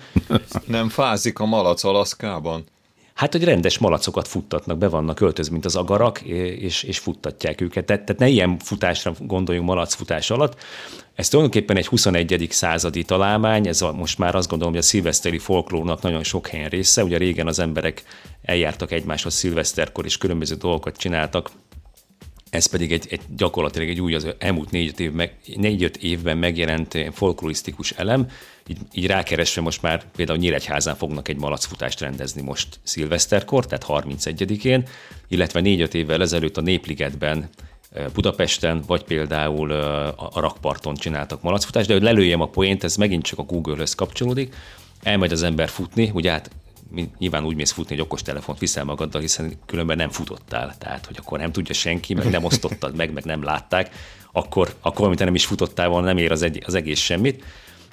Nem 0.66 0.90
fázik 0.90 1.40
a 1.40 1.46
malac 1.46 1.84
Alaszkában? 1.84 2.66
Hát, 3.16 3.32
hogy 3.32 3.43
rendes 3.43 3.78
malacokat 3.78 4.28
futtatnak, 4.28 4.78
be 4.78 4.88
vannak 4.88 5.20
öltöz, 5.20 5.49
mint 5.49 5.66
az 5.66 5.76
agarak, 5.76 6.22
és, 6.22 6.84
és 6.84 6.99
futtatják 6.99 7.61
őket. 7.61 7.86
Tehát, 7.86 8.03
tehát 8.05 8.22
ne 8.22 8.28
ilyen 8.28 8.57
futásra 8.59 9.13
gondoljunk 9.20 9.68
malacfutás 9.68 10.30
alatt. 10.30 10.61
Ez 11.16 11.30
tulajdonképpen 11.30 11.78
egy 11.78 11.88
21. 11.88 12.47
századi 12.49 13.03
találmány, 13.03 13.68
ez 13.68 13.82
a, 13.82 13.91
most 13.91 14.18
már 14.18 14.36
azt 14.36 14.49
gondolom, 14.49 14.74
hogy 14.74 14.84
a 14.84 14.86
szilveszteri 14.86 15.38
folklórnak 15.38 16.01
nagyon 16.01 16.24
sok 16.24 16.47
helyen 16.47 16.70
része. 16.70 17.03
Ugye 17.03 17.18
régen 17.18 17.47
az 17.47 17.59
emberek 17.59 18.03
eljártak 18.41 18.91
egymáshoz 18.91 19.34
szilveszterkor, 19.34 20.05
és 20.05 20.18
különböző 20.18 20.55
dolgokat 20.55 20.97
csináltak, 20.97 21.49
ez 22.56 22.66
pedig 22.66 22.91
egy, 22.91 23.08
egy 23.10 23.22
gyakorlatilag 23.38 23.89
egy 23.89 24.01
új, 24.01 24.16
az 24.16 24.28
elmúlt 24.38 24.72
négy-öt, 24.72 24.99
év 24.99 25.12
meg, 25.12 25.36
négy-öt 25.56 25.97
évben 25.97 26.38
megjelent 26.38 26.97
folklorisztikus 27.14 27.91
elem, 27.91 28.28
így, 28.68 28.78
így 28.93 29.08
rákeresve 29.08 29.62
most 29.62 29.82
már 29.82 30.03
például 30.16 30.38
Nyíregyházán 30.38 30.95
fognak 30.95 31.28
egy 31.28 31.38
malacfutást 31.38 31.99
rendezni 31.99 32.41
most 32.41 32.80
szilveszterkor, 32.84 33.66
tehát 33.66 33.86
31-én, 33.88 34.88
illetve 35.28 35.60
négy-öt 35.60 35.93
évvel 35.93 36.22
ezelőtt 36.22 36.58
a 36.58 36.62
Népligetben 36.62 37.49
Budapesten, 38.14 38.84
vagy 38.88 39.03
például 39.03 39.72
a 40.16 40.39
rakparton 40.39 40.95
csináltak 40.95 41.41
malacfutást, 41.41 41.88
de 41.88 41.93
hogy 41.93 42.03
lelőjem 42.03 42.41
a 42.41 42.47
poént, 42.47 42.84
ez 42.84 42.95
megint 42.95 43.24
csak 43.24 43.39
a 43.39 43.43
Google-höz 43.43 43.95
kapcsolódik, 43.95 44.56
elmegy 45.03 45.32
az 45.32 45.43
ember 45.43 45.70
futni, 45.70 46.12
ugye 46.14 46.32
hát 46.32 46.49
nyilván 47.18 47.46
úgy 47.46 47.56
mész 47.56 47.72
futni, 47.72 47.96
hogy 47.96 48.04
okos 48.04 48.22
telefont 48.22 48.60
viszel 48.60 48.84
magaddal, 48.84 49.22
hiszen 49.22 49.54
különben 49.66 49.98
nem 49.98 50.10
futottál. 50.10 50.76
Tehát, 50.78 51.06
hogy 51.06 51.16
akkor 51.20 51.39
nem 51.39 51.52
tudja 51.52 51.74
senki, 51.74 52.14
meg 52.14 52.30
nem 52.30 52.43
osztottad 52.43 52.96
meg, 52.96 53.14
meg 53.14 53.24
nem 53.24 53.43
látták, 53.43 53.96
akkor, 54.32 54.74
akkor 54.82 55.06
amit 55.06 55.20
nem 55.20 55.36
is 55.36 55.46
futottál 55.46 55.88
volna, 55.88 56.06
nem 56.06 56.18
ér 56.18 56.32
az, 56.32 56.41
egy, 56.41 56.64
az 56.66 56.74
egész 56.74 57.00
semmit. 57.00 57.43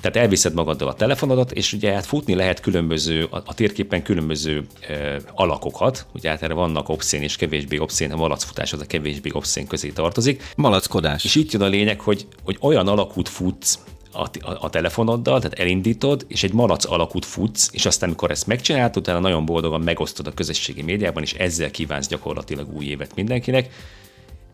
Tehát 0.00 0.16
elviszed 0.16 0.54
magaddal 0.54 0.88
a 0.88 0.94
telefonodat, 0.94 1.52
és 1.52 1.72
ugye 1.72 1.92
hát 1.92 2.06
futni 2.06 2.34
lehet 2.34 2.60
különböző, 2.60 3.26
a, 3.30 3.36
a 3.36 3.54
térképen 3.54 4.02
különböző 4.02 4.66
e, 4.88 5.16
alakokat, 5.34 6.06
ugye 6.14 6.28
hát 6.28 6.42
erre 6.42 6.54
vannak 6.54 6.88
obszén 6.88 7.22
és 7.22 7.36
kevésbé 7.36 7.78
obszén, 7.78 8.12
a 8.12 8.16
malacfutás 8.16 8.72
az 8.72 8.80
a 8.80 8.86
kevésbé 8.86 9.30
obszén 9.32 9.66
közé 9.66 9.88
tartozik. 9.88 10.42
Malackodás. 10.56 11.24
És 11.24 11.34
itt 11.34 11.52
jön 11.52 11.62
a 11.62 11.66
lényeg, 11.66 12.00
hogy, 12.00 12.26
hogy 12.44 12.56
olyan 12.60 12.88
alakút 12.88 13.28
futsz, 13.28 13.78
a, 14.12 14.28
a, 14.60 14.70
telefonoddal, 14.70 15.40
tehát 15.40 15.58
elindítod, 15.58 16.24
és 16.28 16.42
egy 16.42 16.52
malac 16.52 16.84
alakút 16.84 17.24
futsz, 17.24 17.68
és 17.72 17.86
aztán, 17.86 18.08
amikor 18.08 18.30
ezt 18.30 18.46
megcsináltad, 18.46 19.02
utána 19.02 19.18
nagyon 19.18 19.44
boldogan 19.44 19.80
megosztod 19.80 20.26
a 20.26 20.32
közösségi 20.32 20.82
médiában, 20.82 21.22
és 21.22 21.32
ezzel 21.32 21.70
kívánsz 21.70 22.08
gyakorlatilag 22.08 22.76
új 22.76 22.84
évet 22.84 23.14
mindenkinek. 23.14 23.70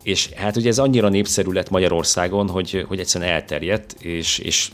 És 0.03 0.29
hát 0.29 0.55
ugye 0.57 0.69
ez 0.69 0.79
annyira 0.79 1.09
népszerű 1.09 1.51
lett 1.51 1.69
Magyarországon, 1.69 2.49
hogy, 2.49 2.85
hogy 2.87 2.99
egyszerűen 2.99 3.31
elterjedt, 3.31 3.95
és, 4.01 4.37
és 4.37 4.71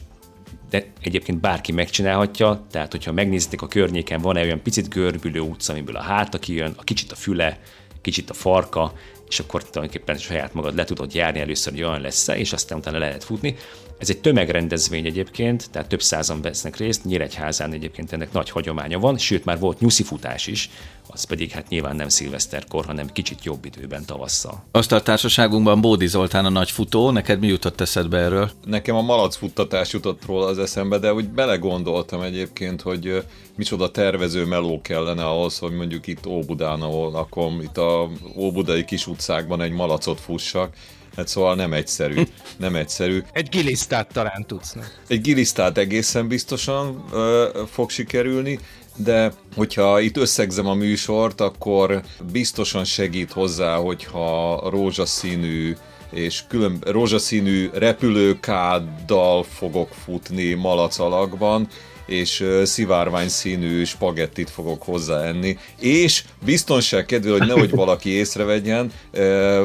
de 0.69 0.85
egyébként 1.01 1.39
bárki 1.39 1.71
megcsinálhatja, 1.71 2.65
tehát 2.71 2.91
hogyha 2.91 3.11
megnézitek 3.11 3.61
a 3.61 3.67
környéken, 3.67 4.21
van-e 4.21 4.41
olyan 4.41 4.61
picit 4.61 4.89
görbülő 4.89 5.39
utca, 5.39 5.73
amiből 5.73 5.95
a 5.95 6.01
háta 6.01 6.39
kijön, 6.39 6.73
a 6.75 6.83
kicsit 6.83 7.11
a 7.11 7.15
füle, 7.15 7.59
kicsit 8.01 8.29
a 8.29 8.33
farka, 8.33 8.93
és 9.29 9.39
akkor 9.39 9.63
tulajdonképpen 9.63 10.17
saját 10.17 10.53
magad 10.53 10.75
le 10.75 10.83
tudod 10.83 11.13
járni 11.13 11.39
először, 11.39 11.73
hogy 11.73 11.83
olyan 11.83 12.01
lesz 12.01 12.27
és 12.27 12.53
aztán 12.53 12.77
utána 12.77 12.97
lehet 12.97 13.23
futni. 13.23 13.55
Ez 13.97 14.09
egy 14.09 14.19
tömegrendezvény 14.21 15.05
egyébként, 15.05 15.69
tehát 15.71 15.87
több 15.87 16.01
százan 16.01 16.41
vesznek 16.41 16.77
részt, 16.77 17.05
Nyíregyházán 17.05 17.73
egyébként 17.73 18.13
ennek 18.13 18.31
nagy 18.31 18.49
hagyománya 18.49 18.99
van, 18.99 19.17
sőt 19.17 19.45
már 19.45 19.59
volt 19.59 19.79
nyuszifutás 19.79 20.47
is, 20.47 20.69
az 21.07 21.23
pedig 21.23 21.51
hát 21.51 21.69
nyilván 21.69 21.95
nem 21.95 22.09
szilveszterkor, 22.09 22.85
hanem 22.85 23.07
kicsit 23.11 23.43
jobb 23.43 23.65
időben 23.65 24.05
tavasszal. 24.05 24.63
Azt 24.71 24.91
a 24.91 25.01
társaságunkban 25.01 25.81
Bódi 25.81 26.07
Zoltán 26.07 26.45
a 26.45 26.49
nagy 26.49 26.71
futó, 26.71 27.11
neked 27.11 27.39
mi 27.39 27.47
jutott 27.47 27.81
eszedbe 27.81 28.17
erről? 28.17 28.51
Nekem 28.65 28.95
a 28.95 29.01
malac 29.01 29.35
futtatás 29.35 29.93
jutott 29.93 30.25
róla 30.25 30.45
az 30.45 30.57
eszembe, 30.57 30.97
de 30.97 31.13
úgy 31.13 31.29
belegondoltam 31.29 32.21
egyébként, 32.21 32.81
hogy 32.81 33.23
micsoda 33.55 33.91
tervező 33.91 34.45
meló 34.45 34.81
kellene 34.81 35.25
ahhoz, 35.25 35.57
hogy 35.57 35.71
mondjuk 35.71 36.07
itt 36.07 36.25
Óbudán, 36.25 36.81
ahol 36.81 37.11
lakom, 37.11 37.61
itt 37.61 37.77
a 37.77 38.09
Óbudai 38.35 38.85
kis 38.85 39.07
utcákban 39.07 39.61
egy 39.61 39.71
malacot 39.71 40.19
fussak, 40.19 40.73
Hát 41.15 41.27
szóval 41.27 41.55
nem 41.55 41.73
egyszerű. 41.73 42.21
Nem 42.57 42.75
egyszerű. 42.75 43.23
Egy 43.31 43.49
gilisztát 43.49 44.07
talán 44.13 44.45
tudsz. 44.47 44.73
Ne? 44.73 44.83
Egy 45.07 45.21
gilisztát 45.21 45.77
egészen 45.77 46.27
biztosan 46.27 47.03
ö, 47.11 47.49
fog 47.71 47.89
sikerülni, 47.89 48.59
de 48.95 49.33
hogyha 49.55 49.99
itt 49.99 50.17
összegzem 50.17 50.67
a 50.67 50.73
műsort, 50.73 51.41
akkor 51.41 52.01
biztosan 52.31 52.83
segít 52.83 53.31
hozzá, 53.31 53.75
hogyha 53.75 54.61
rózsaszínű 54.69 55.75
és 56.11 56.43
külön 56.47 56.77
rózsaszínű 56.85 57.69
repülőkáddal 57.73 59.43
fogok 59.43 59.89
futni 59.89 60.53
malac 60.53 60.99
alakban, 60.99 61.67
és 62.05 62.45
szivárvány 62.63 63.29
színű 63.29 63.83
spagettit 63.83 64.49
fogok 64.49 64.83
hozzáenni, 64.83 65.57
és 65.79 66.23
biztonság 66.45 67.05
kedvéért, 67.05 67.37
hogy 67.37 67.47
nehogy 67.47 67.69
valaki 67.85 68.09
észrevegyen, 68.09 68.91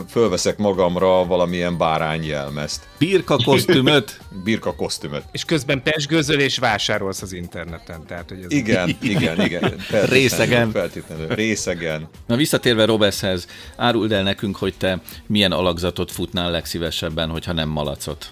fölveszek 0.08 0.58
magamra 0.58 1.26
valamilyen 1.26 1.78
bárányjelmezt. 1.78 2.88
Birka 2.98 3.36
kosztümöt? 3.44 4.20
Birka 4.44 4.74
kosztümöt. 4.74 5.22
És 5.32 5.44
közben 5.44 5.82
pesgőzöl 5.82 6.40
és 6.40 6.58
vásárolsz 6.58 7.22
az 7.22 7.32
interneten. 7.32 8.06
Tehát, 8.06 8.28
hogy 8.28 8.38
ez 8.44 8.52
igen, 8.52 8.96
igen, 9.02 9.40
igen. 9.40 9.74
Részegen. 10.08 10.70
Feltétlenül. 10.70 11.28
Részegen. 11.28 12.08
Na 12.26 12.36
visszatérve 12.36 12.84
Robeshez, 12.84 13.46
áruld 13.76 14.12
el 14.12 14.22
nekünk, 14.22 14.56
hogy 14.56 14.74
te 14.78 15.00
milyen 15.26 15.52
alakzatot 15.52 16.12
futnál 16.12 16.50
legszívesebben, 16.50 17.28
hogyha 17.28 17.52
nem 17.52 17.68
malacot. 17.68 18.30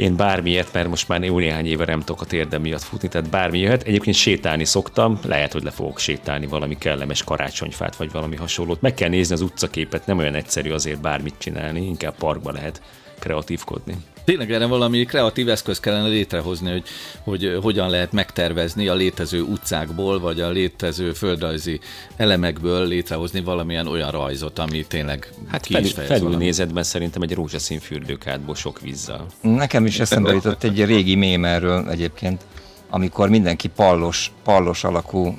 Én 0.00 0.16
bármiért, 0.16 0.72
mert 0.72 0.88
most 0.88 1.08
már 1.08 1.22
jó 1.22 1.38
néhány 1.38 1.66
éve 1.66 1.84
nem 1.84 2.00
tudok 2.00 2.20
a 2.20 2.24
térdem 2.24 2.60
miatt 2.60 2.82
futni, 2.82 3.08
tehát 3.08 3.30
bármi 3.30 3.58
jöhet. 3.58 3.82
Egyébként 3.82 4.16
sétálni 4.16 4.64
szoktam, 4.64 5.18
lehet, 5.24 5.52
hogy 5.52 5.62
le 5.62 5.70
fogok 5.70 5.98
sétálni 5.98 6.46
valami 6.46 6.78
kellemes 6.78 7.24
karácsonyfát, 7.24 7.96
vagy 7.96 8.12
valami 8.12 8.36
hasonlót. 8.36 8.80
Meg 8.80 8.94
kell 8.94 9.08
nézni 9.08 9.34
az 9.34 9.40
utcaképet, 9.40 10.06
nem 10.06 10.18
olyan 10.18 10.34
egyszerű 10.34 10.70
azért 10.70 11.00
bármit 11.00 11.34
csinálni, 11.38 11.86
inkább 11.86 12.14
parkba 12.14 12.52
lehet 12.52 12.82
kreatívkodni. 13.18 13.96
Tényleg 14.24 14.52
erre 14.52 14.66
valami 14.66 15.04
kreatív 15.04 15.48
eszköz 15.48 15.80
kellene 15.80 16.08
létrehozni, 16.08 16.70
hogy, 16.70 16.84
hogy 17.24 17.58
hogyan 17.62 17.90
lehet 17.90 18.12
megtervezni 18.12 18.88
a 18.88 18.94
létező 18.94 19.42
utcákból, 19.42 20.20
vagy 20.20 20.40
a 20.40 20.50
létező 20.50 21.12
földrajzi 21.12 21.80
elemekből 22.16 22.86
létrehozni 22.86 23.40
valamilyen 23.40 23.86
olyan 23.86 24.10
rajzot, 24.10 24.58
ami 24.58 24.84
tényleg 24.86 25.28
hát 25.48 25.64
ki 25.64 25.72
felül, 25.72 25.90
felülnézetben 25.90 26.82
szerintem 26.82 27.22
egy 27.22 27.34
rózsaszín 27.34 27.78
fürdőkádból 27.78 28.54
sok 28.54 28.80
vízzel. 28.80 29.26
Nekem 29.40 29.86
is 29.86 30.00
eszembe 30.00 30.32
jutott 30.32 30.62
egy 30.62 30.84
régi 30.84 31.14
mém 31.14 31.44
erről 31.44 31.88
egyébként, 31.88 32.44
amikor 32.90 33.28
mindenki 33.28 33.68
pallos, 33.68 34.32
pallos 34.44 34.84
alakú 34.84 35.38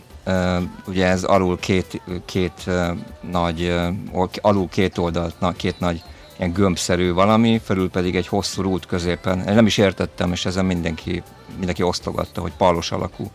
ugye 0.87 1.05
ez 1.05 1.23
alul 1.23 1.59
két, 1.59 2.01
két 2.25 2.69
nagy, 3.31 3.73
alul 4.41 4.67
két 4.69 4.97
oldalt, 4.97 5.35
két 5.55 5.79
nagy 5.79 6.01
ilyen 6.41 6.53
gömbszerű 6.53 7.11
valami, 7.13 7.61
felül 7.63 7.89
pedig 7.89 8.15
egy 8.15 8.27
hosszú 8.27 8.61
rút 8.61 8.85
középen. 8.85 9.47
Én 9.47 9.53
nem 9.53 9.65
is 9.65 9.77
értettem, 9.77 10.31
és 10.31 10.45
ezen 10.45 10.65
mindenki, 10.65 11.23
mindenki 11.57 11.83
osztogatta, 11.83 12.41
hogy 12.41 12.51
palos 12.57 12.91
alakú. 12.91 13.31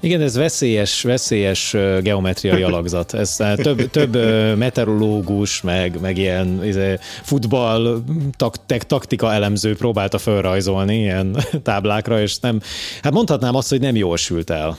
Igen, 0.00 0.20
ez 0.20 0.36
veszélyes, 0.36 1.02
veszélyes 1.02 1.76
geometriai 2.02 2.62
alakzat. 2.62 3.14
Ez 3.14 3.36
több, 3.56 3.90
több 3.90 4.14
meteorológus, 4.56 5.60
meg, 5.60 6.00
meg 6.00 6.18
ilyen 6.18 6.64
izé, 6.64 6.98
futball 7.22 8.02
tak, 8.36 8.66
taktika 8.66 9.32
elemző 9.32 9.76
próbálta 9.76 10.18
felrajzolni 10.18 10.98
ilyen 10.98 11.36
táblákra, 11.62 12.20
és 12.20 12.38
nem, 12.38 12.60
hát 13.02 13.12
mondhatnám 13.12 13.54
azt, 13.54 13.68
hogy 13.68 13.80
nem 13.80 13.96
jól 13.96 14.16
sült 14.16 14.50
el. 14.50 14.76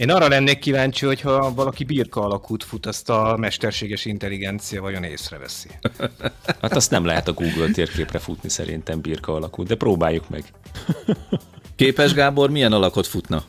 Én 0.00 0.10
arra 0.10 0.28
lennék 0.28 0.58
kíváncsi, 0.58 1.06
hogyha 1.06 1.54
valaki 1.54 1.84
birka 1.84 2.20
alakút 2.20 2.64
fut, 2.64 2.86
azt 2.86 3.10
a 3.10 3.36
mesterséges 3.38 4.04
intelligencia 4.04 4.80
vajon 4.80 5.02
észreveszi. 5.02 5.68
Hát 6.60 6.76
azt 6.76 6.90
nem 6.90 7.04
lehet 7.04 7.28
a 7.28 7.32
Google 7.32 7.70
térképre 7.72 8.18
futni 8.18 8.48
szerintem 8.48 9.00
birka 9.00 9.34
alakút, 9.34 9.66
de 9.66 9.74
próbáljuk 9.74 10.28
meg. 10.28 10.44
Képes 11.76 12.14
Gábor 12.14 12.50
milyen 12.50 12.72
alakot 12.72 13.06
futna? 13.06 13.42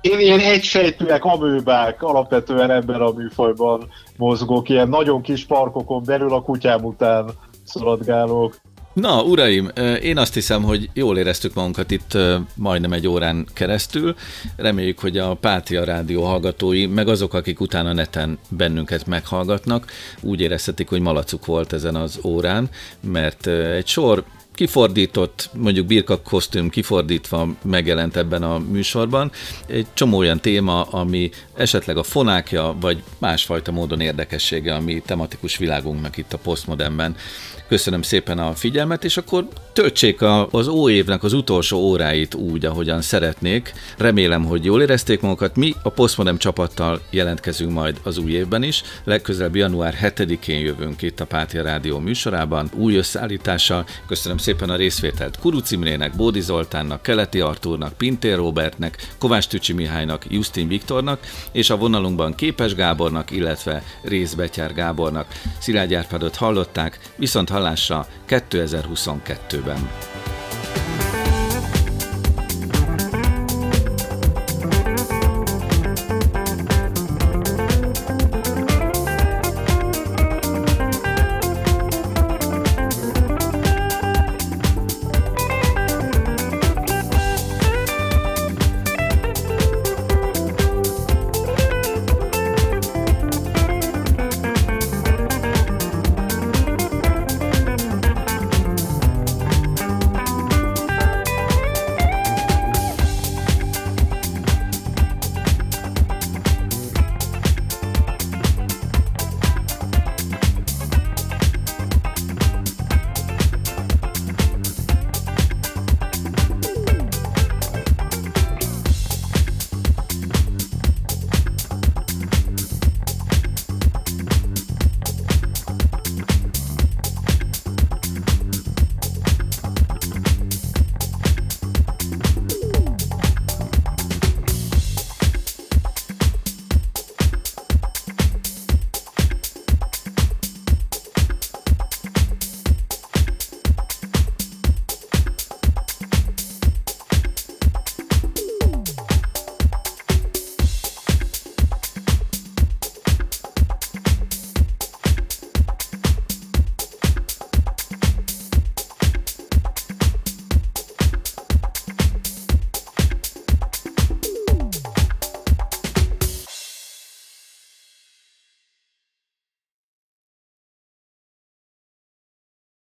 Én 0.00 0.18
ilyen 0.18 0.40
egysejtőek, 0.40 1.24
amőbák 1.24 2.02
alapvetően 2.02 2.70
ebben 2.70 3.00
a 3.00 3.12
műfajban 3.12 3.88
mozgok, 4.16 4.68
ilyen 4.68 4.88
nagyon 4.88 5.22
kis 5.22 5.46
parkokon 5.46 6.02
belül 6.04 6.32
a 6.32 6.42
kutyám 6.42 6.84
után 6.84 7.30
szaladgálok. 7.64 8.56
Na, 8.92 9.22
uraim, 9.22 9.70
én 10.02 10.18
azt 10.18 10.34
hiszem, 10.34 10.62
hogy 10.62 10.90
jól 10.92 11.18
éreztük 11.18 11.54
magunkat 11.54 11.90
itt 11.90 12.18
majdnem 12.54 12.92
egy 12.92 13.06
órán 13.08 13.46
keresztül. 13.52 14.14
Reméljük, 14.56 14.98
hogy 14.98 15.18
a 15.18 15.34
Pátia 15.34 15.84
Rádió 15.84 16.24
hallgatói, 16.24 16.86
meg 16.86 17.08
azok, 17.08 17.34
akik 17.34 17.60
utána 17.60 17.92
neten 17.92 18.38
bennünket 18.48 19.06
meghallgatnak, 19.06 19.90
úgy 20.20 20.40
érezhetik, 20.40 20.88
hogy 20.88 21.00
malacuk 21.00 21.46
volt 21.46 21.72
ezen 21.72 21.94
az 21.94 22.18
órán, 22.24 22.68
mert 23.00 23.46
egy 23.46 23.86
sor 23.86 24.24
kifordított, 24.54 25.50
mondjuk 25.54 25.86
birka 25.86 26.22
kosztüm 26.22 26.68
kifordítva 26.68 27.48
megjelent 27.62 28.16
ebben 28.16 28.42
a 28.42 28.58
műsorban. 28.58 29.30
Egy 29.66 29.86
csomó 29.94 30.18
olyan 30.18 30.40
téma, 30.40 30.82
ami 30.82 31.30
esetleg 31.56 31.96
a 31.96 32.02
fonákja, 32.02 32.76
vagy 32.80 33.02
másfajta 33.18 33.72
módon 33.72 34.00
érdekessége 34.00 34.74
a 34.74 34.80
mi 34.80 35.02
tematikus 35.06 35.56
világunknak 35.56 36.16
itt 36.16 36.32
a 36.32 36.38
postmodernben. 36.38 37.16
Köszönöm 37.72 38.02
szépen 38.02 38.38
a 38.38 38.54
figyelmet, 38.54 39.04
és 39.04 39.16
akkor 39.16 39.48
töltsék 39.72 40.22
a, 40.22 40.48
az 40.50 40.68
óévnek 40.68 41.22
az 41.22 41.32
utolsó 41.32 41.78
óráit 41.78 42.34
úgy, 42.34 42.64
ahogyan 42.64 43.02
szeretnék. 43.02 43.72
Remélem, 43.98 44.44
hogy 44.44 44.64
jól 44.64 44.82
érezték 44.82 45.20
magukat. 45.20 45.56
Mi 45.56 45.74
a 45.82 45.88
Postmodem 45.88 46.36
csapattal 46.36 47.00
jelentkezünk 47.10 47.72
majd 47.72 48.00
az 48.02 48.18
új 48.18 48.32
évben 48.32 48.62
is. 48.62 48.82
Legközelebb 49.04 49.56
január 49.56 49.94
7-én 50.02 50.58
jövünk 50.58 51.02
itt 51.02 51.20
a 51.20 51.26
Pátia 51.26 51.62
Rádió 51.62 51.98
műsorában 51.98 52.70
új 52.74 52.96
összeállítással. 52.96 53.84
Köszönöm 54.06 54.38
szépen 54.38 54.70
a 54.70 54.76
részvételt 54.76 55.38
Kuruc 55.38 55.70
Imrének, 55.70 56.16
Bódi 56.16 56.40
Zoltánnak, 56.40 57.02
Keleti 57.02 57.40
Artúrnak, 57.40 57.92
Pintér 57.92 58.36
Robertnek, 58.36 59.06
Kovács 59.18 59.46
Tücsi 59.46 59.72
Mihálynak, 59.72 60.24
Justin 60.28 60.68
Viktornak, 60.68 61.20
és 61.52 61.70
a 61.70 61.76
vonalunkban 61.76 62.34
Képes 62.34 62.74
Gábornak, 62.74 63.30
illetve 63.30 63.82
Rész 64.02 64.34
Betyár 64.34 64.74
Gábornak. 64.74 65.26
Szilágy 65.58 65.94
Árpádot 65.94 66.36
hallották, 66.36 66.98
viszont 67.16 67.48
hallásra 67.62 68.06
2022-ben. 68.28 69.88